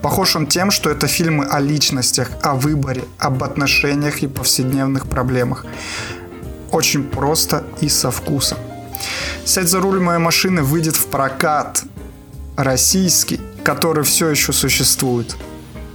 Похож 0.00 0.36
он 0.36 0.46
тем, 0.46 0.70
что 0.70 0.90
это 0.90 1.08
фильмы 1.08 1.44
о 1.44 1.58
личностях, 1.58 2.30
о 2.42 2.54
выборе, 2.54 3.02
об 3.18 3.42
отношениях 3.42 4.22
и 4.22 4.28
повседневных 4.28 5.08
проблемах. 5.08 5.66
Очень 6.70 7.02
просто 7.02 7.64
и 7.80 7.88
со 7.88 8.10
вкусом. 8.10 8.58
«Сядь 9.44 9.68
за 9.68 9.80
руль 9.80 9.98
моей 9.98 10.20
машины» 10.20 10.62
выйдет 10.62 10.96
в 10.96 11.06
прокат 11.06 11.82
российский, 12.56 13.40
который 13.64 14.04
все 14.04 14.28
еще 14.28 14.52
существует. 14.52 15.36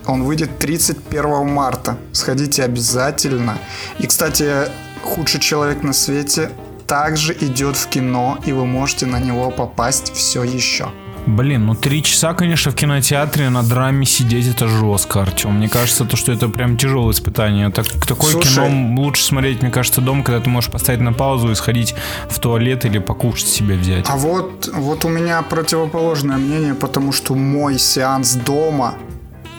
Он 0.06 0.24
выйдет 0.24 0.60
31 0.60 1.48
марта. 1.48 1.98
Сходите 2.12 2.64
обязательно. 2.64 3.58
И, 4.00 4.08
кстати, 4.08 4.70
худший 5.02 5.40
человек 5.40 5.84
на 5.84 5.94
свете 5.94 6.52
также 6.88 7.38
идет 7.40 7.76
в 7.76 7.88
кино, 7.90 8.40
и 8.46 8.54
вы 8.54 8.66
можете 8.66 9.06
на 9.06 9.20
него 9.20 9.52
попасть 9.52 10.14
все 10.14 10.44
еще. 10.44 10.88
Блин, 11.28 11.66
ну 11.66 11.76
три 11.76 12.04
часа, 12.04 12.34
конечно, 12.34 12.72
в 12.72 12.76
кинотеатре 12.76 13.50
на 13.50 13.62
драме 13.62 14.06
сидеть 14.06 14.48
это 14.48 14.70
жестко, 14.70 15.24
Артем. 15.24 15.58
Мне 15.58 15.68
кажется, 15.68 16.06
то, 16.06 16.16
что 16.16 16.32
это 16.32 16.48
прям 16.48 16.78
тяжелое 16.78 17.12
испытание. 17.12 17.70
Так, 17.70 17.86
такое 18.08 18.32
Слушай. 18.32 18.56
кино 18.56 19.02
лучше 19.02 19.26
смотреть, 19.26 19.62
мне 19.62 19.70
кажется, 19.70 20.00
дома, 20.00 20.24
когда 20.24 20.40
ты 20.40 20.50
можешь 20.50 20.72
поставить 20.72 21.02
на 21.02 21.12
паузу 21.12 21.52
и 21.52 21.56
сходить 21.56 21.96
в 22.30 22.40
туалет 22.40 22.86
или 22.86 23.00
покушать 23.00 23.48
себе 23.48 23.76
взять. 23.76 24.06
А 24.08 24.16
вот, 24.16 24.70
вот 24.74 25.04
у 25.04 25.10
меня 25.10 25.42
противоположное 25.42 26.38
мнение, 26.38 26.76
потому 26.76 27.12
что 27.12 27.36
мой 27.36 27.78
сеанс 27.78 28.36
дома 28.36 28.94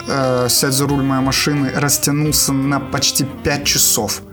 э, 0.07 0.47
«Сядь 0.49 0.73
за 0.73 0.87
руль 0.87 1.03
моей 1.03 1.21
машины» 1.21 1.71
растянулся 1.75 2.51
на 2.51 2.79
почти 2.79 3.25
5 3.43 3.63
часов. 3.63 4.23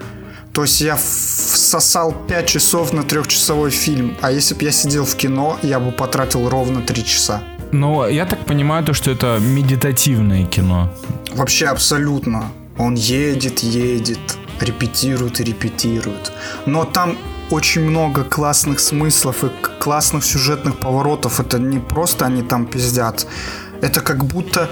То 0.57 0.63
есть 0.63 0.81
я 0.81 0.97
всосал 0.97 2.15
5 2.29 2.47
часов 2.47 2.95
на 2.95 3.03
трехчасовой 3.03 3.71
фильм, 3.71 4.17
а 4.23 4.33
если 4.33 4.55
бы 4.55 4.65
я 4.65 4.73
сидел 4.73 5.05
в 5.05 5.15
кино, 5.15 5.59
я 5.63 5.79
бы 5.79 5.93
потратил 5.93 6.49
ровно 6.49 6.81
3 6.81 7.05
часа. 7.05 7.43
Но 7.73 8.09
я 8.09 8.25
так 8.25 8.39
понимаю, 8.47 8.83
то, 8.83 8.95
что 8.95 9.11
это 9.11 9.39
медитативное 9.39 10.47
кино. 10.47 10.91
Вообще 11.35 11.67
абсолютно. 11.67 12.51
Он 12.79 12.95
едет, 12.95 13.59
едет, 13.59 14.39
репетирует 14.59 15.41
и 15.41 15.45
репетирует. 15.45 16.33
Но 16.65 16.85
там 16.85 17.19
очень 17.51 17.83
много 17.83 18.25
классных 18.25 18.81
смыслов 18.81 19.45
и 19.45 19.51
классных 19.79 20.25
сюжетных 20.25 20.79
поворотов. 20.81 21.39
Это 21.39 21.59
не 21.59 21.81
просто 21.81 22.25
они 22.25 22.43
там 22.43 22.65
пиздят. 22.65 23.27
Это 23.83 24.01
как 24.01 24.25
будто 24.25 24.71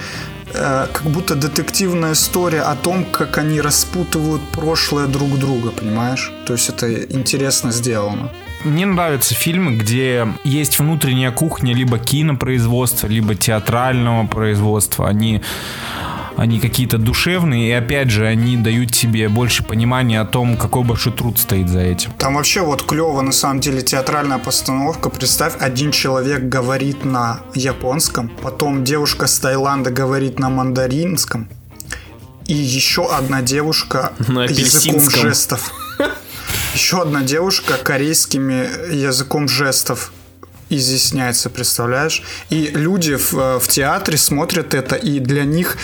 э, 0.54 0.86
как 0.92 1.02
будто 1.02 1.34
детективная 1.34 2.12
история 2.12 2.62
о 2.62 2.74
том, 2.76 3.04
как 3.04 3.38
они 3.38 3.60
распутывают 3.60 4.42
прошлое 4.52 5.06
друг 5.06 5.38
друга, 5.38 5.70
понимаешь? 5.70 6.32
То 6.46 6.54
есть 6.54 6.68
это 6.68 7.04
интересно 7.04 7.72
сделано. 7.72 8.30
Мне 8.64 8.86
нравятся 8.86 9.34
фильмы, 9.34 9.76
где 9.76 10.26
есть 10.42 10.78
внутренняя 10.78 11.30
кухня 11.30 11.74
либо 11.74 11.98
кинопроизводства, 11.98 13.08
либо 13.08 13.34
театрального 13.34 14.26
производства. 14.26 15.06
Они, 15.06 15.42
они 16.36 16.60
какие-то 16.60 16.98
душевные, 16.98 17.68
и 17.68 17.72
опять 17.72 18.10
же, 18.10 18.26
они 18.26 18.56
дают 18.56 18.92
тебе 18.92 19.28
больше 19.28 19.62
понимания 19.62 20.20
о 20.20 20.24
том, 20.24 20.56
какой 20.56 20.82
большой 20.82 21.12
труд 21.12 21.38
стоит 21.38 21.68
за 21.68 21.80
этим. 21.80 22.12
Там 22.18 22.34
вообще 22.34 22.60
вот 22.60 22.82
клево 22.82 23.20
на 23.20 23.32
самом 23.32 23.60
деле 23.60 23.82
театральная 23.82 24.38
постановка. 24.38 25.10
Представь, 25.10 25.54
один 25.60 25.92
человек 25.92 26.42
говорит 26.44 27.04
на 27.04 27.40
японском, 27.54 28.28
потом 28.42 28.84
девушка 28.84 29.26
с 29.26 29.38
Таиланда 29.38 29.90
говорит 29.90 30.38
на 30.38 30.50
мандаринском, 30.50 31.48
и 32.46 32.54
еще 32.54 33.10
одна 33.10 33.42
девушка 33.42 34.12
На 34.28 34.44
языком 34.44 35.10
жестов. 35.10 35.72
Еще 36.74 37.00
одна 37.00 37.22
девушка 37.22 37.74
корейскими 37.82 38.92
языком 38.92 39.48
жестов 39.48 40.12
изъясняется, 40.68 41.50
представляешь? 41.50 42.22
И 42.50 42.66
люди 42.74 43.16
в, 43.16 43.34
э, 43.34 43.58
в 43.60 43.68
театре 43.68 44.18
смотрят 44.18 44.74
это, 44.74 44.96
и 44.96 45.20
для 45.20 45.44
них 45.44 45.76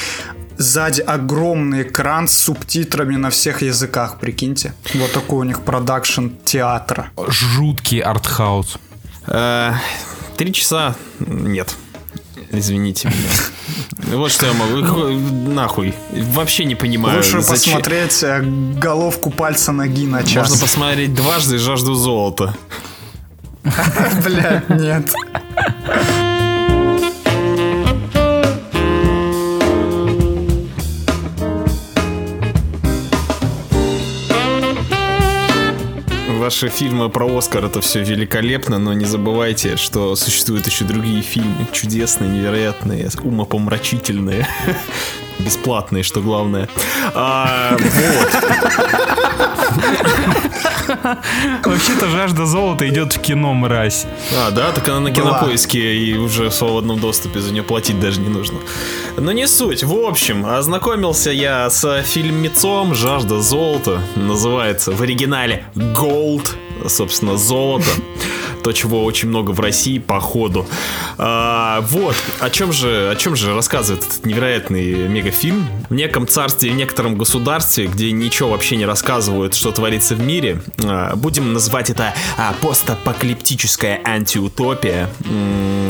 сзади 0.60 1.00
огромный 1.00 1.82
экран 1.82 2.28
с 2.28 2.32
субтитрами 2.36 3.16
на 3.16 3.30
всех 3.30 3.62
языках, 3.62 4.18
прикиньте. 4.18 4.74
Вот 4.94 5.12
такой 5.12 5.38
у 5.38 5.42
них 5.44 5.62
продакшн 5.62 6.28
театра. 6.44 7.10
Жуткий 7.28 8.00
артхаус. 8.00 8.76
Э, 9.26 9.72
Три 10.36 10.52
часа 10.52 10.94
нет. 11.18 11.74
Извините 12.52 13.08
меня. 13.08 13.30
Вот 14.16 14.32
что 14.32 14.46
я 14.46 14.52
могу. 14.54 15.08
Нахуй. 15.52 15.94
Вообще 16.32 16.64
не 16.64 16.74
понимаю. 16.74 17.18
Лучше 17.18 17.42
зачем- 17.42 17.74
посмотреть 17.74 18.22
э, 18.24 18.42
головку 18.42 19.30
пальца 19.30 19.72
ноги 19.72 20.06
на 20.06 20.24
час. 20.24 20.48
Можно 20.50 20.66
посмотреть 20.66 21.14
дважды 21.14 21.58
жажду 21.58 21.94
золота. 21.94 22.54
Блядь, 24.24 24.68
нет. 24.70 25.12
Ваши 36.50 36.68
фильмы 36.68 37.08
про 37.08 37.28
Оскар 37.38 37.66
это 37.66 37.80
все 37.80 38.02
великолепно, 38.02 38.78
но 38.80 38.92
не 38.92 39.04
забывайте, 39.04 39.76
что 39.76 40.16
существуют 40.16 40.66
еще 40.66 40.84
другие 40.84 41.22
фильмы 41.22 41.64
чудесные, 41.70 42.28
невероятные, 42.28 43.08
умопомрачительные, 43.22 44.48
бесплатные, 45.38 46.02
что 46.02 46.20
главное. 46.20 46.68
А, 47.14 47.76
вот. 47.78 48.32
Вообще-то 51.64 52.08
жажда 52.08 52.46
золота 52.46 52.88
идет 52.88 53.12
в 53.12 53.20
кино, 53.20 53.54
мразь. 53.54 54.06
А, 54.36 54.50
да, 54.50 54.72
так 54.72 54.88
она 54.88 55.00
на 55.00 55.10
кинопоиске 55.10 55.96
и 55.96 56.16
уже 56.16 56.50
в 56.50 56.54
свободном 56.54 57.00
доступе, 57.00 57.40
за 57.40 57.52
нее 57.52 57.62
платить 57.62 58.00
даже 58.00 58.20
не 58.20 58.28
нужно. 58.28 58.58
Но 59.16 59.32
не 59.32 59.46
суть. 59.46 59.84
В 59.84 59.94
общем, 59.94 60.46
ознакомился 60.46 61.30
я 61.30 61.68
с 61.70 62.02
фильмецом 62.02 62.94
«Жажда 62.94 63.40
золота». 63.40 64.00
Называется 64.16 64.92
в 64.92 65.02
оригинале 65.02 65.64
«Gold», 65.74 66.50
собственно, 66.88 67.36
золото. 67.36 67.90
То, 68.62 68.72
чего 68.72 69.04
очень 69.04 69.28
много 69.30 69.52
в 69.52 69.60
России, 69.60 69.98
походу. 69.98 70.66
А, 71.16 71.80
вот, 71.80 72.14
о 72.40 72.50
чем 72.50 72.72
же, 72.72 73.10
о 73.10 73.16
чем 73.16 73.34
же 73.34 73.54
рассказывает 73.54 74.04
этот 74.04 74.26
невероятный 74.26 75.08
мегафильм. 75.08 75.66
В 75.88 75.94
неком 75.94 76.28
царстве, 76.28 76.70
в 76.70 76.74
некотором 76.74 77.16
государстве, 77.16 77.86
где 77.86 78.12
ничего 78.12 78.50
вообще 78.50 78.76
не 78.76 78.84
рассказывают, 78.84 79.54
что 79.54 79.72
творится 79.72 80.14
в 80.14 80.20
мире, 80.20 80.60
а, 80.84 81.16
будем 81.16 81.54
называть 81.54 81.88
это 81.88 82.12
а, 82.36 82.52
постапокалиптическая 82.60 84.00
антиутопия. 84.04 85.08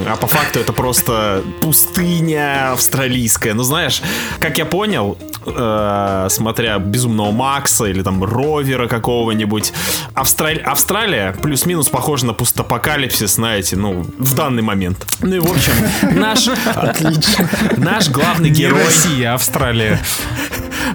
А 0.06 0.16
по 0.16 0.28
факту 0.28 0.60
это 0.60 0.72
просто 0.72 1.42
пустыня 1.60 2.72
австралийская. 2.72 3.54
Ну, 3.54 3.62
знаешь, 3.64 4.00
как 4.38 4.58
я 4.58 4.64
понял, 4.64 5.18
э, 5.46 6.26
смотря 6.30 6.78
Безумного 6.78 7.30
Макса 7.30 7.86
или 7.86 8.02
там 8.02 8.22
Ровера 8.22 8.86
какого-нибудь, 8.88 9.72
Австраль- 10.14 10.62
Австралия 10.80 11.36
плюс-минус 11.42 11.90
похожа 11.90 12.24
на 12.24 12.32
постапокалипсис, 12.32 13.34
знаете, 13.34 13.76
ну, 13.76 14.06
в 14.16 14.34
данный 14.34 14.62
момент. 14.62 15.06
Ну 15.20 15.36
и, 15.36 15.38
в 15.38 15.44
общем, 15.44 15.72
наш... 16.18 16.48
Отлично. 16.48 17.50
Наш 17.76 18.08
главный 18.08 18.48
герой... 18.48 18.82
Россия, 18.84 19.32
а 19.32 19.34
Австралия. 19.34 20.00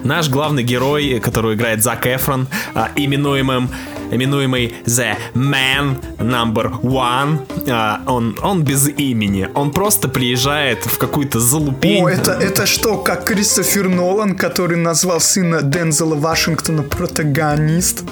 Наш 0.02 0.28
главный 0.28 0.64
герой, 0.64 1.20
которого 1.20 1.54
играет 1.54 1.84
Зак 1.84 2.04
Эфрон, 2.08 2.48
а, 2.74 2.90
именуемым 2.96 3.70
именуемый 4.10 4.74
The 4.86 5.16
Man 5.34 5.98
Number 6.18 6.80
One, 6.80 7.46
а, 7.70 8.02
он, 8.06 8.36
он 8.42 8.64
без 8.64 8.88
имени. 8.88 9.48
Он 9.54 9.70
просто 9.70 10.08
приезжает 10.08 10.84
в 10.84 10.98
какую-то 10.98 11.38
залупень. 11.38 12.04
О, 12.04 12.08
это, 12.08 12.32
это 12.32 12.66
что, 12.66 12.98
как 12.98 13.24
Кристофер 13.24 13.88
Нолан, 13.88 14.36
который 14.36 14.78
назвал 14.78 15.20
сына 15.20 15.62
Дензела 15.62 16.16
Вашингтона 16.16 16.82
протагонист? 16.82 18.02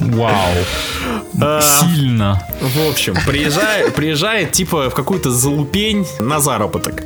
Вау. 0.00 0.54
А, 1.40 1.60
Сильно. 1.60 2.42
В 2.60 2.88
общем, 2.88 3.14
приезжает, 3.26 3.94
приезжает 3.94 4.52
типа 4.52 4.90
в 4.90 4.94
какую-то 4.94 5.30
залупень 5.30 6.06
на 6.20 6.40
заработок. 6.40 7.04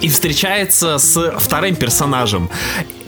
И 0.00 0.08
встречается 0.08 0.98
с 0.98 1.32
вторым 1.38 1.76
персонажем, 1.76 2.50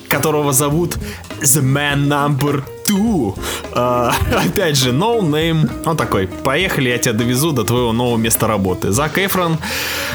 которого 0.08 0.52
зовут 0.52 0.96
The 1.40 1.62
Man 1.62 2.08
Number 2.08 2.62
2. 2.88 3.34
А, 3.72 4.14
опять 4.46 4.76
же, 4.76 4.90
no 4.90 5.20
name. 5.20 5.68
Он 5.84 5.96
такой, 5.96 6.26
поехали, 6.26 6.88
я 6.88 6.98
тебя 6.98 7.12
довезу 7.12 7.52
до 7.52 7.64
твоего 7.64 7.92
нового 7.92 8.16
места 8.16 8.46
работы. 8.46 8.90
Зак 8.90 9.18
Эфрон, 9.18 9.58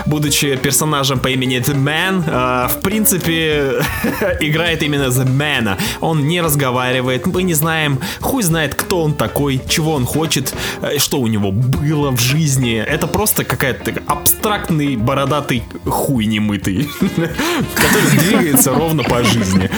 будучи 0.05 0.55
персонажем 0.55 1.19
по 1.19 1.29
имени 1.29 1.57
The 1.57 1.75
Man, 1.75 2.23
а, 2.27 2.67
в 2.67 2.81
принципе, 2.81 3.83
играет 4.39 4.83
именно 4.83 5.09
The 5.09 5.25
Man. 5.25 5.77
Он 5.99 6.27
не 6.27 6.41
разговаривает, 6.41 7.25
мы 7.27 7.43
не 7.43 7.53
знаем, 7.53 7.99
хуй 8.19 8.43
знает, 8.43 8.75
кто 8.75 9.03
он 9.03 9.13
такой, 9.13 9.61
чего 9.67 9.93
он 9.93 10.05
хочет, 10.05 10.53
э, 10.81 10.97
что 10.97 11.19
у 11.19 11.27
него 11.27 11.51
было 11.51 12.11
в 12.11 12.19
жизни. 12.19 12.77
Это 12.77 13.07
просто 13.07 13.43
какая-то 13.43 13.93
абстрактный 14.07 14.95
бородатый 14.95 15.63
хуй 15.85 16.25
немытый, 16.25 16.89
который 17.75 18.19
двигается 18.19 18.73
ровно 18.73 19.03
по 19.03 19.23
жизни. 19.23 19.69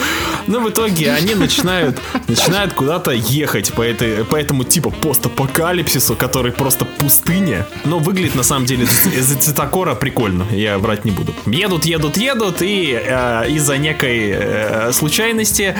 Но 0.46 0.60
в 0.60 0.70
итоге 0.70 1.12
они 1.12 1.34
начинают, 1.34 1.98
начинают 2.28 2.74
куда-то 2.84 3.12
ехать 3.12 3.72
по, 3.72 3.80
этой, 3.80 4.26
по 4.26 4.36
этому 4.36 4.62
типу 4.62 4.90
постапокалипсису, 4.90 6.16
который 6.16 6.52
просто 6.52 6.84
пустыня. 6.84 7.66
Но 7.86 7.98
выглядит 7.98 8.34
на 8.34 8.42
самом 8.42 8.66
деле 8.66 8.84
из-за 8.84 9.38
цветокора 9.38 9.94
прикольно, 9.94 10.44
я 10.50 10.76
врать 10.76 11.06
не 11.06 11.10
буду. 11.10 11.32
Едут, 11.46 11.86
едут, 11.86 12.18
едут, 12.18 12.60
и 12.60 12.92
э, 13.02 13.48
из-за 13.52 13.78
некой 13.78 14.34
э, 14.34 14.92
случайности, 14.92 15.74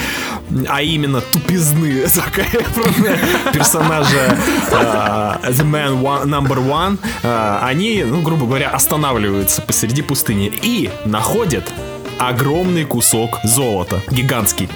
а 0.67 0.81
именно 0.81 1.21
тупизны 1.21 2.05
персонажа 3.53 4.39
э, 4.71 5.51
The 5.51 5.71
Man 5.71 6.01
one, 6.01 6.25
Number 6.25 6.57
One, 6.67 6.99
э, 7.23 7.59
они, 7.61 8.03
ну, 8.03 8.23
грубо 8.23 8.47
говоря, 8.47 8.71
останавливаются 8.71 9.61
посреди 9.61 10.01
пустыни 10.01 10.51
и 10.63 10.89
находят 11.05 11.71
огромный 12.19 12.85
кусок 12.85 13.39
золота, 13.45 14.03
гигантский. 14.11 14.69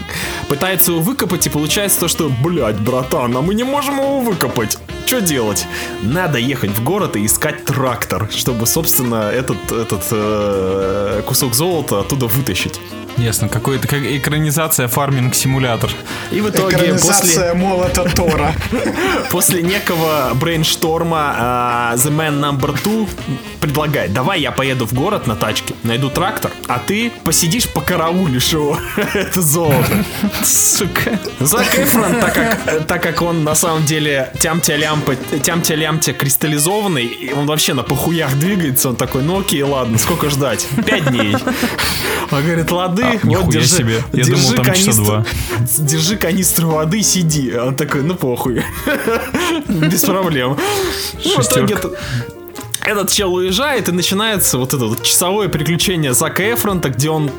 Пытается 0.48 0.92
его 0.92 1.00
выкопать 1.00 1.46
и 1.46 1.50
получается 1.50 2.00
то, 2.00 2.08
что, 2.08 2.30
блядь, 2.42 2.80
братан, 2.80 3.36
а 3.36 3.42
мы 3.42 3.54
не 3.54 3.64
можем 3.64 3.98
его 3.98 4.20
выкопать. 4.20 4.78
Что 5.06 5.20
делать? 5.20 5.66
Надо 6.02 6.38
ехать 6.38 6.70
в 6.70 6.84
город 6.84 7.16
и 7.16 7.24
искать 7.24 7.64
трактор, 7.64 8.28
чтобы, 8.30 8.66
собственно, 8.66 9.30
этот, 9.30 9.72
этот 9.72 10.06
э, 10.10 11.22
кусок 11.26 11.54
золота 11.54 12.00
оттуда 12.00 12.26
вытащить. 12.26 12.78
Ясно, 13.18 13.48
какой-то 13.48 13.88
как 13.88 14.00
экранизация 14.02 14.86
фарминг-симулятор. 14.86 15.90
И 16.30 16.40
в 16.40 16.50
итоге 16.50 16.76
после, 16.76 16.86
Экранизация 16.86 17.54
молота 17.54 18.04
Тора. 18.14 18.54
после 19.30 19.62
некого 19.62 20.30
брейншторма 20.34 21.34
а, 21.36 21.94
The 21.96 22.10
Man 22.16 22.40
Number 22.40 22.80
Two 22.80 23.08
предлагает, 23.60 24.12
давай 24.12 24.40
я 24.40 24.52
поеду 24.52 24.86
в 24.86 24.92
город 24.92 25.26
на 25.26 25.34
тачке, 25.34 25.74
найду 25.82 26.10
трактор, 26.10 26.52
а 26.68 26.78
ты 26.78 27.10
посидишь 27.24 27.68
по 27.68 27.80
караулишь 27.80 28.52
его. 28.52 28.78
Это 29.14 29.42
золото. 29.42 30.04
Сука. 30.44 31.18
Зак 31.40 31.76
Эфрон, 31.76 32.20
так 32.20 32.34
как, 32.34 32.86
так 32.86 33.02
как 33.02 33.22
он 33.22 33.42
на 33.42 33.56
самом 33.56 33.84
деле 33.84 34.32
тямтя-лямпа, 34.38 35.16
тямтя-лямтя 35.42 36.12
кристаллизованный, 36.12 37.04
и 37.04 37.32
он 37.32 37.46
вообще 37.46 37.74
на 37.74 37.82
похуях 37.82 38.38
двигается, 38.38 38.90
он 38.90 38.96
такой, 38.96 39.22
ну 39.22 39.40
окей, 39.40 39.62
ладно, 39.62 39.98
сколько 39.98 40.30
ждать? 40.30 40.68
Пять 40.86 41.10
дней. 41.10 41.34
Он 42.30 42.42
говорит, 42.42 42.70
лады, 42.70 43.07
А, 43.14 43.26
вот 43.42 43.48
держи, 43.50 43.68
себе. 43.68 44.02
Я 44.12 44.24
держи 44.24 44.42
думал, 44.42 44.56
там 44.56 44.64
часа 44.66 44.82
канистру, 44.82 45.04
два. 45.04 45.24
держи 45.78 46.16
канистру 46.16 46.68
воды, 46.68 47.02
сиди. 47.02 47.56
Он 47.56 47.74
такой, 47.74 48.02
ну 48.02 48.14
похуй. 48.14 48.62
Без 49.68 50.02
проблем. 50.02 50.56
Ну, 51.24 51.42
в 51.42 51.46
итоге 51.46 51.76
этот 52.82 53.10
чел 53.10 53.34
уезжает, 53.34 53.88
и 53.88 53.92
начинается 53.92 54.58
вот 54.58 54.72
это 54.74 54.86
вот 54.86 55.02
часовое 55.02 55.48
приключение 55.48 56.14
Зака 56.14 56.42
Эфронта, 56.52 56.88
где 56.88 57.10
он 57.10 57.30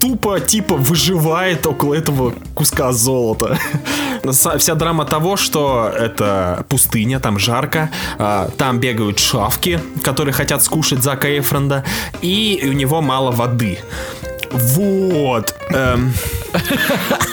тупо, 0.00 0.40
типа, 0.40 0.76
выживает 0.76 1.66
около 1.66 1.94
этого 1.94 2.32
куска 2.54 2.92
золота. 2.92 3.58
Вся 4.58 4.74
драма 4.74 5.04
того, 5.04 5.36
что 5.36 5.92
это 5.94 6.64
пустыня, 6.68 7.20
там 7.20 7.38
жарко, 7.38 7.90
а, 8.18 8.50
там 8.56 8.80
бегают 8.80 9.18
шавки, 9.18 9.80
которые 10.02 10.32
хотят 10.32 10.62
скушать 10.62 11.02
Зака 11.02 11.28
Эфронда, 11.38 11.84
и 12.22 12.62
у 12.64 12.72
него 12.72 13.02
мало 13.02 13.30
воды. 13.30 13.78
Вот. 14.50 15.54
эм. 15.70 16.12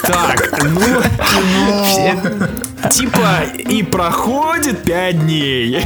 Так, 0.03 0.63
ну, 0.63 1.01
все- 1.83 2.19
типа, 2.91 3.43
и 3.57 3.83
проходит 3.83 4.83
5 4.83 5.19
дней. 5.21 5.83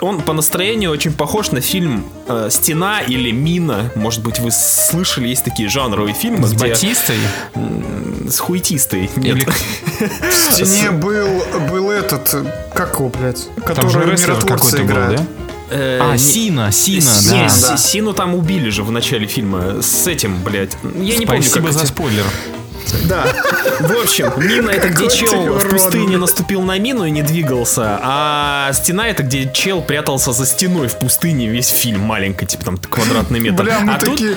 Он 0.00 0.22
по 0.22 0.32
настроению 0.32 0.90
очень 0.92 1.12
похож 1.12 1.50
на 1.50 1.60
фильм 1.60 2.06
э, 2.26 2.48
«Стена» 2.50 3.02
или 3.02 3.30
«Мина». 3.32 3.90
Может 3.94 4.22
быть, 4.22 4.38
вы 4.38 4.50
слышали, 4.50 5.28
есть 5.28 5.44
такие 5.44 5.68
жанровые 5.68 6.14
фильмы, 6.14 6.46
С 6.48 6.52
где... 6.52 6.68
Батистой? 6.68 7.18
С 8.26 8.38
хуйтистой. 8.38 9.10
Нет. 9.16 9.36
Или 9.36 9.44
В 9.44 10.32
стене 10.54 10.90
был, 10.90 11.42
был 11.70 11.90
этот, 11.90 12.34
как 12.74 12.94
его, 12.94 13.10
блядь, 13.10 13.46
там 13.66 13.90
же 13.90 13.98
который 13.98 14.12
рестлер 14.12 14.30
миротворцы 14.36 14.70
какой-то 14.70 14.76
был, 14.78 14.84
играет. 14.86 15.16
да? 15.18 15.24
Э, 15.70 16.00
А, 16.02 16.12
не- 16.12 16.18
Сина, 16.18 16.72
Сина, 16.72 17.00
С- 17.02 17.30
не, 17.32 17.42
да. 17.42 17.48
С- 17.48 17.82
Сину 17.90 18.12
там 18.12 18.34
убили 18.34 18.70
же 18.70 18.82
в 18.82 18.90
начале 18.90 19.26
фильма. 19.26 19.82
С 19.82 20.06
этим, 20.06 20.42
блядь. 20.42 20.76
Я 20.82 21.16
не 21.16 21.26
помню, 21.26 21.42
Спасибо 21.42 21.66
как 21.66 21.74
за 21.74 21.80
эти- 21.84 21.88
спойлер. 21.88 22.24
Да. 23.04 23.24
В 23.80 23.92
общем, 24.02 24.32
мина 24.38 24.70
это 24.70 24.88
где 24.88 25.08
чел 25.08 25.58
в 25.58 25.68
пустыне 25.68 26.16
наступил 26.16 26.62
на 26.62 26.76
мину 26.78 27.04
и 27.04 27.10
не 27.12 27.22
двигался, 27.22 28.00
а 28.02 28.72
стена 28.72 29.06
это 29.06 29.22
где 29.22 29.48
чел 29.52 29.80
прятался 29.80 30.32
за 30.32 30.44
стеной 30.44 30.88
в 30.88 30.98
пустыне 30.98 31.46
весь 31.46 31.68
фильм 31.68 32.00
маленький, 32.00 32.46
типа 32.46 32.64
там 32.64 32.78
квадратный 32.78 33.38
метр. 33.38 33.62
Бля, 33.62 33.80
мы 33.80 33.92
а 33.94 33.98
тут 33.98 34.10
такие, 34.16 34.36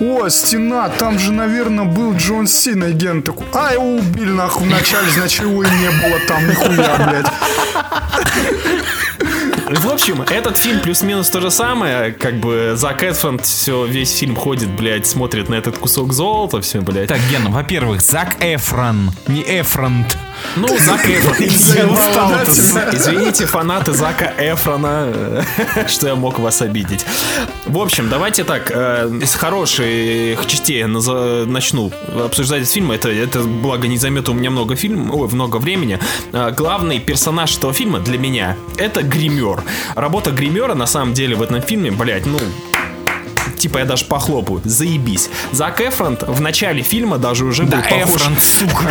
о, 0.00 0.28
стена, 0.30 0.88
там 0.88 1.18
же, 1.20 1.30
наверное, 1.30 1.84
был 1.84 2.16
Джон 2.16 2.48
Сина, 2.48 2.86
и 2.86 2.92
Ген 2.92 3.22
такой, 3.22 3.46
а, 3.52 3.74
его 3.74 3.98
убили 3.98 4.30
нахуй 4.30 4.66
вначале, 4.66 5.08
значит, 5.12 5.42
его 5.42 5.62
и 5.62 5.68
не 5.68 5.90
было 5.90 6.18
там, 6.26 6.48
нихуя, 6.48 6.96
блядь. 7.06 7.26
В 9.68 9.88
общем, 9.88 10.22
этот 10.22 10.56
фильм 10.56 10.80
плюс-минус 10.80 11.28
то 11.28 11.40
же 11.40 11.50
самое, 11.50 12.12
как 12.12 12.38
бы 12.38 12.74
Зак 12.76 13.02
Эдфонд 13.02 13.44
все, 13.44 13.84
весь 13.84 14.16
фильм 14.16 14.36
ходит, 14.36 14.70
блядь, 14.70 15.08
смотрит 15.08 15.48
на 15.48 15.56
этот 15.56 15.76
кусок 15.76 16.12
золота, 16.12 16.60
все, 16.60 16.80
блядь. 16.80 17.08
Так, 17.08 17.18
Ген, 17.28 17.50
во-первых, 17.50 18.00
Зак 18.00 18.36
Эфрон, 18.40 19.10
не 19.26 19.42
Эфронт. 19.42 20.16
Ну, 20.56 20.68
Зак 20.86 21.06
Эфрон. 21.06 21.34
Извините, 22.92 23.46
фанаты 23.46 23.92
Зака 23.92 24.32
Эфрона, 24.38 25.12
э, 25.14 25.42
что 25.88 26.06
я 26.06 26.14
мог 26.14 26.38
вас 26.38 26.62
обидеть. 26.62 27.04
В 27.66 27.78
общем, 27.78 28.08
давайте 28.08 28.44
так, 28.44 28.70
э, 28.74 29.10
из 29.22 29.34
хороших 29.34 30.46
частей 30.46 30.84
начну 30.84 31.90
обсуждать 32.24 32.62
этот 32.62 32.72
фильм. 32.72 32.92
Это, 32.92 33.08
это 33.08 33.40
благо 33.40 33.88
не 33.88 33.98
займет 33.98 34.28
у 34.28 34.34
меня 34.34 34.50
много 34.50 34.76
фильм, 34.76 35.14
ой, 35.14 35.28
много 35.28 35.56
времени. 35.56 35.98
Э, 36.32 36.52
Главный 36.56 37.00
персонаж 37.00 37.56
этого 37.56 37.72
фильма 37.72 38.00
для 38.00 38.18
меня 38.18 38.56
это 38.78 39.02
гример. 39.02 39.62
Работа 39.94 40.30
гримера 40.30 40.74
на 40.74 40.86
самом 40.86 41.14
деле 41.14 41.36
в 41.36 41.42
этом 41.42 41.60
фильме, 41.60 41.90
блядь, 41.90 42.26
ну 42.26 42.38
Типа 43.58 43.78
я 43.78 43.84
даже 43.84 44.04
похлопаю, 44.04 44.60
заебись. 44.64 45.28
Зак 45.52 45.80
Эфронт 45.80 46.22
в 46.22 46.40
начале 46.40 46.82
фильма 46.82 47.18
даже 47.18 47.44
уже 47.44 47.62
был 47.64 47.70
Да, 47.70 47.78
похож... 47.82 48.20
Эфрон, 48.22 48.36
сука. 48.40 48.90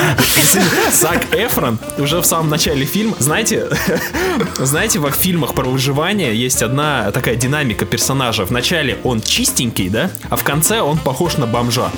Зак 0.92 1.34
Эфрон 1.34 1.80
уже 1.98 2.20
в 2.22 2.26
самом 2.26 2.50
начале 2.50 2.86
фильма, 2.86 3.16
знаете, 3.20 3.68
знаете, 4.58 5.00
во 5.00 5.12
фильмах 5.12 5.54
про 5.54 5.66
выживание 5.66 6.36
есть 6.36 6.62
одна 6.62 7.12
такая 7.12 7.36
динамика 7.36 7.86
персонажа. 7.86 8.46
В 8.46 8.52
начале 8.52 8.98
он 9.04 9.22
чистенький, 9.22 9.90
да, 9.90 10.10
а 10.30 10.36
в 10.36 10.44
конце 10.44 10.82
он 10.82 10.98
похож 10.98 11.38
на 11.38 11.48
бомжа. 11.48 11.90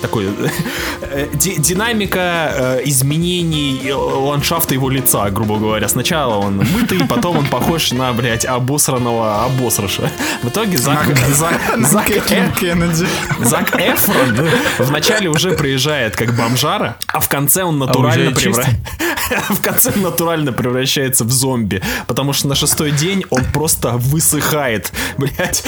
Такой 0.00 0.28
э, 1.02 1.28
ди- 1.34 1.56
динамика 1.58 2.52
э, 2.54 2.80
изменений 2.86 3.80
э, 3.84 3.92
ландшафта 3.94 4.74
его 4.74 4.88
лица, 4.90 5.28
грубо 5.30 5.58
говоря. 5.58 5.88
Сначала 5.88 6.36
он 6.36 6.56
мытый, 6.58 7.06
потом 7.06 7.38
он 7.38 7.46
похож 7.46 7.92
на, 7.92 8.12
блядь, 8.12 8.44
обосранного 8.44 9.44
обосраша. 9.44 10.10
В 10.42 10.48
итоге 10.48 10.78
Зак, 10.78 11.06
Зак, 11.30 11.60
Зак, 11.78 12.10
Кэтлин 12.20 12.52
Кеннеди. 12.52 13.06
Зак 13.40 13.74
Эфрон 13.80 14.48
вначале 14.78 15.28
уже 15.28 15.52
приезжает 15.52 16.16
как 16.16 16.34
бомжара, 16.36 16.96
а 17.08 17.20
в 17.20 17.28
конце 17.28 17.64
он 17.64 17.78
натурально 17.78 18.30
уезжает 18.30 18.38
чисто? 18.38 18.62
превра- 18.62 19.12
в 19.48 19.60
конце 19.60 19.92
он 19.94 20.02
натурально 20.02 20.52
превращается 20.52 21.24
в 21.24 21.30
зомби, 21.30 21.82
потому 22.06 22.32
что 22.32 22.48
на 22.48 22.54
шестой 22.54 22.90
день 22.90 23.24
он 23.30 23.44
просто 23.52 23.92
высыхает, 23.92 24.92
блять, 25.16 25.64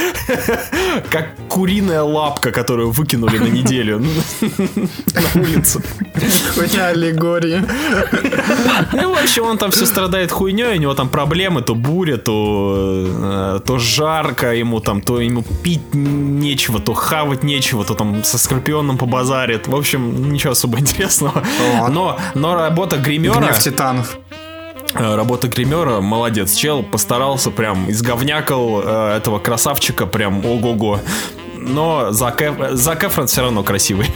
как 1.10 1.28
куриная 1.48 2.02
лапка, 2.02 2.50
которую 2.50 2.90
выкинули 2.90 3.38
на 3.38 3.48
неделю 3.48 4.00
ну, 4.00 4.48
на 5.14 5.40
улицу. 5.40 5.82
Хуйня 6.54 6.88
аллегории. 6.88 7.62
Ну, 8.92 9.14
в 9.14 9.18
общем, 9.18 9.44
он 9.44 9.58
там 9.58 9.70
все 9.70 9.86
страдает 9.86 10.30
хуйней, 10.30 10.76
у 10.76 10.80
него 10.80 10.94
там 10.94 11.08
проблемы, 11.08 11.62
то 11.62 11.74
буря, 11.74 12.16
то, 12.16 13.06
э, 13.06 13.60
то 13.64 13.78
жарко 13.78 14.54
ему 14.54 14.80
там, 14.80 15.00
то 15.00 15.20
ему 15.20 15.42
пить 15.62 15.94
нечего, 16.38 16.80
то 16.80 16.94
хавать 16.94 17.42
нечего, 17.42 17.84
то 17.84 17.94
там 17.94 18.24
со 18.24 18.38
скорпионом 18.38 18.98
побазарит. 18.98 19.68
В 19.68 19.74
общем, 19.76 20.32
ничего 20.32 20.52
особо 20.52 20.78
интересного. 20.80 21.42
Но, 21.88 22.18
но 22.34 22.54
работа 22.54 22.96
гримера... 22.96 23.38
Гнев 23.40 23.58
титанов. 23.58 24.18
Э, 24.94 25.16
Работа 25.16 25.48
гримера, 25.48 26.00
молодец, 26.00 26.54
чел, 26.54 26.82
постарался 26.84 27.50
прям, 27.50 27.90
изговнякал 27.90 28.82
э, 28.84 29.16
этого 29.16 29.38
красавчика 29.40 30.06
прям 30.06 30.44
ого-го. 30.46 31.00
Но 31.56 32.12
Зак, 32.12 32.42
Эф- 32.42 32.72
Зак 32.74 33.04
Эфрон 33.04 33.26
все 33.26 33.40
равно 33.42 33.62
красивый. 33.62 34.06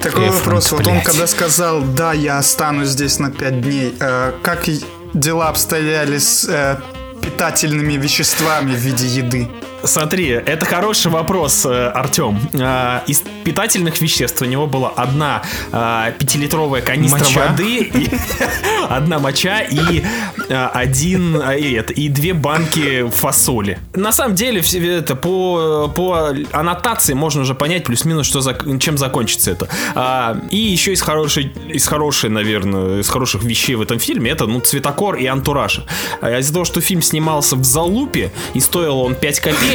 Такой 0.00 0.24
Эфронт, 0.28 0.44
вопрос. 0.44 0.72
Вот 0.72 0.86
он 0.86 0.92
блядь. 0.94 1.04
когда 1.04 1.26
сказал, 1.26 1.82
да, 1.82 2.12
я 2.12 2.38
останусь 2.38 2.88
здесь 2.88 3.18
на 3.18 3.30
5 3.30 3.60
дней, 3.60 3.94
э, 4.00 4.32
как 4.42 4.64
дела 5.12 5.48
обстояли 5.48 6.16
с 6.18 6.46
э, 6.48 6.76
питательными 7.20 7.92
веществами 7.94 8.72
в 8.74 8.78
виде 8.78 9.06
еды? 9.06 9.48
Смотри, 9.84 10.28
это 10.28 10.64
хороший 10.64 11.10
вопрос, 11.10 11.66
э, 11.66 11.88
Артем. 11.88 12.38
А, 12.60 13.02
Из 13.06 13.22
питательных 13.44 14.00
веществ 14.00 14.40
у 14.42 14.44
него 14.44 14.66
была 14.66 14.90
одна 14.90 15.42
а, 15.72 16.12
пятилитровая 16.12 16.82
канистра 16.82 17.18
Моча? 17.18 17.48
воды, 17.48 17.78
и- 17.82 18.10
одна 18.88 19.18
моча 19.18 19.60
и 19.62 20.02
а, 20.50 20.70
один 20.72 21.36
и, 21.36 21.72
это, 21.72 21.92
и 21.92 22.08
две 22.08 22.32
банки 22.32 23.08
фасоли. 23.10 23.78
На 23.94 24.12
самом 24.12 24.34
деле, 24.36 24.60
это 24.60 25.16
по, 25.16 25.90
по 25.94 26.32
аннотации 26.52 27.14
можно 27.14 27.42
уже 27.42 27.54
понять 27.54 27.84
плюс-минус, 27.84 28.26
что 28.26 28.38
зак- 28.38 28.78
чем 28.78 28.96
закончится 28.96 29.50
это. 29.50 30.38
И 30.50 30.56
еще 30.56 30.92
из 30.92 31.02
хорошей, 31.02 31.52
из 31.68 31.86
хорошей, 31.86 32.30
наверное, 32.30 33.00
из 33.00 33.08
хороших 33.08 33.42
вещей 33.42 33.74
в 33.74 33.80
этом 33.82 33.98
фильме 33.98 34.30
это 34.30 34.46
ну 34.46 34.60
цветокор 34.60 35.16
и 35.16 35.26
антураж. 35.26 35.80
Из-за 36.22 36.52
того, 36.52 36.64
что 36.64 36.80
фильм 36.80 37.02
снимался 37.02 37.56
в 37.56 37.64
залупе 37.64 38.30
и 38.54 38.60
стоил 38.60 39.00
он 39.00 39.14
5 39.16 39.40
копеек, 39.40 39.71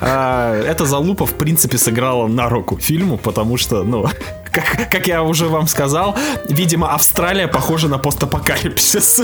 а, 0.00 0.54
эта 0.62 0.84
залупа 0.84 1.26
в 1.26 1.34
принципе 1.34 1.78
сыграла 1.78 2.26
на 2.28 2.48
руку 2.48 2.78
фильму, 2.78 3.18
потому 3.18 3.56
что, 3.56 3.82
ну, 3.82 4.06
как, 4.52 4.90
как 4.90 5.06
я 5.06 5.22
уже 5.22 5.46
вам 5.48 5.66
сказал, 5.68 6.16
видимо, 6.48 6.92
Австралия 6.94 7.48
похожа 7.48 7.88
на 7.88 7.98
постапокалипсис. 7.98 9.20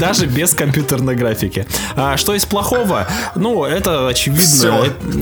Даже 0.00 0.26
без 0.26 0.54
компьютерной 0.54 1.14
графики. 1.16 1.66
А 1.96 2.16
что 2.16 2.34
из 2.34 2.44
плохого? 2.46 3.06
Ну, 3.34 3.64
это 3.64 4.08
очевидно. 4.08 4.42
Это- 4.84 5.16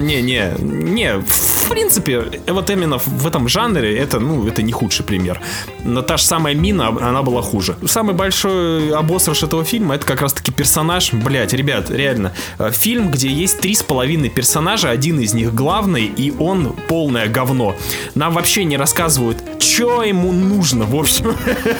Не. 0.62 1.21
В 1.21 1.69
принципе, 1.69 2.25
вот 2.47 2.71
именно 2.71 2.99
в 2.99 3.27
этом 3.27 3.49
жанре 3.49 3.97
это, 3.99 4.21
ну, 4.21 4.47
это 4.47 4.62
не 4.62 4.73
худший 4.73 5.05
пример. 5.05 5.41
Но 5.85 6.03
та 6.03 6.16
же 6.16 6.25
самая 6.25 6.55
Мина, 6.55 6.89
она 6.89 7.23
была 7.23 7.43
хуже. 7.43 7.77
Самый 7.87 8.14
большой 8.14 8.91
обосрыш 8.95 9.43
этого 9.43 9.64
фильма 9.64 9.95
это 9.97 10.07
как 10.07 10.23
раз-таки 10.23 10.51
персонаж. 10.51 11.12
Блять, 11.12 11.53
ребят, 11.53 11.91
реально. 11.91 12.33
э, 12.59 12.71
Фильм, 12.73 13.11
где 13.11 13.29
есть 13.29 13.61
три 13.61 13.75
с 13.75 13.83
половиной 13.83 14.31
персонажа, 14.31 14.91
один 14.91 15.21
из 15.21 15.35
них 15.35 15.55
главный, 15.55 16.05
и 16.07 16.33
он 16.39 16.75
полное 16.89 17.29
говно. 17.29 17.75
Нам 18.19 18.35
вообще 18.35 18.64
не 18.64 18.77
рассказывают, 18.77 19.39
что 19.61 20.03
ему 20.03 20.33
нужно, 20.33 20.87
в 20.87 20.97
общем. 20.97 21.37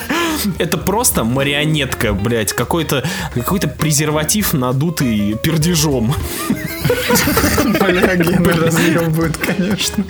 Это 0.57 0.77
просто 0.77 1.25
марионетка, 1.25 2.13
блядь, 2.13 2.53
какой-то 2.53 3.03
какой-то 3.33 3.67
презерватив, 3.67 4.53
надутый 4.53 5.35
пердежом. 5.43 6.15
Бля, 7.65 8.15
Гена 8.15 8.53
разъебывают, 8.53 9.35
конечно. 9.35 10.05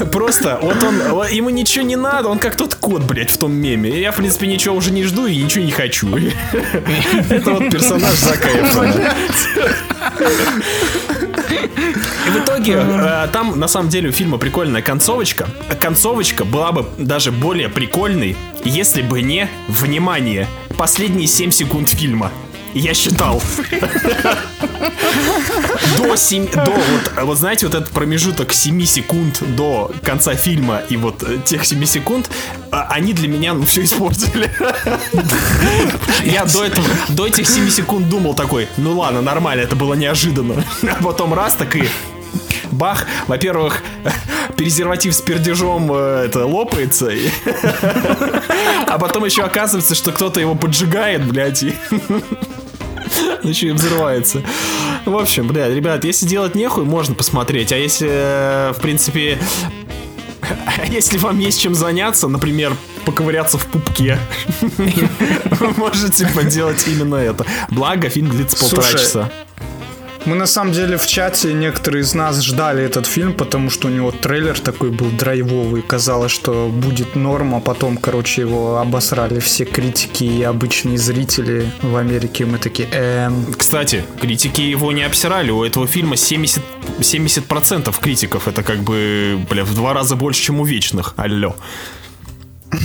Просто, 0.10 0.58
вот 0.62 0.82
он, 0.82 0.94
ему 1.30 1.50
ничего 1.50 1.84
не 1.84 1.96
надо, 1.96 2.28
он 2.28 2.38
как 2.38 2.56
тот 2.56 2.74
кот, 2.74 3.02
блядь, 3.02 3.30
в 3.30 3.36
том 3.36 3.52
меме. 3.52 4.00
Я, 4.00 4.12
в 4.12 4.16
принципе, 4.16 4.46
ничего 4.46 4.74
уже 4.74 4.92
не 4.92 5.04
жду 5.04 5.26
и 5.26 5.36
ничего 5.36 5.62
не 5.62 5.72
хочу. 5.72 6.08
Это 7.28 7.50
вот 7.50 7.70
персонаж 7.70 8.18
Зака 8.18 8.48
Эфрона. 8.48 9.14
И 10.99 10.99
в 12.30 12.36
итоге, 12.38 12.74
э, 12.74 13.28
там, 13.32 13.58
на 13.58 13.68
самом 13.68 13.88
деле, 13.88 14.08
у 14.08 14.12
фильма 14.12 14.38
прикольная 14.38 14.82
концовочка. 14.82 15.48
Концовочка 15.80 16.44
была 16.44 16.72
бы 16.72 16.86
даже 16.98 17.32
более 17.32 17.68
прикольной, 17.68 18.36
если 18.64 19.02
бы 19.02 19.22
не, 19.22 19.48
внимание, 19.68 20.46
последние 20.76 21.26
7 21.26 21.50
секунд 21.50 21.88
фильма. 21.88 22.30
Я 22.74 22.94
считал. 22.94 23.42
До 25.98 26.14
7, 26.16 26.50
до 26.52 26.70
вот, 26.70 27.24
вот 27.24 27.38
знаете, 27.38 27.66
вот 27.66 27.74
этот 27.74 27.90
промежуток 27.90 28.52
7 28.52 28.84
секунд 28.84 29.42
до 29.56 29.90
конца 30.04 30.34
фильма 30.34 30.82
и 30.88 30.96
вот 30.96 31.22
э, 31.22 31.38
тех 31.44 31.64
7 31.64 31.84
секунд, 31.84 32.30
а, 32.70 32.86
они 32.90 33.12
для 33.12 33.26
меня, 33.28 33.54
ну, 33.54 33.64
все 33.64 33.82
испортили. 33.82 34.50
Я 36.24 36.44
до 36.44 36.64
этого, 36.64 36.86
до 37.08 37.26
этих 37.26 37.48
7 37.48 37.68
секунд 37.70 38.08
думал 38.08 38.34
такой, 38.34 38.68
ну 38.76 38.96
ладно, 38.96 39.20
нормально, 39.20 39.62
это 39.62 39.74
было 39.74 39.94
неожиданно. 39.94 40.64
А 40.82 41.02
потом 41.02 41.34
раз, 41.34 41.54
так 41.54 41.74
и 41.74 41.88
бах, 42.72 43.06
во-первых, 43.26 43.82
презерватив 44.56 45.14
с 45.14 45.20
пердежом 45.20 45.90
э, 45.92 46.26
это 46.26 46.46
лопается, 46.46 47.10
а 48.86 48.98
потом 48.98 49.24
еще 49.24 49.42
оказывается, 49.42 49.94
что 49.94 50.12
кто-то 50.12 50.40
его 50.40 50.54
поджигает, 50.54 51.26
блядь, 51.26 51.62
и 51.62 51.74
еще 53.42 53.68
и 53.68 53.72
взрывается. 53.72 54.42
В 55.04 55.16
общем, 55.16 55.48
блядь, 55.48 55.74
ребят, 55.74 56.04
если 56.04 56.26
делать 56.26 56.54
нехуй, 56.54 56.84
можно 56.84 57.14
посмотреть, 57.14 57.72
а 57.72 57.76
если, 57.76 58.08
э, 58.10 58.72
в 58.72 58.80
принципе, 58.80 59.38
если 60.88 61.18
вам 61.18 61.38
есть 61.38 61.60
чем 61.60 61.74
заняться, 61.74 62.28
например, 62.28 62.76
поковыряться 63.04 63.58
в 63.58 63.66
пупке, 63.66 64.18
вы 64.60 65.70
можете 65.76 66.26
поделать 66.28 66.86
именно 66.86 67.16
это. 67.16 67.46
Благо, 67.70 68.08
фильм 68.08 68.30
длится 68.30 68.58
полтора 68.58 68.88
часа. 68.92 69.30
Мы 70.26 70.36
на 70.36 70.46
самом 70.46 70.72
деле 70.72 70.98
в 70.98 71.06
чате 71.06 71.54
некоторые 71.54 72.02
из 72.02 72.14
нас 72.14 72.42
ждали 72.42 72.82
этот 72.84 73.06
фильм, 73.06 73.32
потому 73.32 73.70
что 73.70 73.88
у 73.88 73.90
него 73.90 74.10
трейлер 74.10 74.58
такой 74.58 74.90
был 74.90 75.10
драйвовый. 75.10 75.80
Казалось, 75.82 76.30
что 76.30 76.68
будет 76.68 77.16
норм, 77.16 77.54
а 77.54 77.60
потом, 77.60 77.96
короче, 77.96 78.42
его 78.42 78.78
обосрали 78.78 79.40
все 79.40 79.64
критики 79.64 80.24
и 80.24 80.42
обычные 80.42 80.98
зрители 80.98 81.72
в 81.80 81.96
Америке. 81.96 82.44
Мы 82.44 82.58
такие, 82.58 82.88
эм, 82.92 83.46
Кстати, 83.54 84.04
критики 84.20 84.60
его 84.60 84.92
не 84.92 85.02
обсирали. 85.02 85.50
У 85.50 85.64
этого 85.64 85.86
фильма 85.86 86.16
70, 86.16 86.62
70% 86.98 87.98
критиков. 87.98 88.46
Это 88.46 88.62
как 88.62 88.80
бы, 88.80 89.40
бля, 89.48 89.64
в 89.64 89.74
два 89.74 89.94
раза 89.94 90.16
больше, 90.16 90.42
чем 90.42 90.60
у 90.60 90.64
вечных. 90.64 91.14
Алло. 91.16 91.56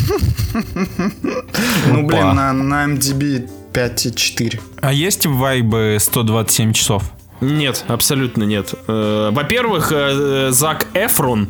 ну 1.87 2.07
блин, 2.07 2.33
на, 2.33 2.53
на 2.53 2.85
MDB 2.85 3.49
5,4. 3.73 4.61
А 4.81 4.93
есть 4.93 5.25
вайбы 5.25 5.97
127 5.99 6.71
часов? 6.73 7.03
Нет, 7.45 7.85
абсолютно 7.87 8.43
нет. 8.43 8.73
Э, 8.87 9.29
Во-первых, 9.31 9.91
э, 9.91 10.49
Зак 10.51 10.87
Эфрон, 10.93 11.49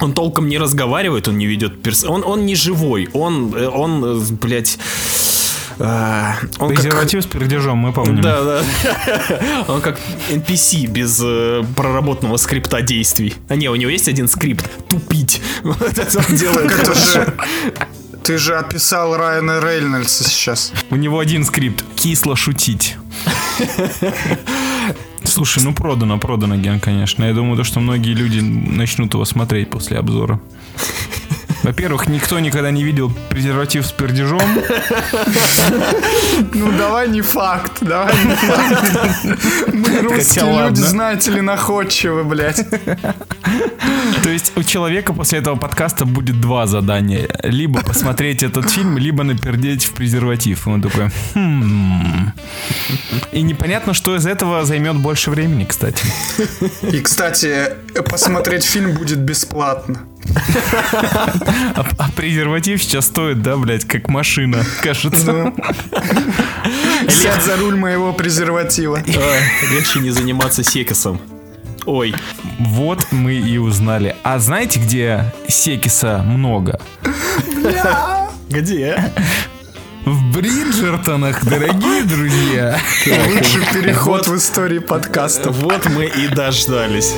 он 0.00 0.12
толком 0.14 0.48
не 0.48 0.58
разговаривает, 0.58 1.28
он 1.28 1.38
не 1.38 1.46
ведет 1.46 1.82
перс... 1.82 2.04
Он, 2.04 2.24
он 2.24 2.44
не 2.44 2.54
живой, 2.54 3.08
он, 3.12 3.54
э, 3.54 3.68
он, 3.68 4.20
блядь... 4.36 4.78
Он 5.78 5.88
как... 6.58 6.68
Презерватив 6.68 7.22
с 7.22 7.26
пердежом, 7.26 7.78
мы 7.78 7.92
помним. 7.92 8.20
Да, 8.20 8.42
да. 8.44 9.64
Он 9.68 9.80
как 9.80 9.98
NPC 10.30 10.86
без 10.86 11.20
э, 11.24 11.64
проработанного 11.74 12.36
скрипта 12.36 12.82
действий. 12.82 13.34
А 13.48 13.56
не, 13.56 13.68
у 13.68 13.74
него 13.74 13.90
есть 13.90 14.06
один 14.06 14.28
скрипт 14.28 14.68
тупить. 14.88 15.40
Вот 15.62 15.98
это 15.98 16.18
он 16.18 16.36
делает. 16.36 16.72
Ты 18.22 18.38
же 18.38 18.56
описал 18.56 19.16
Райана 19.16 19.60
Рейнольдса 19.60 20.24
сейчас. 20.24 20.72
У 20.90 20.96
него 20.96 21.18
один 21.18 21.44
скрипт. 21.44 21.84
Кисло 21.96 22.36
шутить. 22.36 22.96
Слушай, 25.32 25.62
ну 25.64 25.72
продано, 25.72 26.18
продано, 26.18 26.58
Ген, 26.58 26.78
конечно. 26.78 27.24
Я 27.24 27.32
думаю, 27.32 27.56
то, 27.56 27.64
что 27.64 27.80
многие 27.80 28.12
люди 28.12 28.40
начнут 28.40 29.14
его 29.14 29.24
смотреть 29.24 29.70
после 29.70 29.96
обзора. 29.96 30.38
Во-первых, 31.62 32.08
никто 32.08 32.40
никогда 32.40 32.70
не 32.70 32.82
видел 32.84 33.12
презерватив 33.30 33.86
с 33.86 33.92
пердежом. 33.92 34.42
Ну 36.54 36.72
давай 36.72 37.08
не 37.08 37.20
факт, 37.20 37.78
давай 37.80 38.12
не 38.24 38.34
факт. 38.34 39.24
Мы 39.72 40.00
русские 40.00 40.66
люди, 40.66 40.80
знаете 40.80 41.30
ли, 41.30 41.40
находчивы, 41.40 42.24
блядь. 42.24 42.66
То 44.22 44.30
есть 44.30 44.52
у 44.56 44.62
человека 44.62 45.12
после 45.12 45.38
этого 45.38 45.56
подкаста 45.56 46.04
будет 46.04 46.40
два 46.40 46.66
задания. 46.66 47.28
Либо 47.42 47.82
посмотреть 47.82 48.42
этот 48.42 48.70
фильм, 48.70 48.98
либо 48.98 49.24
напердеть 49.24 49.84
в 49.84 49.92
презерватив. 49.92 50.66
Он 50.66 50.82
такой, 50.82 51.10
«Хм». 51.34 52.32
И 53.32 53.42
непонятно, 53.42 53.94
что 53.94 54.16
из 54.16 54.26
этого 54.26 54.64
займет 54.64 54.96
больше 54.96 55.30
времени, 55.30 55.64
кстати. 55.64 56.04
И, 56.82 57.00
кстати, 57.00 57.70
посмотреть 58.08 58.64
фильм 58.64 58.94
будет 58.94 59.18
бесплатно. 59.18 60.00
А, 61.98 62.08
презерватив 62.14 62.82
сейчас 62.82 63.06
стоит, 63.06 63.42
да, 63.42 63.56
блядь, 63.56 63.84
как 63.84 64.08
машина, 64.08 64.64
кажется. 64.82 65.52
Сядь 67.08 67.42
за 67.42 67.56
руль 67.56 67.76
моего 67.76 68.12
презерватива. 68.12 69.02
Легче 69.70 70.00
не 70.00 70.10
заниматься 70.10 70.62
секисом. 70.62 71.20
Ой, 71.84 72.14
Вот 72.58 73.06
мы 73.10 73.34
и 73.34 73.58
узнали. 73.58 74.14
А 74.22 74.38
знаете, 74.38 74.78
где 74.80 75.32
секиса 75.48 76.22
много? 76.24 76.80
где? 78.48 79.12
В 80.04 80.32
Бриджертонах, 80.32 81.44
дорогие 81.44 82.02
друзья. 82.04 82.78
Лучший 83.06 83.62
переход 83.72 84.26
в 84.26 84.36
истории 84.36 84.80
подкаста. 84.80 85.50
Вот 85.50 85.88
мы 85.90 86.06
и 86.06 86.28
дождались. 86.28 87.14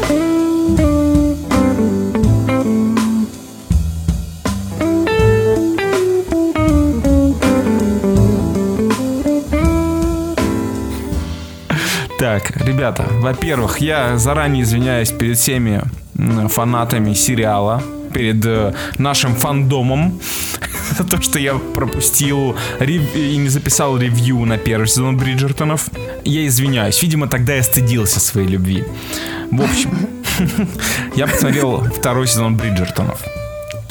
Так, 12.35 12.57
ребята, 12.57 13.07
во-первых, 13.20 13.78
я 13.78 14.18
заранее 14.18 14.64
извиняюсь 14.64 15.12
перед 15.12 15.39
всеми 15.39 15.82
фанатами 16.49 17.14
сериала, 17.14 17.80
перед 18.12 18.45
э, 18.45 18.74
нашим 18.99 19.37
фандомом 19.37 20.20
за 20.99 21.05
то, 21.09 21.22
что 21.22 21.39
я 21.39 21.55
пропустил 21.55 22.57
рев- 22.80 23.14
и 23.14 23.37
не 23.37 23.49
записал 23.49 23.97
ревью 23.97 24.45
на 24.47 24.59
первый 24.59 24.89
сезон 24.89 25.16
Бриджертонов. 25.16 25.89
Я 26.24 26.45
извиняюсь, 26.49 27.01
видимо, 27.03 27.28
тогда 27.28 27.55
я 27.55 27.62
стыдился 27.62 28.18
своей 28.18 28.49
любви. 28.49 28.85
В 29.53 29.62
общем, 29.62 29.97
я 31.14 31.28
посмотрел 31.28 31.85
второй 31.85 32.26
сезон 32.26 32.57
Бриджертонов. 32.57 33.22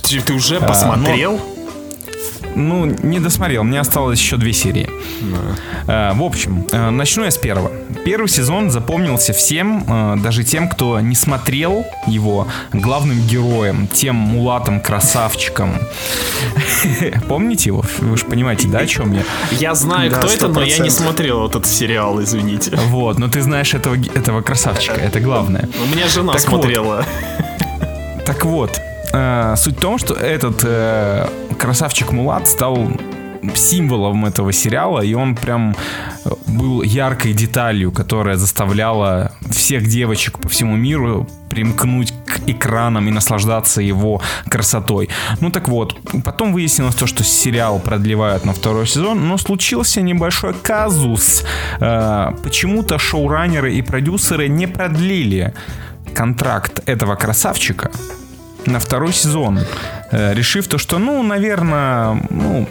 Ты, 0.02 0.20
ты 0.20 0.34
уже 0.34 0.60
посмотрел? 0.60 1.40
Ну, 2.56 2.88
не 3.04 3.22
досмотрел, 3.22 3.64
мне 3.64 3.80
осталось 3.80 4.20
еще 4.20 4.36
две 4.36 4.52
серии. 4.52 4.90
Э, 5.88 6.14
в 6.14 6.24
общем, 6.24 6.66
э, 6.72 6.90
начну 6.90 7.24
я 7.24 7.32
с 7.32 7.38
первого. 7.38 7.72
Первый 8.06 8.28
сезон 8.28 8.72
запомнился 8.72 9.34
всем, 9.34 9.84
э, 9.88 10.16
даже 10.18 10.44
тем, 10.44 10.70
кто 10.70 11.00
не 11.00 11.16
смотрел 11.16 11.86
его 12.08 12.48
главным 12.72 13.20
героем, 13.28 13.88
тем 13.88 14.16
мулатом-красавчиком. 14.16 15.74
Помните 17.28 17.70
его? 17.70 17.84
Вы 18.00 18.18
же 18.18 18.26
понимаете, 18.26 18.68
да, 18.68 18.80
о 18.80 18.86
чем 18.86 19.14
я? 19.14 19.24
Я 19.52 19.76
знаю, 19.76 20.12
кто 20.12 20.28
это, 20.28 20.48
но 20.48 20.64
я 20.64 20.78
не 20.80 20.90
100%. 20.90 20.92
смотрел 20.92 21.48
этот 21.48 21.66
сериал, 21.66 22.22
извините. 22.22 22.78
Вот, 22.88 23.20
но 23.20 23.28
ты 23.28 23.42
знаешь 23.42 23.74
этого, 23.74 23.96
этого 23.96 24.42
красавчика, 24.42 25.00
это 25.00 25.20
главное. 25.20 25.70
У 25.84 25.96
меня 25.96 26.08
жена 26.08 26.38
смотрела. 26.38 27.06
Так 28.26 28.46
вот, 28.46 28.80
суть 29.58 29.78
в 29.78 29.82
том, 29.82 29.98
что 29.98 30.14
этот 30.14 30.66
красавчик 31.58 32.12
Мулат 32.12 32.48
стал 32.48 32.90
символом 33.56 34.26
этого 34.26 34.54
сериала, 34.54 35.02
и 35.02 35.14
он 35.14 35.36
прям 35.36 35.76
э, 36.26 36.30
был 36.48 36.82
яркой 36.84 37.34
деталью, 37.34 37.92
которая 37.92 38.38
заставляла 38.38 39.32
всех 39.50 39.88
девочек 39.88 40.40
по 40.40 40.50
всему 40.50 40.76
миру 40.76 41.28
примкнуть 41.50 42.14
к 42.26 42.40
экранам 42.48 43.08
и 43.08 43.12
наслаждаться 43.12 43.82
его 43.82 44.22
красотой. 44.50 45.10
Ну 45.40 45.52
так 45.52 45.68
вот, 45.68 46.00
потом 46.24 46.54
выяснилось 46.54 46.96
то, 46.96 47.08
что 47.08 47.24
сериал 47.24 47.80
продлевают 47.80 48.46
на 48.46 48.54
второй 48.54 48.88
сезон, 48.88 49.28
но 49.28 49.38
случился 49.38 50.02
небольшой 50.02 50.54
казус. 50.54 51.44
Э, 51.80 52.32
почему-то 52.44 52.98
шоураннеры 52.98 53.76
и 53.76 53.82
продюсеры 53.82 54.48
не 54.48 54.68
продлили 54.68 55.54
контракт 56.14 56.82
этого 56.86 57.16
красавчика 57.16 57.92
на 58.66 58.80
второй 58.80 59.14
сезон, 59.14 59.60
э, 60.12 60.34
решив 60.34 60.68
то, 60.68 60.78
что, 60.78 61.00
ну, 61.00 61.24
наверное, 61.24 62.18
ну, 62.30 62.68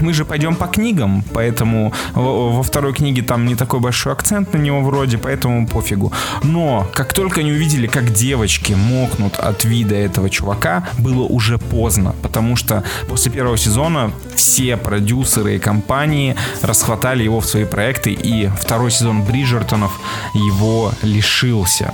мы 0.00 0.12
же 0.12 0.24
пойдем 0.24 0.54
по 0.54 0.66
книгам, 0.66 1.24
поэтому 1.32 1.92
во, 2.14 2.62
второй 2.62 2.92
книге 2.92 3.22
там 3.22 3.46
не 3.46 3.54
такой 3.54 3.80
большой 3.80 4.12
акцент 4.12 4.52
на 4.54 4.58
него 4.58 4.80
вроде, 4.80 5.18
поэтому 5.18 5.66
пофигу. 5.66 6.12
Но 6.42 6.86
как 6.92 7.12
только 7.12 7.40
они 7.40 7.52
увидели, 7.52 7.86
как 7.86 8.12
девочки 8.12 8.72
мокнут 8.72 9.36
от 9.36 9.64
вида 9.64 9.94
этого 9.94 10.30
чувака, 10.30 10.88
было 10.98 11.22
уже 11.22 11.58
поздно, 11.58 12.14
потому 12.22 12.56
что 12.56 12.84
после 13.08 13.32
первого 13.32 13.56
сезона 13.56 14.12
все 14.34 14.76
продюсеры 14.76 15.56
и 15.56 15.58
компании 15.58 16.36
расхватали 16.62 17.22
его 17.22 17.40
в 17.40 17.46
свои 17.46 17.64
проекты, 17.64 18.12
и 18.12 18.48
второй 18.60 18.90
сезон 18.90 19.22
Бриджертонов 19.22 19.98
его 20.34 20.92
лишился. 21.02 21.92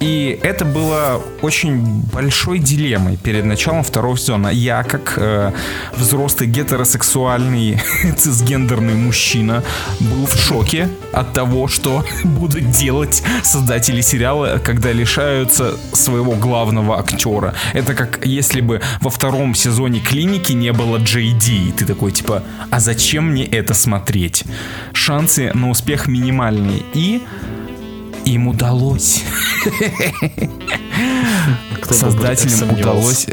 И 0.00 0.38
это 0.42 0.64
было 0.64 1.22
очень 1.42 2.02
большой 2.12 2.58
дилеммой 2.58 3.16
перед 3.16 3.44
началом 3.44 3.82
второго 3.82 4.16
сезона. 4.16 4.48
Я, 4.48 4.82
как 4.82 5.14
э, 5.16 5.52
взрослый 5.96 6.48
гетеросексуальный 6.48 7.80
цисгендерный 8.16 8.94
мужчина, 8.94 9.62
был 10.00 10.26
в 10.26 10.36
шоке 10.36 10.88
от 11.12 11.32
того, 11.32 11.66
что 11.68 12.04
будут 12.24 12.70
делать 12.70 13.22
создатели 13.42 14.02
сериала, 14.02 14.60
когда 14.62 14.92
лишаются 14.92 15.74
своего 15.92 16.32
главного 16.32 16.98
актера. 16.98 17.54
Это 17.72 17.94
как 17.94 18.26
если 18.26 18.60
бы 18.60 18.82
во 19.00 19.10
втором 19.10 19.54
сезоне 19.54 20.00
клиники 20.00 20.52
не 20.52 20.72
было 20.72 20.98
Джей 20.98 21.32
Ди. 21.32 21.72
Ты 21.72 21.86
такой 21.86 22.12
типа, 22.12 22.42
а 22.70 22.80
зачем 22.80 23.30
мне 23.30 23.44
это 23.44 23.72
смотреть? 23.72 24.44
Шансы 24.92 25.50
на 25.54 25.70
успех 25.70 26.06
минимальные. 26.06 26.82
И 26.92 27.22
им 28.26 28.48
удалось. 28.48 29.22
Создателям 31.82 32.72
удалось 32.72 33.26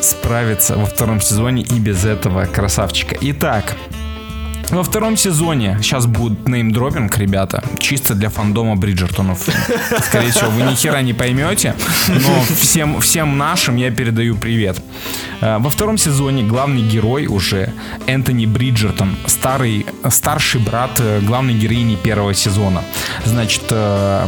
справиться 0.00 0.76
во 0.76 0.86
втором 0.86 1.20
сезоне 1.20 1.62
и 1.62 1.78
без 1.78 2.04
этого 2.04 2.46
красавчика. 2.46 3.16
Итак, 3.20 3.76
во 4.70 4.82
втором 4.82 5.16
сезоне 5.16 5.78
сейчас 5.82 6.06
будет 6.06 6.48
неймдропинг, 6.48 7.16
ребята, 7.18 7.62
чисто 7.78 8.14
для 8.14 8.28
фандома 8.28 8.76
Бриджертонов. 8.76 9.48
Скорее 10.02 10.30
всего, 10.30 10.50
вы 10.50 10.62
ни 10.62 10.74
хера 10.74 11.02
не 11.02 11.12
поймете, 11.12 11.74
но 12.08 12.42
всем, 12.56 13.00
всем 13.00 13.36
нашим 13.38 13.76
я 13.76 13.90
передаю 13.90 14.36
привет. 14.36 14.80
Э, 15.40 15.58
Во 15.58 15.70
втором 15.70 15.98
сезоне 15.98 16.42
главный 16.44 16.82
герой 16.82 17.26
уже 17.26 17.72
Энтони 18.06 18.46
Бриджертон, 18.46 19.16
старый, 19.26 19.86
старший 20.08 20.60
брат 20.60 20.90
э, 21.00 21.20
главной 21.20 21.54
героини 21.54 21.96
первого 21.96 22.34
сезона. 22.34 22.82
Значит, 23.24 23.62
э, 23.70 24.26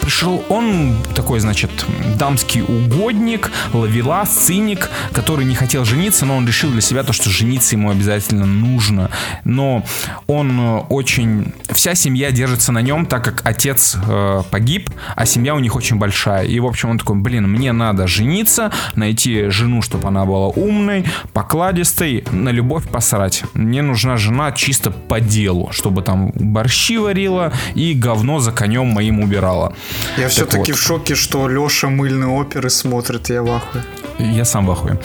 пришел 0.00 0.44
он 0.48 0.96
такой, 1.14 1.40
значит, 1.40 1.70
дамский 2.16 2.62
угодник, 2.62 3.50
ловелас, 3.72 4.30
циник, 4.30 4.90
который 5.12 5.44
не 5.44 5.54
хотел 5.54 5.84
жениться, 5.84 6.26
но 6.26 6.36
он 6.36 6.46
решил 6.46 6.70
для 6.70 6.80
себя 6.80 7.02
то, 7.02 7.12
что 7.12 7.30
жениться 7.30 7.76
ему 7.76 7.90
обязательно 7.90 8.46
нужно. 8.46 9.10
Но 9.44 9.84
он 10.26 10.58
э, 10.58 10.78
очень... 10.88 11.52
Вся 11.70 11.94
семья 11.94 12.30
держится 12.30 12.72
на 12.72 12.82
нем, 12.82 13.06
так 13.06 13.24
как 13.24 13.42
отец 13.44 13.96
э, 14.06 14.42
погиб, 14.50 14.90
а 15.16 15.26
семья 15.26 15.54
у 15.54 15.58
них 15.58 15.76
очень 15.76 15.96
большая. 15.96 16.44
И, 16.44 16.58
в 16.60 16.66
общем, 16.66 16.90
он 16.90 16.98
такой, 16.98 17.16
блин, 17.16 17.48
мне 17.48 17.72
надо 17.72 18.06
жениться, 18.06 18.70
найти 18.94 19.50
жену, 19.50 19.82
чтобы 19.82 20.08
она 20.08 20.24
была 20.24 20.48
умной, 20.48 21.04
покладистой, 21.32 22.24
на 22.30 22.50
любовь 22.50 22.88
посрать. 22.88 23.42
Мне 23.54 23.82
нужна 23.82 24.16
жена 24.16 24.52
чисто 24.52 24.90
по 24.90 25.20
делу, 25.20 25.68
чтобы 25.72 26.02
там 26.02 26.32
борщи 26.34 26.98
варила 26.98 27.52
и 27.74 27.94
говно 27.94 28.38
за 28.40 28.52
конем 28.52 28.86
моим 28.88 29.20
убирала. 29.20 29.74
Я 30.16 30.28
все-таки 30.28 30.72
вот. 30.72 30.78
в 30.78 30.82
шоке, 30.82 31.14
что 31.14 31.48
Леша 31.48 31.88
мыльные 31.88 32.28
оперы 32.28 32.70
смотрит, 32.70 33.30
я 33.30 33.42
в 33.42 33.50
ахуе. 33.50 33.84
Я 34.18 34.44
сам 34.44 34.66
в 34.66 34.70
ахуе. 34.70 34.98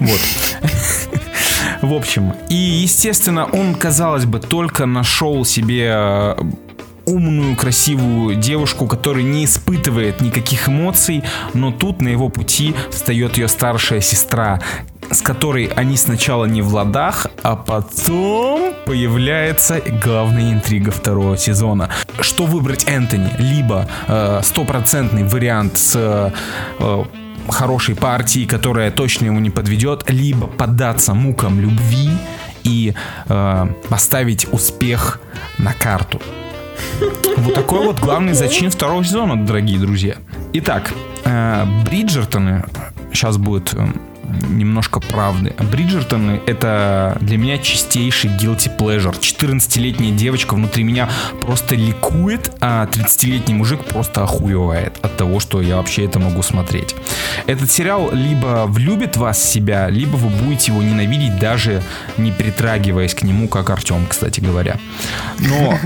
Вот. 0.00 0.20
В 1.82 1.92
общем, 1.92 2.34
и, 2.48 2.54
естественно, 2.54 3.44
он, 3.44 3.74
казалось 3.74 4.24
бы, 4.24 4.40
только 4.40 4.86
нашел 4.86 5.44
себе 5.44 5.88
э, 5.88 6.34
умную, 7.06 7.56
красивую 7.56 8.36
девушку, 8.36 8.86
которая 8.86 9.22
не 9.22 9.44
испытывает 9.44 10.20
никаких 10.20 10.68
эмоций, 10.68 11.22
но 11.54 11.70
тут 11.70 12.02
на 12.02 12.08
его 12.08 12.28
пути 12.28 12.74
встает 12.90 13.38
ее 13.38 13.48
старшая 13.48 14.00
сестра, 14.00 14.60
с 15.10 15.22
которой 15.22 15.66
они 15.66 15.96
сначала 15.96 16.44
не 16.46 16.62
в 16.62 16.74
ладах, 16.74 17.26
а 17.42 17.56
потом 17.56 18.74
появляется 18.84 19.80
главная 20.02 20.52
интрига 20.52 20.90
второго 20.90 21.36
сезона. 21.36 21.90
Что 22.20 22.44
выбрать 22.44 22.88
Энтони? 22.88 23.30
Либо 23.38 23.88
э, 24.08 24.40
стопроцентный 24.42 25.24
вариант 25.24 25.78
с 25.78 25.94
э, 25.96 27.04
хорошей 27.48 27.94
партии, 27.94 28.46
которая 28.46 28.90
точно 28.90 29.26
его 29.26 29.38
не 29.38 29.50
подведет, 29.50 30.08
либо 30.08 30.46
поддаться 30.46 31.14
мукам 31.14 31.60
любви 31.60 32.10
и 32.64 32.94
э, 33.28 33.66
поставить 33.88 34.46
успех 34.52 35.20
на 35.58 35.72
карту. 35.72 36.20
Вот 37.36 37.54
такой 37.54 37.86
вот 37.86 38.00
главный 38.00 38.34
зачин 38.34 38.70
второго 38.70 39.04
сезона, 39.04 39.46
дорогие 39.46 39.78
друзья. 39.78 40.16
Итак, 40.54 40.92
э, 41.24 41.64
Бриджертоны, 41.84 42.64
сейчас 43.12 43.36
будет 43.36 43.74
э, 43.74 43.86
немножко 44.48 45.00
правды. 45.00 45.54
Бриджертоны 45.70 46.40
это 46.46 47.16
для 47.20 47.38
меня 47.38 47.58
чистейший 47.58 48.30
guilty 48.30 48.70
pleasure. 48.76 49.18
14-летняя 49.18 50.12
девочка 50.12 50.54
внутри 50.54 50.84
меня 50.84 51.08
просто 51.42 51.74
ликует, 51.74 52.52
а 52.60 52.86
30-летний 52.86 53.54
мужик 53.54 53.84
просто 53.84 54.22
охуевает 54.22 54.98
от 55.02 55.16
того, 55.16 55.40
что 55.40 55.60
я 55.60 55.76
вообще 55.76 56.04
это 56.04 56.18
могу 56.18 56.42
смотреть. 56.42 56.94
Этот 57.46 57.70
сериал 57.70 58.10
либо 58.12 58.64
влюбит 58.66 59.16
вас 59.16 59.38
в 59.38 59.44
себя, 59.44 59.88
либо 59.88 60.16
вы 60.16 60.28
будете 60.28 60.72
его 60.72 60.82
ненавидеть, 60.82 61.38
даже 61.38 61.82
не 62.16 62.32
притрагиваясь 62.32 63.14
к 63.14 63.22
нему, 63.22 63.48
как 63.48 63.70
Артем, 63.70 64.06
кстати 64.08 64.40
говоря. 64.40 64.78
Но 65.38 65.78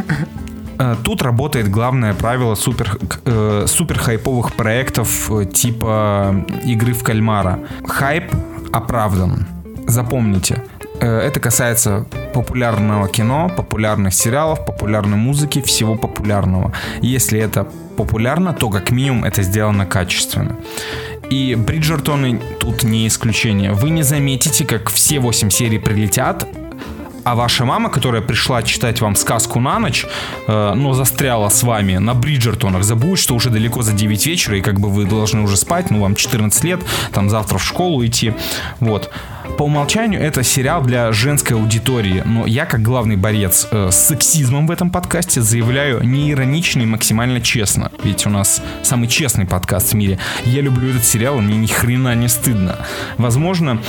Тут 1.05 1.23
работает 1.23 1.71
главное 1.71 2.15
правило 2.15 2.55
супер, 2.55 2.99
э, 3.25 3.65
супер 3.67 3.99
хайповых 3.99 4.55
проектов 4.55 5.31
э, 5.31 5.45
типа 5.45 6.45
игры 6.65 6.93
в 6.95 7.03
кальмара. 7.03 7.59
Хайп 7.87 8.33
оправдан. 8.73 9.47
Запомните. 9.87 10.65
э, 11.01 11.19
Это 11.19 11.41
касается 11.41 12.07
популярного 12.33 13.09
кино, 13.09 13.51
популярных 13.55 14.15
сериалов, 14.15 14.65
популярной 14.65 15.19
музыки, 15.19 15.61
всего 15.61 15.97
популярного. 15.97 16.73
Если 17.03 17.39
это 17.39 17.67
популярно, 17.97 18.53
то 18.55 18.71
как 18.71 18.91
минимум 18.91 19.25
это 19.25 19.43
сделано 19.43 19.85
качественно. 19.85 20.57
И 21.29 21.55
Бриджертоны 21.55 22.41
тут 22.59 22.83
не 22.85 23.07
исключение. 23.07 23.73
Вы 23.73 23.91
не 23.91 24.03
заметите, 24.03 24.65
как 24.65 24.91
все 24.91 25.21
8 25.21 25.51
серий 25.51 25.79
прилетят, 25.79 26.47
а 27.25 27.35
ваша 27.35 27.65
мама, 27.65 27.91
которая 27.91 28.23
пришла 28.23 28.63
читать 28.63 29.01
вам 29.01 29.17
сказку 29.17 29.61
на 29.61 29.79
ночь, 29.79 30.07
э, 30.47 30.75
но 30.75 30.95
застряла 30.95 31.49
с 31.49 31.63
вами 31.63 31.97
на 31.97 32.15
Бриджертонах, 32.15 32.85
забудет, 32.85 33.19
что 33.19 33.35
уже 33.35 33.51
далеко 33.51 33.83
за 33.83 33.93
9 33.93 34.27
вечера, 34.27 34.59
и 34.59 34.61
как 34.61 34.81
бы 34.81 34.89
вы 34.89 35.05
должны 35.05 35.43
уже 35.43 35.57
спать, 35.57 35.91
ну 35.91 36.01
вам 36.01 36.15
14 36.15 36.65
лет, 36.65 36.81
там 37.13 37.31
завтра 37.31 37.59
в 37.59 37.65
школу 37.65 38.05
идти, 38.05 38.35
вот. 38.81 39.11
По 39.59 39.65
умолчанию 39.65 40.21
это 40.21 40.43
сериал 40.43 40.83
для 40.83 41.13
женской 41.13 41.57
аудитории, 41.57 42.23
но 42.25 42.47
я 42.47 42.67
как 42.67 42.83
главный 42.83 43.17
борец 43.17 43.67
э, 43.71 43.91
с 43.91 43.97
сексизмом 43.97 44.67
в 44.67 44.71
этом 44.71 44.91
подкасте 44.91 45.43
заявляю 45.43 46.03
не 46.03 46.31
иронично 46.31 46.83
и 46.83 46.87
максимально 46.87 47.41
честно, 47.41 47.91
ведь 48.03 48.27
у 48.27 48.31
нас 48.31 48.63
самый 48.83 49.09
честный 49.09 49.47
подкаст 49.47 49.93
в 49.93 49.95
мире. 49.97 50.19
Я 50.45 50.63
люблю 50.63 50.91
этот 50.91 51.05
сериал, 51.05 51.39
и 51.39 51.43
мне 51.43 51.57
ни 51.57 51.67
хрена 51.67 52.15
не 52.15 52.29
стыдно. 52.29 52.79
Возможно, 53.19 53.83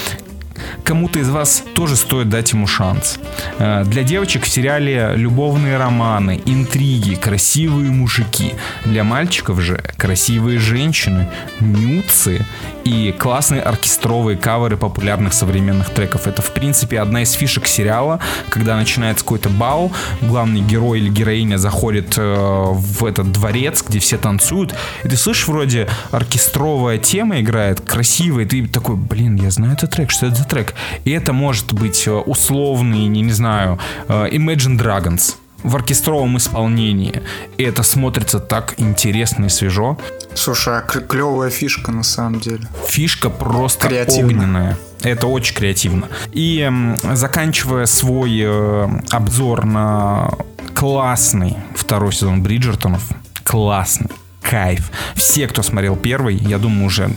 кому-то 0.83 1.19
из 1.19 1.29
вас 1.29 1.63
тоже 1.73 1.95
стоит 1.95 2.29
дать 2.29 2.51
ему 2.53 2.67
шанс. 2.67 3.19
Э, 3.59 3.83
Для 3.85 4.03
девочек 4.03 4.43
в 4.43 4.49
сериале 4.49 5.13
любовные 5.15 5.77
романы, 5.77 6.41
интриги, 6.45 7.15
красивые 7.15 7.91
мужики. 7.91 8.53
Для 8.85 9.03
мальчиков 9.03 9.59
же 9.61 9.81
красивые 9.97 10.59
женщины, 10.59 11.27
нюцы 11.59 12.45
и 12.83 13.11
классные 13.11 13.61
оркестровые 13.61 14.37
каверы 14.37 14.77
популярных 14.77 15.33
современных 15.33 15.89
треков. 15.89 16.27
Это, 16.27 16.41
в 16.41 16.51
принципе, 16.51 16.99
одна 16.99 17.23
из 17.23 17.31
фишек 17.31 17.67
сериала, 17.67 18.19
когда 18.49 18.75
начинается 18.75 19.23
какой-то 19.23 19.49
бал, 19.49 19.91
главный 20.21 20.61
герой 20.61 20.99
или 20.99 21.09
героиня 21.09 21.57
заходит 21.57 22.15
э, 22.17 22.21
в 22.23 23.05
этот 23.05 23.31
дворец, 23.31 23.83
где 23.87 23.99
все 23.99 24.17
танцуют, 24.17 24.75
и 25.03 25.07
ты 25.07 25.15
слышишь, 25.15 25.47
вроде 25.47 25.87
оркестровая 26.11 26.97
тема 26.97 27.39
играет, 27.41 27.81
красивая, 27.81 28.45
и 28.45 28.47
ты 28.47 28.67
такой, 28.67 28.95
блин, 28.95 29.35
я 29.35 29.51
знаю 29.51 29.73
этот 29.73 29.91
трек, 29.91 30.11
что 30.11 30.27
это 30.27 30.35
за 30.35 30.45
трек? 30.45 30.73
И 31.05 31.11
это 31.11 31.33
может 31.33 31.73
быть 31.73 32.07
э, 32.07 32.11
условный, 32.11 33.05
не, 33.07 33.21
не 33.21 33.31
знаю, 33.33 33.79
э, 34.07 34.29
Imagine 34.29 34.77
Dragons 34.77 35.35
в 35.63 35.75
оркестровом 35.75 36.37
исполнении. 36.37 37.21
И 37.57 37.63
это 37.63 37.83
смотрится 37.83 38.39
так 38.39 38.75
интересно 38.77 39.45
и 39.45 39.49
свежо. 39.49 39.97
Слушай, 40.33 40.77
а 40.77 40.81
клевая 40.81 41.49
фишка 41.49 41.91
на 41.91 42.03
самом 42.03 42.39
деле. 42.39 42.67
Фишка 42.87 43.29
просто 43.29 43.87
Креативно. 43.87 44.27
огненная. 44.27 44.77
Это 45.03 45.27
очень 45.27 45.55
креативно. 45.55 46.07
И 46.31 46.69
заканчивая 47.13 47.85
свой 47.85 48.39
э, 48.43 48.87
обзор 49.09 49.65
на 49.65 50.31
классный 50.75 51.57
второй 51.75 52.13
сезон 52.13 52.43
Бриджертонов, 52.43 53.03
классный, 53.43 54.09
кайф. 54.41 54.91
Все, 55.15 55.47
кто 55.47 55.63
смотрел 55.63 55.95
первый, 55.95 56.35
я 56.35 56.57
думаю, 56.57 56.85
уже 56.85 57.11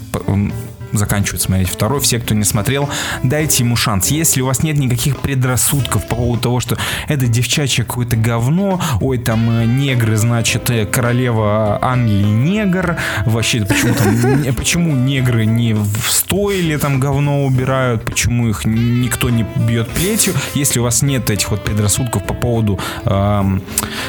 заканчивают 0.99 1.43
смотреть 1.43 1.69
второй. 1.69 2.01
Все, 2.01 2.19
кто 2.19 2.35
не 2.35 2.45
смотрел, 2.45 2.89
дайте 3.23 3.63
ему 3.65 3.77
шанс. 3.77 4.09
Если 4.09 4.41
у 4.41 4.47
вас 4.47 4.63
нет 4.63 4.79
никаких 4.79 5.19
предрассудков 5.19 6.07
по 6.07 6.17
поводу 6.17 6.41
того, 6.43 6.61
что 6.61 6.77
это 7.09 7.27
девчачье 7.27 7.85
какое-то 7.85 8.17
говно, 8.17 8.81
ой, 9.01 9.19
там 9.19 9.51
э, 9.51 9.65
негры, 9.65 10.17
значит, 10.17 10.71
э, 10.71 10.87
королева 10.87 11.79
Англии 11.83 12.25
негр, 12.25 12.97
вообще 13.27 13.65
почему 13.65 13.95
там, 13.95 14.55
почему 14.57 14.95
негры 14.95 15.47
не 15.47 15.75
в 15.75 16.11
стойле 16.11 16.79
там 16.79 17.01
говно 17.01 17.45
убирают, 17.45 18.05
почему 18.05 18.49
их 18.49 18.65
никто 18.65 19.31
не 19.31 19.45
бьет 19.57 19.89
плетью, 19.89 20.35
если 20.55 20.81
у 20.81 20.83
вас 20.83 21.03
нет 21.03 21.31
этих 21.31 21.51
вот 21.51 21.65
предрассудков 21.65 22.25
по 22.27 22.35
поводу, 22.35 22.79
эм, 23.05 23.63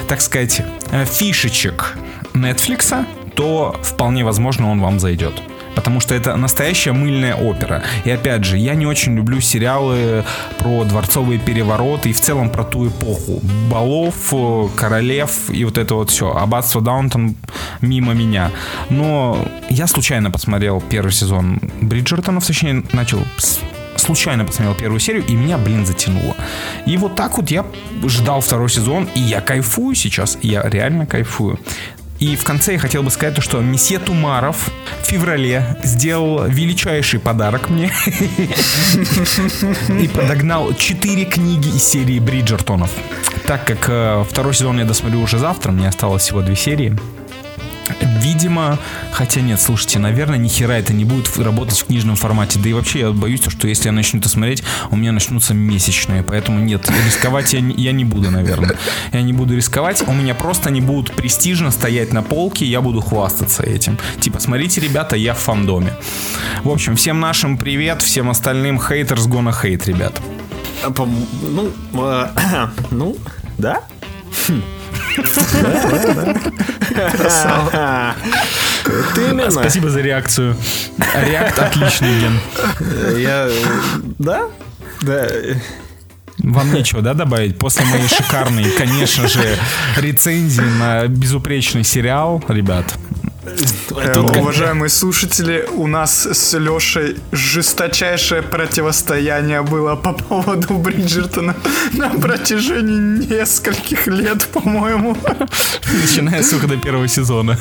так 0.07 0.21
сказать, 0.21 0.61
э, 0.91 1.05
фишечек 1.05 1.97
Netflix, 2.33 3.05
то 3.35 3.75
вполне 3.83 4.23
возможно 4.23 4.69
он 4.71 4.81
вам 4.81 4.99
зайдет. 4.99 5.33
Потому 5.76 5.99
что 5.99 6.15
это 6.15 6.35
настоящая 6.35 6.93
мыльная 6.93 7.35
опера. 7.35 7.84
И 8.03 8.11
опять 8.11 8.43
же, 8.43 8.57
я 8.57 8.76
не 8.76 8.85
очень 8.85 9.15
люблю 9.15 9.41
сериалы 9.41 10.23
про 10.57 10.84
дворцовые 10.84 11.39
перевороты 11.39 12.10
и 12.10 12.14
в 12.14 12.22
целом 12.22 12.49
про 12.49 12.64
ту 12.64 12.88
эпоху. 12.88 13.41
Балов, 13.69 14.34
э, 14.34 14.68
королев 14.76 15.49
и 15.49 15.65
вот 15.65 15.77
это 15.77 15.95
вот 15.95 16.10
все. 16.10 16.31
Аббатство 16.35 16.81
Даунтон 16.81 17.35
мимо 17.81 18.14
меня. 18.14 18.52
Но 18.89 19.38
я 19.69 19.88
случайно 19.88 20.31
посмотрел 20.31 20.81
первый 20.81 21.11
сезон 21.11 21.60
Бриджертонов, 21.81 22.45
точнее, 22.45 22.84
начал 22.93 23.19
случайно 23.97 24.45
посмотрел 24.45 24.76
первую 24.76 24.99
серию, 24.99 25.26
и 25.26 25.35
меня, 25.35 25.57
блин, 25.57 25.85
затянуло. 25.85 26.35
И 26.85 26.97
вот 26.97 27.15
так 27.15 27.38
вот 27.38 27.49
я 27.49 27.65
ждал 28.06 28.41
второй 28.41 28.69
сезон, 28.69 29.10
и 29.15 29.19
я 29.19 29.41
кайфую 29.41 29.95
сейчас. 29.95 30.38
Я 30.41 30.64
реально 30.64 31.06
кайфую. 31.06 31.60
И 32.26 32.35
в 32.35 32.43
конце 32.43 32.73
я 32.73 32.80
хотел 32.80 33.03
бы 33.03 33.11
сказать 33.11 33.35
то, 33.35 33.41
что 33.41 33.61
месье 33.61 33.99
Тумаров 33.99 34.72
в 35.03 35.06
феврале 35.06 35.77
сделал 35.84 36.47
величайший 36.47 37.19
подарок 37.19 37.69
мне 37.69 37.91
и 40.02 40.07
подогнал 40.07 40.73
4 40.73 41.26
книги 41.26 41.68
из 41.68 41.84
серии 41.84 42.18
Бриджертонов. 42.18 42.89
Так 43.45 43.68
как 43.68 43.85
э, 43.89 44.23
второй 44.27 44.56
сезон 44.56 44.80
я 44.80 44.85
досмотрю 44.85 45.22
уже 45.22 45.38
завтра, 45.38 45.72
мне 45.72 45.88
осталось 45.88 46.23
всего 46.23 46.41
две 46.41 46.56
серии. 46.56 46.97
Видимо, 48.21 48.79
хотя 49.11 49.41
нет, 49.41 49.61
слушайте, 49.61 49.99
наверное, 49.99 50.37
ни 50.37 50.47
хера 50.47 50.77
это 50.77 50.93
не 50.93 51.05
будет 51.05 51.35
работать 51.37 51.77
в 51.79 51.85
книжном 51.85 52.15
формате. 52.15 52.59
Да 52.59 52.69
и 52.69 52.73
вообще 52.73 52.99
я 53.01 53.11
боюсь, 53.11 53.41
что 53.47 53.67
если 53.67 53.85
я 53.87 53.91
начну 53.91 54.19
это 54.19 54.29
смотреть, 54.29 54.63
у 54.89 54.95
меня 54.95 55.11
начнутся 55.11 55.53
месячные. 55.53 56.23
Поэтому 56.23 56.59
нет, 56.59 56.89
рисковать 57.05 57.53
я, 57.53 57.61
не- 57.61 57.75
я 57.75 57.91
не 57.91 58.03
буду, 58.03 58.31
наверное. 58.31 58.75
Я 59.13 59.21
не 59.21 59.33
буду 59.33 59.55
рисковать. 59.55 60.03
У 60.07 60.11
меня 60.13 60.33
просто 60.33 60.69
они 60.69 60.81
будут 60.81 61.11
престижно 61.15 61.71
стоять 61.71 62.11
на 62.13 62.23
полке, 62.23 62.65
я 62.65 62.81
буду 62.81 63.01
хвастаться 63.01 63.63
этим. 63.63 63.97
Типа, 64.19 64.39
смотрите, 64.39 64.81
ребята, 64.81 65.15
я 65.15 65.33
в 65.33 65.39
фандоме. 65.39 65.93
В 66.63 66.69
общем, 66.69 66.95
всем 66.95 67.19
нашим 67.19 67.57
привет, 67.57 68.01
всем 68.01 68.29
остальным 68.29 68.79
хейтерс 68.79 69.27
gonna 69.27 69.53
hate, 69.53 69.85
ребят. 69.85 70.19
А, 70.83 70.89
Ну, 71.41 71.71
э, 71.93 72.27
ну, 72.91 73.15
да? 73.57 73.81
Ты 74.47 74.53
именно. 79.17 79.51
Спасибо 79.51 79.89
за 79.89 80.01
реакцию. 80.01 80.55
Реакт 81.15 81.57
отличный, 81.59 82.19
Ген. 82.19 82.39
Я... 83.17 83.47
э, 83.49 83.53
Да? 84.19 84.43
Да. 85.01 85.27
Вам 86.39 86.73
нечего, 86.73 87.01
да, 87.01 87.13
добавить? 87.13 87.57
После 87.57 87.85
моей 87.85 88.07
шикарной, 88.07 88.65
конечно 88.77 89.27
же, 89.27 89.57
рецензии 89.97 90.61
на 90.61 91.07
безупречный 91.07 91.84
сериал, 91.84 92.43
ребят. 92.47 92.93
Э, 93.45 94.19
Уважаемые 94.39 94.89
слушатели, 94.89 95.67
у 95.72 95.88
нас 95.88 96.26
с 96.26 96.57
Лешей 96.57 97.17
жесточайшее 97.31 98.41
противостояние 98.41 99.61
было 99.61 99.95
по 99.95 100.13
поводу 100.13 100.73
Бриджертона 100.76 101.55
на 101.93 102.09
протяжении 102.09 103.26
нескольких 103.27 104.07
лет, 104.07 104.47
по-моему. 104.47 105.15
Начиная 106.01 106.41
с 106.41 106.51
выхода 106.53 106.77
первого 106.77 107.07
сезона. 107.07 107.57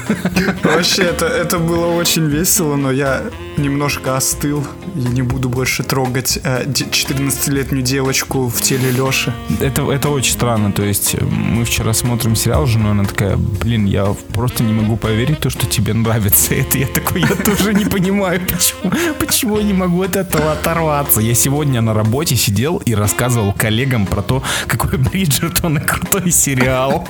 Вообще, 0.63 1.03
это, 1.03 1.27
это 1.27 1.59
было 1.59 1.87
очень 1.87 2.27
весело, 2.29 2.77
но 2.77 2.91
я 2.91 3.23
немножко 3.57 4.17
остыл 4.17 4.67
и 4.97 5.01
не 5.01 5.23
буду 5.23 5.49
больше 5.49 5.83
трогать 5.83 6.39
э, 6.43 6.65
де- 6.67 6.85
14-летнюю 6.85 7.83
девочку 7.83 8.49
в 8.49 8.61
теле 8.61 8.91
Леши. 8.91 9.33
Это, 9.61 9.91
это 9.91 10.09
очень 10.09 10.33
странно. 10.33 10.73
То 10.73 10.83
есть 10.83 11.15
э, 11.15 11.25
мы 11.25 11.65
вчера 11.65 11.93
смотрим 11.93 12.37
сериал 12.37 12.67
с 12.67 12.71
женой, 12.71 12.93
она 12.93 13.05
такая, 13.05 13.37
блин, 13.37 13.85
я 13.87 14.15
просто 14.33 14.63
не 14.63 14.73
могу 14.73 14.97
поверить, 14.97 15.41
то, 15.41 15.51
что 15.51 15.67
тебе 15.75 15.93
нравится 15.93 16.55
это. 16.55 16.79
Я 16.79 16.87
такой, 16.87 17.23
я 17.23 17.35
тоже 17.35 17.75
не 17.75 17.85
понимаю, 17.85 18.41
почему, 18.41 18.93
почему 19.19 19.59
я 19.59 19.65
не 19.65 19.73
могу 19.73 20.03
от 20.03 20.15
этого 20.15 20.53
оторваться. 20.53 21.21
Я 21.21 21.35
сегодня 21.35 21.81
на 21.81 21.95
работе 21.95 22.37
сидел 22.37 22.77
и 22.79 22.95
рассказывал 22.95 23.53
коллегам 23.53 24.07
про 24.07 24.23
то, 24.23 24.43
какой 24.69 24.99
Бриджертон 24.99 25.79
и 25.79 25.81
крутой 25.81 26.31
сериал. 26.31 27.09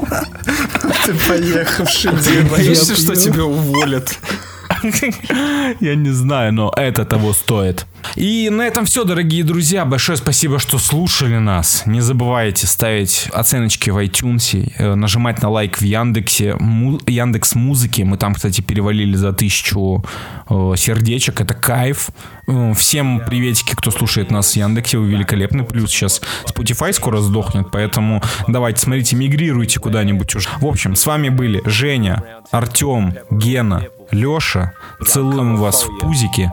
Ты 1.04 1.14
поехавший 1.28 2.12
Боишься, 2.50 2.96
что 2.96 3.14
тебя 3.14 3.44
уволят? 3.44 4.18
Я 5.80 5.94
не 5.94 6.10
знаю, 6.10 6.52
но 6.52 6.72
это 6.76 7.04
того 7.04 7.32
стоит. 7.32 7.86
И 8.16 8.50
на 8.50 8.62
этом 8.62 8.84
все, 8.84 9.04
дорогие 9.04 9.44
друзья. 9.44 9.84
Большое 9.84 10.18
спасибо, 10.18 10.58
что 10.58 10.78
слушали 10.78 11.38
нас. 11.38 11.84
Не 11.86 12.00
забывайте 12.00 12.66
ставить 12.66 13.28
оценочки 13.32 13.90
в 13.90 13.96
iTunes, 13.98 14.72
э, 14.76 14.94
нажимать 14.94 15.42
на 15.42 15.48
лайк 15.48 15.78
в 15.78 15.82
Яндексе, 15.82 16.56
Яндекс 17.06 17.54
Музыки. 17.54 18.02
Мы 18.02 18.18
там, 18.18 18.34
кстати, 18.34 18.60
перевалили 18.60 19.16
за 19.16 19.32
тысячу 19.32 20.04
э, 20.48 20.74
сердечек. 20.76 21.40
Это 21.40 21.54
кайф. 21.54 22.10
Э, 22.46 22.74
Всем 22.74 23.20
приветики, 23.20 23.74
кто 23.74 23.90
слушает 23.90 24.30
нас 24.30 24.52
в 24.52 24.56
Яндексе. 24.56 24.98
Вы 24.98 25.08
великолепны. 25.08 25.64
Плюс 25.64 25.90
сейчас 25.90 26.20
Spotify 26.46 26.92
скоро 26.92 27.20
сдохнет, 27.20 27.70
поэтому 27.72 28.22
давайте, 28.46 28.80
смотрите, 28.80 29.16
мигрируйте 29.16 29.80
куда-нибудь 29.80 30.34
уже. 30.36 30.48
В 30.60 30.66
общем, 30.66 30.94
с 30.94 31.06
вами 31.06 31.30
были 31.30 31.62
Женя, 31.64 32.22
Артем, 32.50 33.14
Гена, 33.30 33.84
Леша. 34.13 34.73
Целуем 35.05 35.57
вас 35.57 35.83
в 35.83 35.99
пузики. 35.99 36.49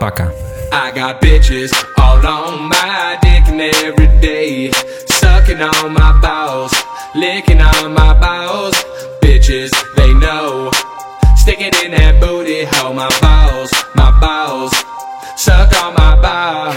Пока. 0.00 0.30
I 0.72 0.92
got 0.92 1.20
bitches 1.20 1.72
all 1.98 2.24
on 2.26 2.68
my 2.68 3.18
dick 3.22 3.48
and 3.48 3.60
every 3.60 4.08
day, 4.20 4.70
sucking 5.06 5.62
on 5.62 5.92
my 5.92 6.12
balls, 6.20 6.72
licking 7.14 7.60
on 7.60 7.94
my 7.94 8.12
balls. 8.20 8.74
Bitches, 9.22 9.70
they 9.96 10.12
know, 10.14 10.70
stick 11.36 11.60
it 11.60 11.74
in 11.84 11.92
that 11.92 12.20
booty 12.20 12.64
hole. 12.64 12.92
My 12.92 13.08
balls, 13.22 13.70
my 13.94 14.10
balls, 14.20 14.74
suck 15.41 15.73
on 15.81 15.93
my 15.95 16.15
balls. 16.21 16.75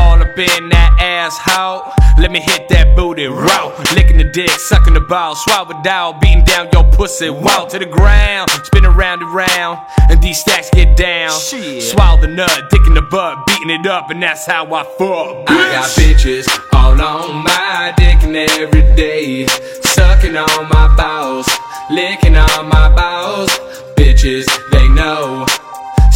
All 0.00 0.22
up 0.22 0.38
in 0.38 0.68
that 0.70 0.96
asshole, 0.98 1.92
Let 2.18 2.30
me 2.30 2.40
hit 2.40 2.68
that 2.70 2.96
booty 2.96 3.26
raw. 3.26 3.76
Licking 3.94 4.16
the 4.16 4.24
dick, 4.24 4.48
sucking 4.48 4.94
the 4.94 5.00
ball, 5.00 5.34
swallow 5.34 5.80
down, 5.82 6.18
beating 6.20 6.44
down 6.44 6.68
your 6.72 6.84
pussy. 6.92 7.28
Wow 7.28 7.66
to 7.66 7.78
the 7.78 7.84
ground, 7.84 8.50
spin 8.64 8.86
around 8.86 9.22
and 9.22 9.34
round, 9.34 9.80
and 10.08 10.22
these 10.22 10.40
stacks 10.40 10.70
get 10.70 10.96
down. 10.96 11.30
Swallow 11.30 12.20
the 12.20 12.28
nut, 12.28 12.70
dick 12.70 12.80
in 12.86 12.94
the 12.94 13.02
butt, 13.02 13.46
beating 13.46 13.70
it 13.70 13.86
up, 13.86 14.08
and 14.10 14.22
that's 14.22 14.46
how 14.46 14.64
I 14.72 14.84
fuck. 14.96 15.50
I 15.50 15.72
got 15.76 15.88
bitches 15.90 16.48
all 16.72 17.00
on 17.00 17.44
my 17.44 17.92
dick 17.98 18.22
and 18.22 18.36
every 18.36 18.82
day, 18.96 19.46
sucking 19.82 20.36
on 20.36 20.68
my 20.70 20.94
balls, 20.96 21.48
licking 21.90 22.36
on 22.36 22.68
my 22.68 22.88
balls. 22.94 23.50
Bitches, 23.96 24.46
they 24.72 24.88
know. 24.88 25.44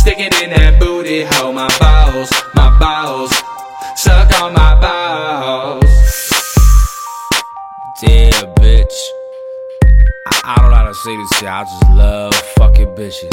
Stick 0.00 0.18
it 0.18 0.42
in 0.42 0.48
that 0.48 0.80
booty 0.80 1.24
hole, 1.24 1.52
my 1.52 1.68
balls, 1.78 2.30
my 2.54 2.78
balls. 2.78 3.30
Suck 3.96 4.40
on 4.40 4.54
my 4.54 4.74
balls. 4.80 5.84
Damn, 8.00 8.54
bitch. 8.54 8.96
I, 10.26 10.40
I 10.42 10.56
don't 10.56 10.70
know 10.70 10.76
how 10.76 10.88
to 10.88 10.94
say 10.94 11.14
this 11.14 11.28
shit. 11.38 11.48
I 11.48 11.64
just 11.64 11.90
love 11.90 12.34
fucking 12.56 12.96
bitches. 12.96 13.30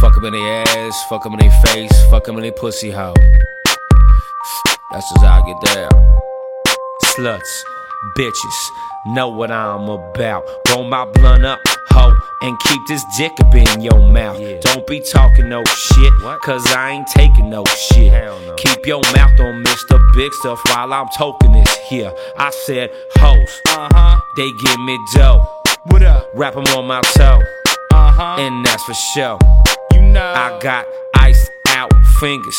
Fuck 0.00 0.14
them 0.14 0.26
in 0.26 0.34
their 0.34 0.62
ass, 0.68 1.04
fuck 1.08 1.24
them 1.24 1.32
in 1.32 1.40
their 1.40 1.62
face, 1.62 1.92
fuck 2.10 2.24
them 2.24 2.36
in 2.36 2.42
their 2.42 2.52
pussy 2.52 2.92
hole. 2.92 3.14
That's 4.92 5.10
just 5.10 5.24
how 5.24 5.42
I 5.42 5.46
get 5.46 5.74
down. 5.74 6.20
Sluts, 7.06 7.62
bitches, 8.16 8.68
know 9.06 9.28
what 9.30 9.50
I'm 9.50 9.88
about. 9.88 10.44
Roll 10.68 10.84
my 10.84 11.04
blunt 11.06 11.44
up, 11.44 11.58
and 12.44 12.58
keep 12.60 12.86
this 12.86 13.02
dick 13.16 13.32
up 13.40 13.54
in 13.54 13.80
your 13.80 13.98
mouth. 14.12 14.38
Yeah. 14.38 14.60
Don't 14.60 14.86
be 14.86 15.00
talking 15.00 15.48
no 15.48 15.64
shit, 15.64 16.12
cause 16.42 16.66
I 16.66 16.90
ain't 16.90 17.06
taking 17.06 17.48
no 17.48 17.64
shit. 17.64 18.12
Keep 18.58 18.86
your 18.86 19.00
mouth 19.16 19.40
on 19.40 19.64
Mr. 19.64 19.98
Big 20.14 20.32
Stuff 20.34 20.60
while 20.68 20.92
I'm 20.92 21.08
talking 21.08 21.52
this 21.52 21.74
here. 21.88 22.12
I 22.36 22.50
said 22.66 22.90
hoes, 23.16 23.60
uh-huh. 23.68 24.20
they 24.36 24.50
give 24.52 24.80
me 24.80 24.98
dough. 25.14 25.42
What 25.84 26.02
up? 26.02 26.28
Wrap 26.34 26.56
'em 26.56 26.64
on 26.76 26.86
my 26.86 27.00
toe, 27.16 27.40
uh-huh. 27.92 28.36
and 28.38 28.64
that's 28.66 28.84
for 28.84 28.94
sure. 28.94 29.38
You 29.94 30.02
know, 30.02 30.20
I 30.22 30.58
got 30.60 30.86
ice 31.16 31.48
out 31.68 31.92
fingers. 32.20 32.56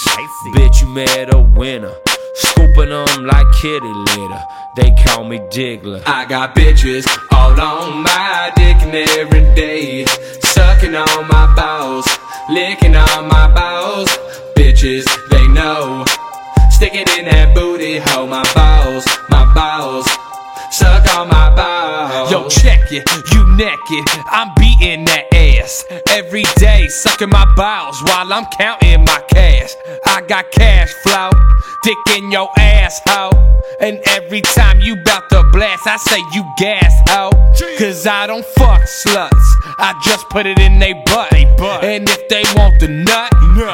Bitch, 0.56 0.82
you 0.82 0.88
met 0.88 1.34
a 1.34 1.40
winner. 1.40 1.94
Scooping 2.36 2.90
them 2.90 3.26
like 3.26 3.48
kitty 3.62 3.88
litter. 3.88 4.44
They 4.76 4.92
call 5.04 5.24
me 5.24 5.40
Diggler. 5.40 6.04
I 6.06 6.26
got 6.26 6.54
bitches 6.54 7.08
all 7.32 7.60
on 7.60 8.04
my 8.04 8.52
dick 8.56 8.76
and 8.82 8.94
every 9.18 9.42
day, 9.56 10.06
sucking 10.42 10.96
on 10.96 11.28
my 11.30 11.54
balls, 11.56 12.06
licking 12.50 12.96
on 12.96 13.28
my 13.28 13.52
balls. 13.54 14.10
Bitches, 14.56 15.06
they 15.30 15.48
know. 15.48 16.04
Stick 16.72 16.94
it 16.96 17.10
in 17.18 17.26
that 17.26 17.56
booty 17.56 18.00
hole, 18.00 18.28
my 18.28 18.44
balls, 18.54 19.06
my 19.30 19.46
balls. 19.54 20.06
Suck 20.72 21.08
on 21.16 21.30
my 21.30 21.56
balls. 21.56 22.30
Yo, 22.30 22.50
check 22.50 22.92
it, 22.92 23.10
you 23.34 23.56
naked. 23.56 24.04
I'm 24.28 24.52
beating 24.56 25.06
that 25.06 25.34
ass 25.60 25.86
every 26.10 26.44
day, 26.58 26.88
sucking 26.88 27.30
my 27.30 27.46
balls 27.56 28.02
while 28.04 28.32
I'm 28.32 28.46
counting 28.58 29.04
my 29.06 29.24
cash. 29.30 29.74
I 30.06 30.22
got 30.22 30.52
cash 30.52 30.94
flow, 31.04 31.30
dick 31.84 31.98
in 32.18 32.32
your 32.32 32.50
ass, 32.58 33.00
hoe. 33.06 33.32
And 33.80 34.00
every 34.08 34.42
time 34.42 34.80
you 34.80 34.96
bout 35.04 35.30
to 35.30 35.44
blast, 35.52 35.88
I 35.88 35.98
say 35.98 36.20
you 36.34 36.44
gas, 36.58 36.94
hoe. 37.10 37.32
Cause 37.78 38.06
I 38.06 38.28
don't 38.28 38.46
fuck 38.46 38.82
sluts, 38.82 39.46
I 39.78 40.00
just 40.04 40.30
put 40.30 40.46
it 40.46 40.60
in 40.60 40.80
they 40.80 40.94
butt. 41.06 41.34
And 41.84 42.08
if 42.10 42.28
they 42.28 42.44
want 42.56 42.80
the 42.80 42.88
nut, 42.88 43.30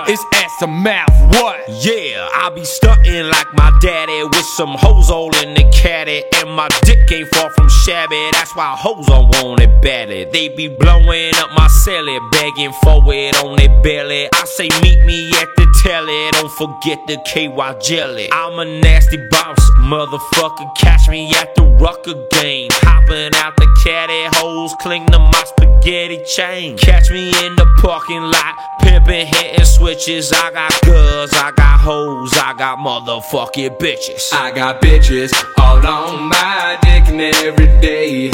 it's 0.08 0.24
ass 0.36 0.52
to 0.60 0.68
mouth. 0.68 1.10
What? 1.34 1.58
Yeah, 1.68 2.28
I 2.34 2.52
be 2.54 2.64
stunting 2.64 3.26
like 3.26 3.54
my 3.54 3.72
daddy 3.82 4.24
with 4.24 4.46
some 4.46 4.76
hoes 4.78 5.10
all 5.10 5.36
in 5.38 5.54
the 5.56 5.64
caddy. 5.74 6.24
And 6.36 6.52
my 6.52 6.68
dick 6.84 7.12
ain't 7.12 7.28
far 7.30 7.50
from 7.52 7.68
shabby. 7.70 8.30
That's 8.34 8.56
why 8.56 8.76
hoes 8.78 9.08
don't 9.08 9.28
want 9.42 9.62
it 9.62 9.82
badly. 9.82 10.26
They 10.26 10.50
be 10.50 10.68
blowing 10.68 11.34
up 11.36 11.50
my 11.58 11.68
celly, 11.72 12.20
begging 12.32 12.74
for 12.84 13.02
it 13.14 13.36
on 13.44 13.56
their 13.56 13.82
belly. 13.82 14.28
I 14.34 14.46
say, 14.46 14.70
meet 14.82 15.04
me 15.06 15.32
at 15.32 15.48
the 15.58 15.68
telly. 15.84 16.30
Don't 16.32 16.52
forget 16.52 17.00
the 17.08 17.18
KY 17.26 17.80
jelly. 17.82 18.30
I'm 18.32 18.60
a 18.60 18.66
nasty 18.66 19.18
boss, 19.30 19.60
motherfucker. 19.80 20.76
Catch 20.78 21.10
me 21.10 21.34
at 21.36 21.56
the 21.56 21.64
rucker 21.82 22.16
game. 22.30 22.70
Hopping 22.84 23.34
out 23.36 23.56
the 23.58 23.68
caddy, 23.84 24.28
hoes 24.38 24.74
cling 24.82 25.08
to 25.08 25.20
my 25.20 25.44
spaghetti 25.46 26.24
chain. 26.26 26.78
Catch 26.78 27.10
me 27.12 27.30
in 27.30 27.56
the 27.56 27.66
parking 27.82 28.22
lot, 28.22 28.56
pimping, 28.82 29.28
hitting 29.28 29.66
switches. 29.66 30.32
I 30.32 30.52
got 30.52 30.72
girls, 30.84 31.34
I 31.34 31.52
got 31.52 31.80
hoes, 31.80 32.34
I 32.34 32.54
got 32.58 32.78
motherfucking 32.78 33.80
bitches. 33.80 34.34
I 34.34 34.52
got 34.52 34.82
bitches 34.82 35.34
all 35.58 35.86
on 35.86 36.30
my 36.30 36.78
dick 36.82 37.08
and 37.08 37.22
every 37.22 37.68
day, 37.82 38.32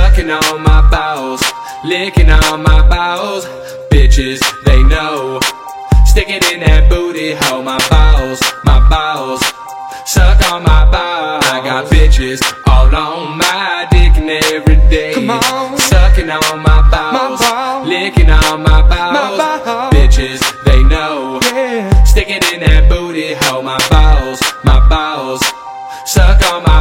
sucking 0.00 0.30
on 0.30 0.62
my 0.62 0.80
balls, 0.90 1.42
licking 1.84 2.30
on 2.30 2.62
my 2.62 2.80
balls. 2.88 3.44
Bitches, 3.92 4.40
they 4.64 4.82
know. 4.84 5.38
Stick 6.06 6.30
it 6.30 6.42
in 6.52 6.60
that 6.60 6.88
booty 6.88 7.34
hole, 7.34 7.62
my 7.62 7.78
balls, 7.90 8.40
my 8.64 8.80
balls. 8.88 9.40
Suck 10.06 10.40
on 10.52 10.62
my 10.62 10.84
balls. 10.90 11.44
I 11.54 11.60
got 11.62 11.84
bitches 11.92 12.40
all 12.66 12.88
on 12.96 13.38
my 13.38 13.86
dick 13.90 14.16
and 14.16 14.30
every 14.54 14.80
day, 14.88 15.12
sucking 15.12 16.30
on 16.30 16.56
my 16.68 16.80
balls, 16.90 17.40
licking 17.86 18.30
on 18.30 18.62
my 18.62 18.80
balls. 18.92 19.92
Bitches, 19.94 20.40
they 20.64 20.82
know. 20.84 21.40
Stick 22.04 22.30
it 22.30 22.42
in 22.52 22.60
that 22.60 22.88
booty 22.88 23.34
hole, 23.34 23.62
my 23.62 23.78
balls, 23.90 24.40
my 24.64 24.80
balls. 24.88 25.42
Suck 26.06 26.40
on 26.52 26.62
my 26.64 26.80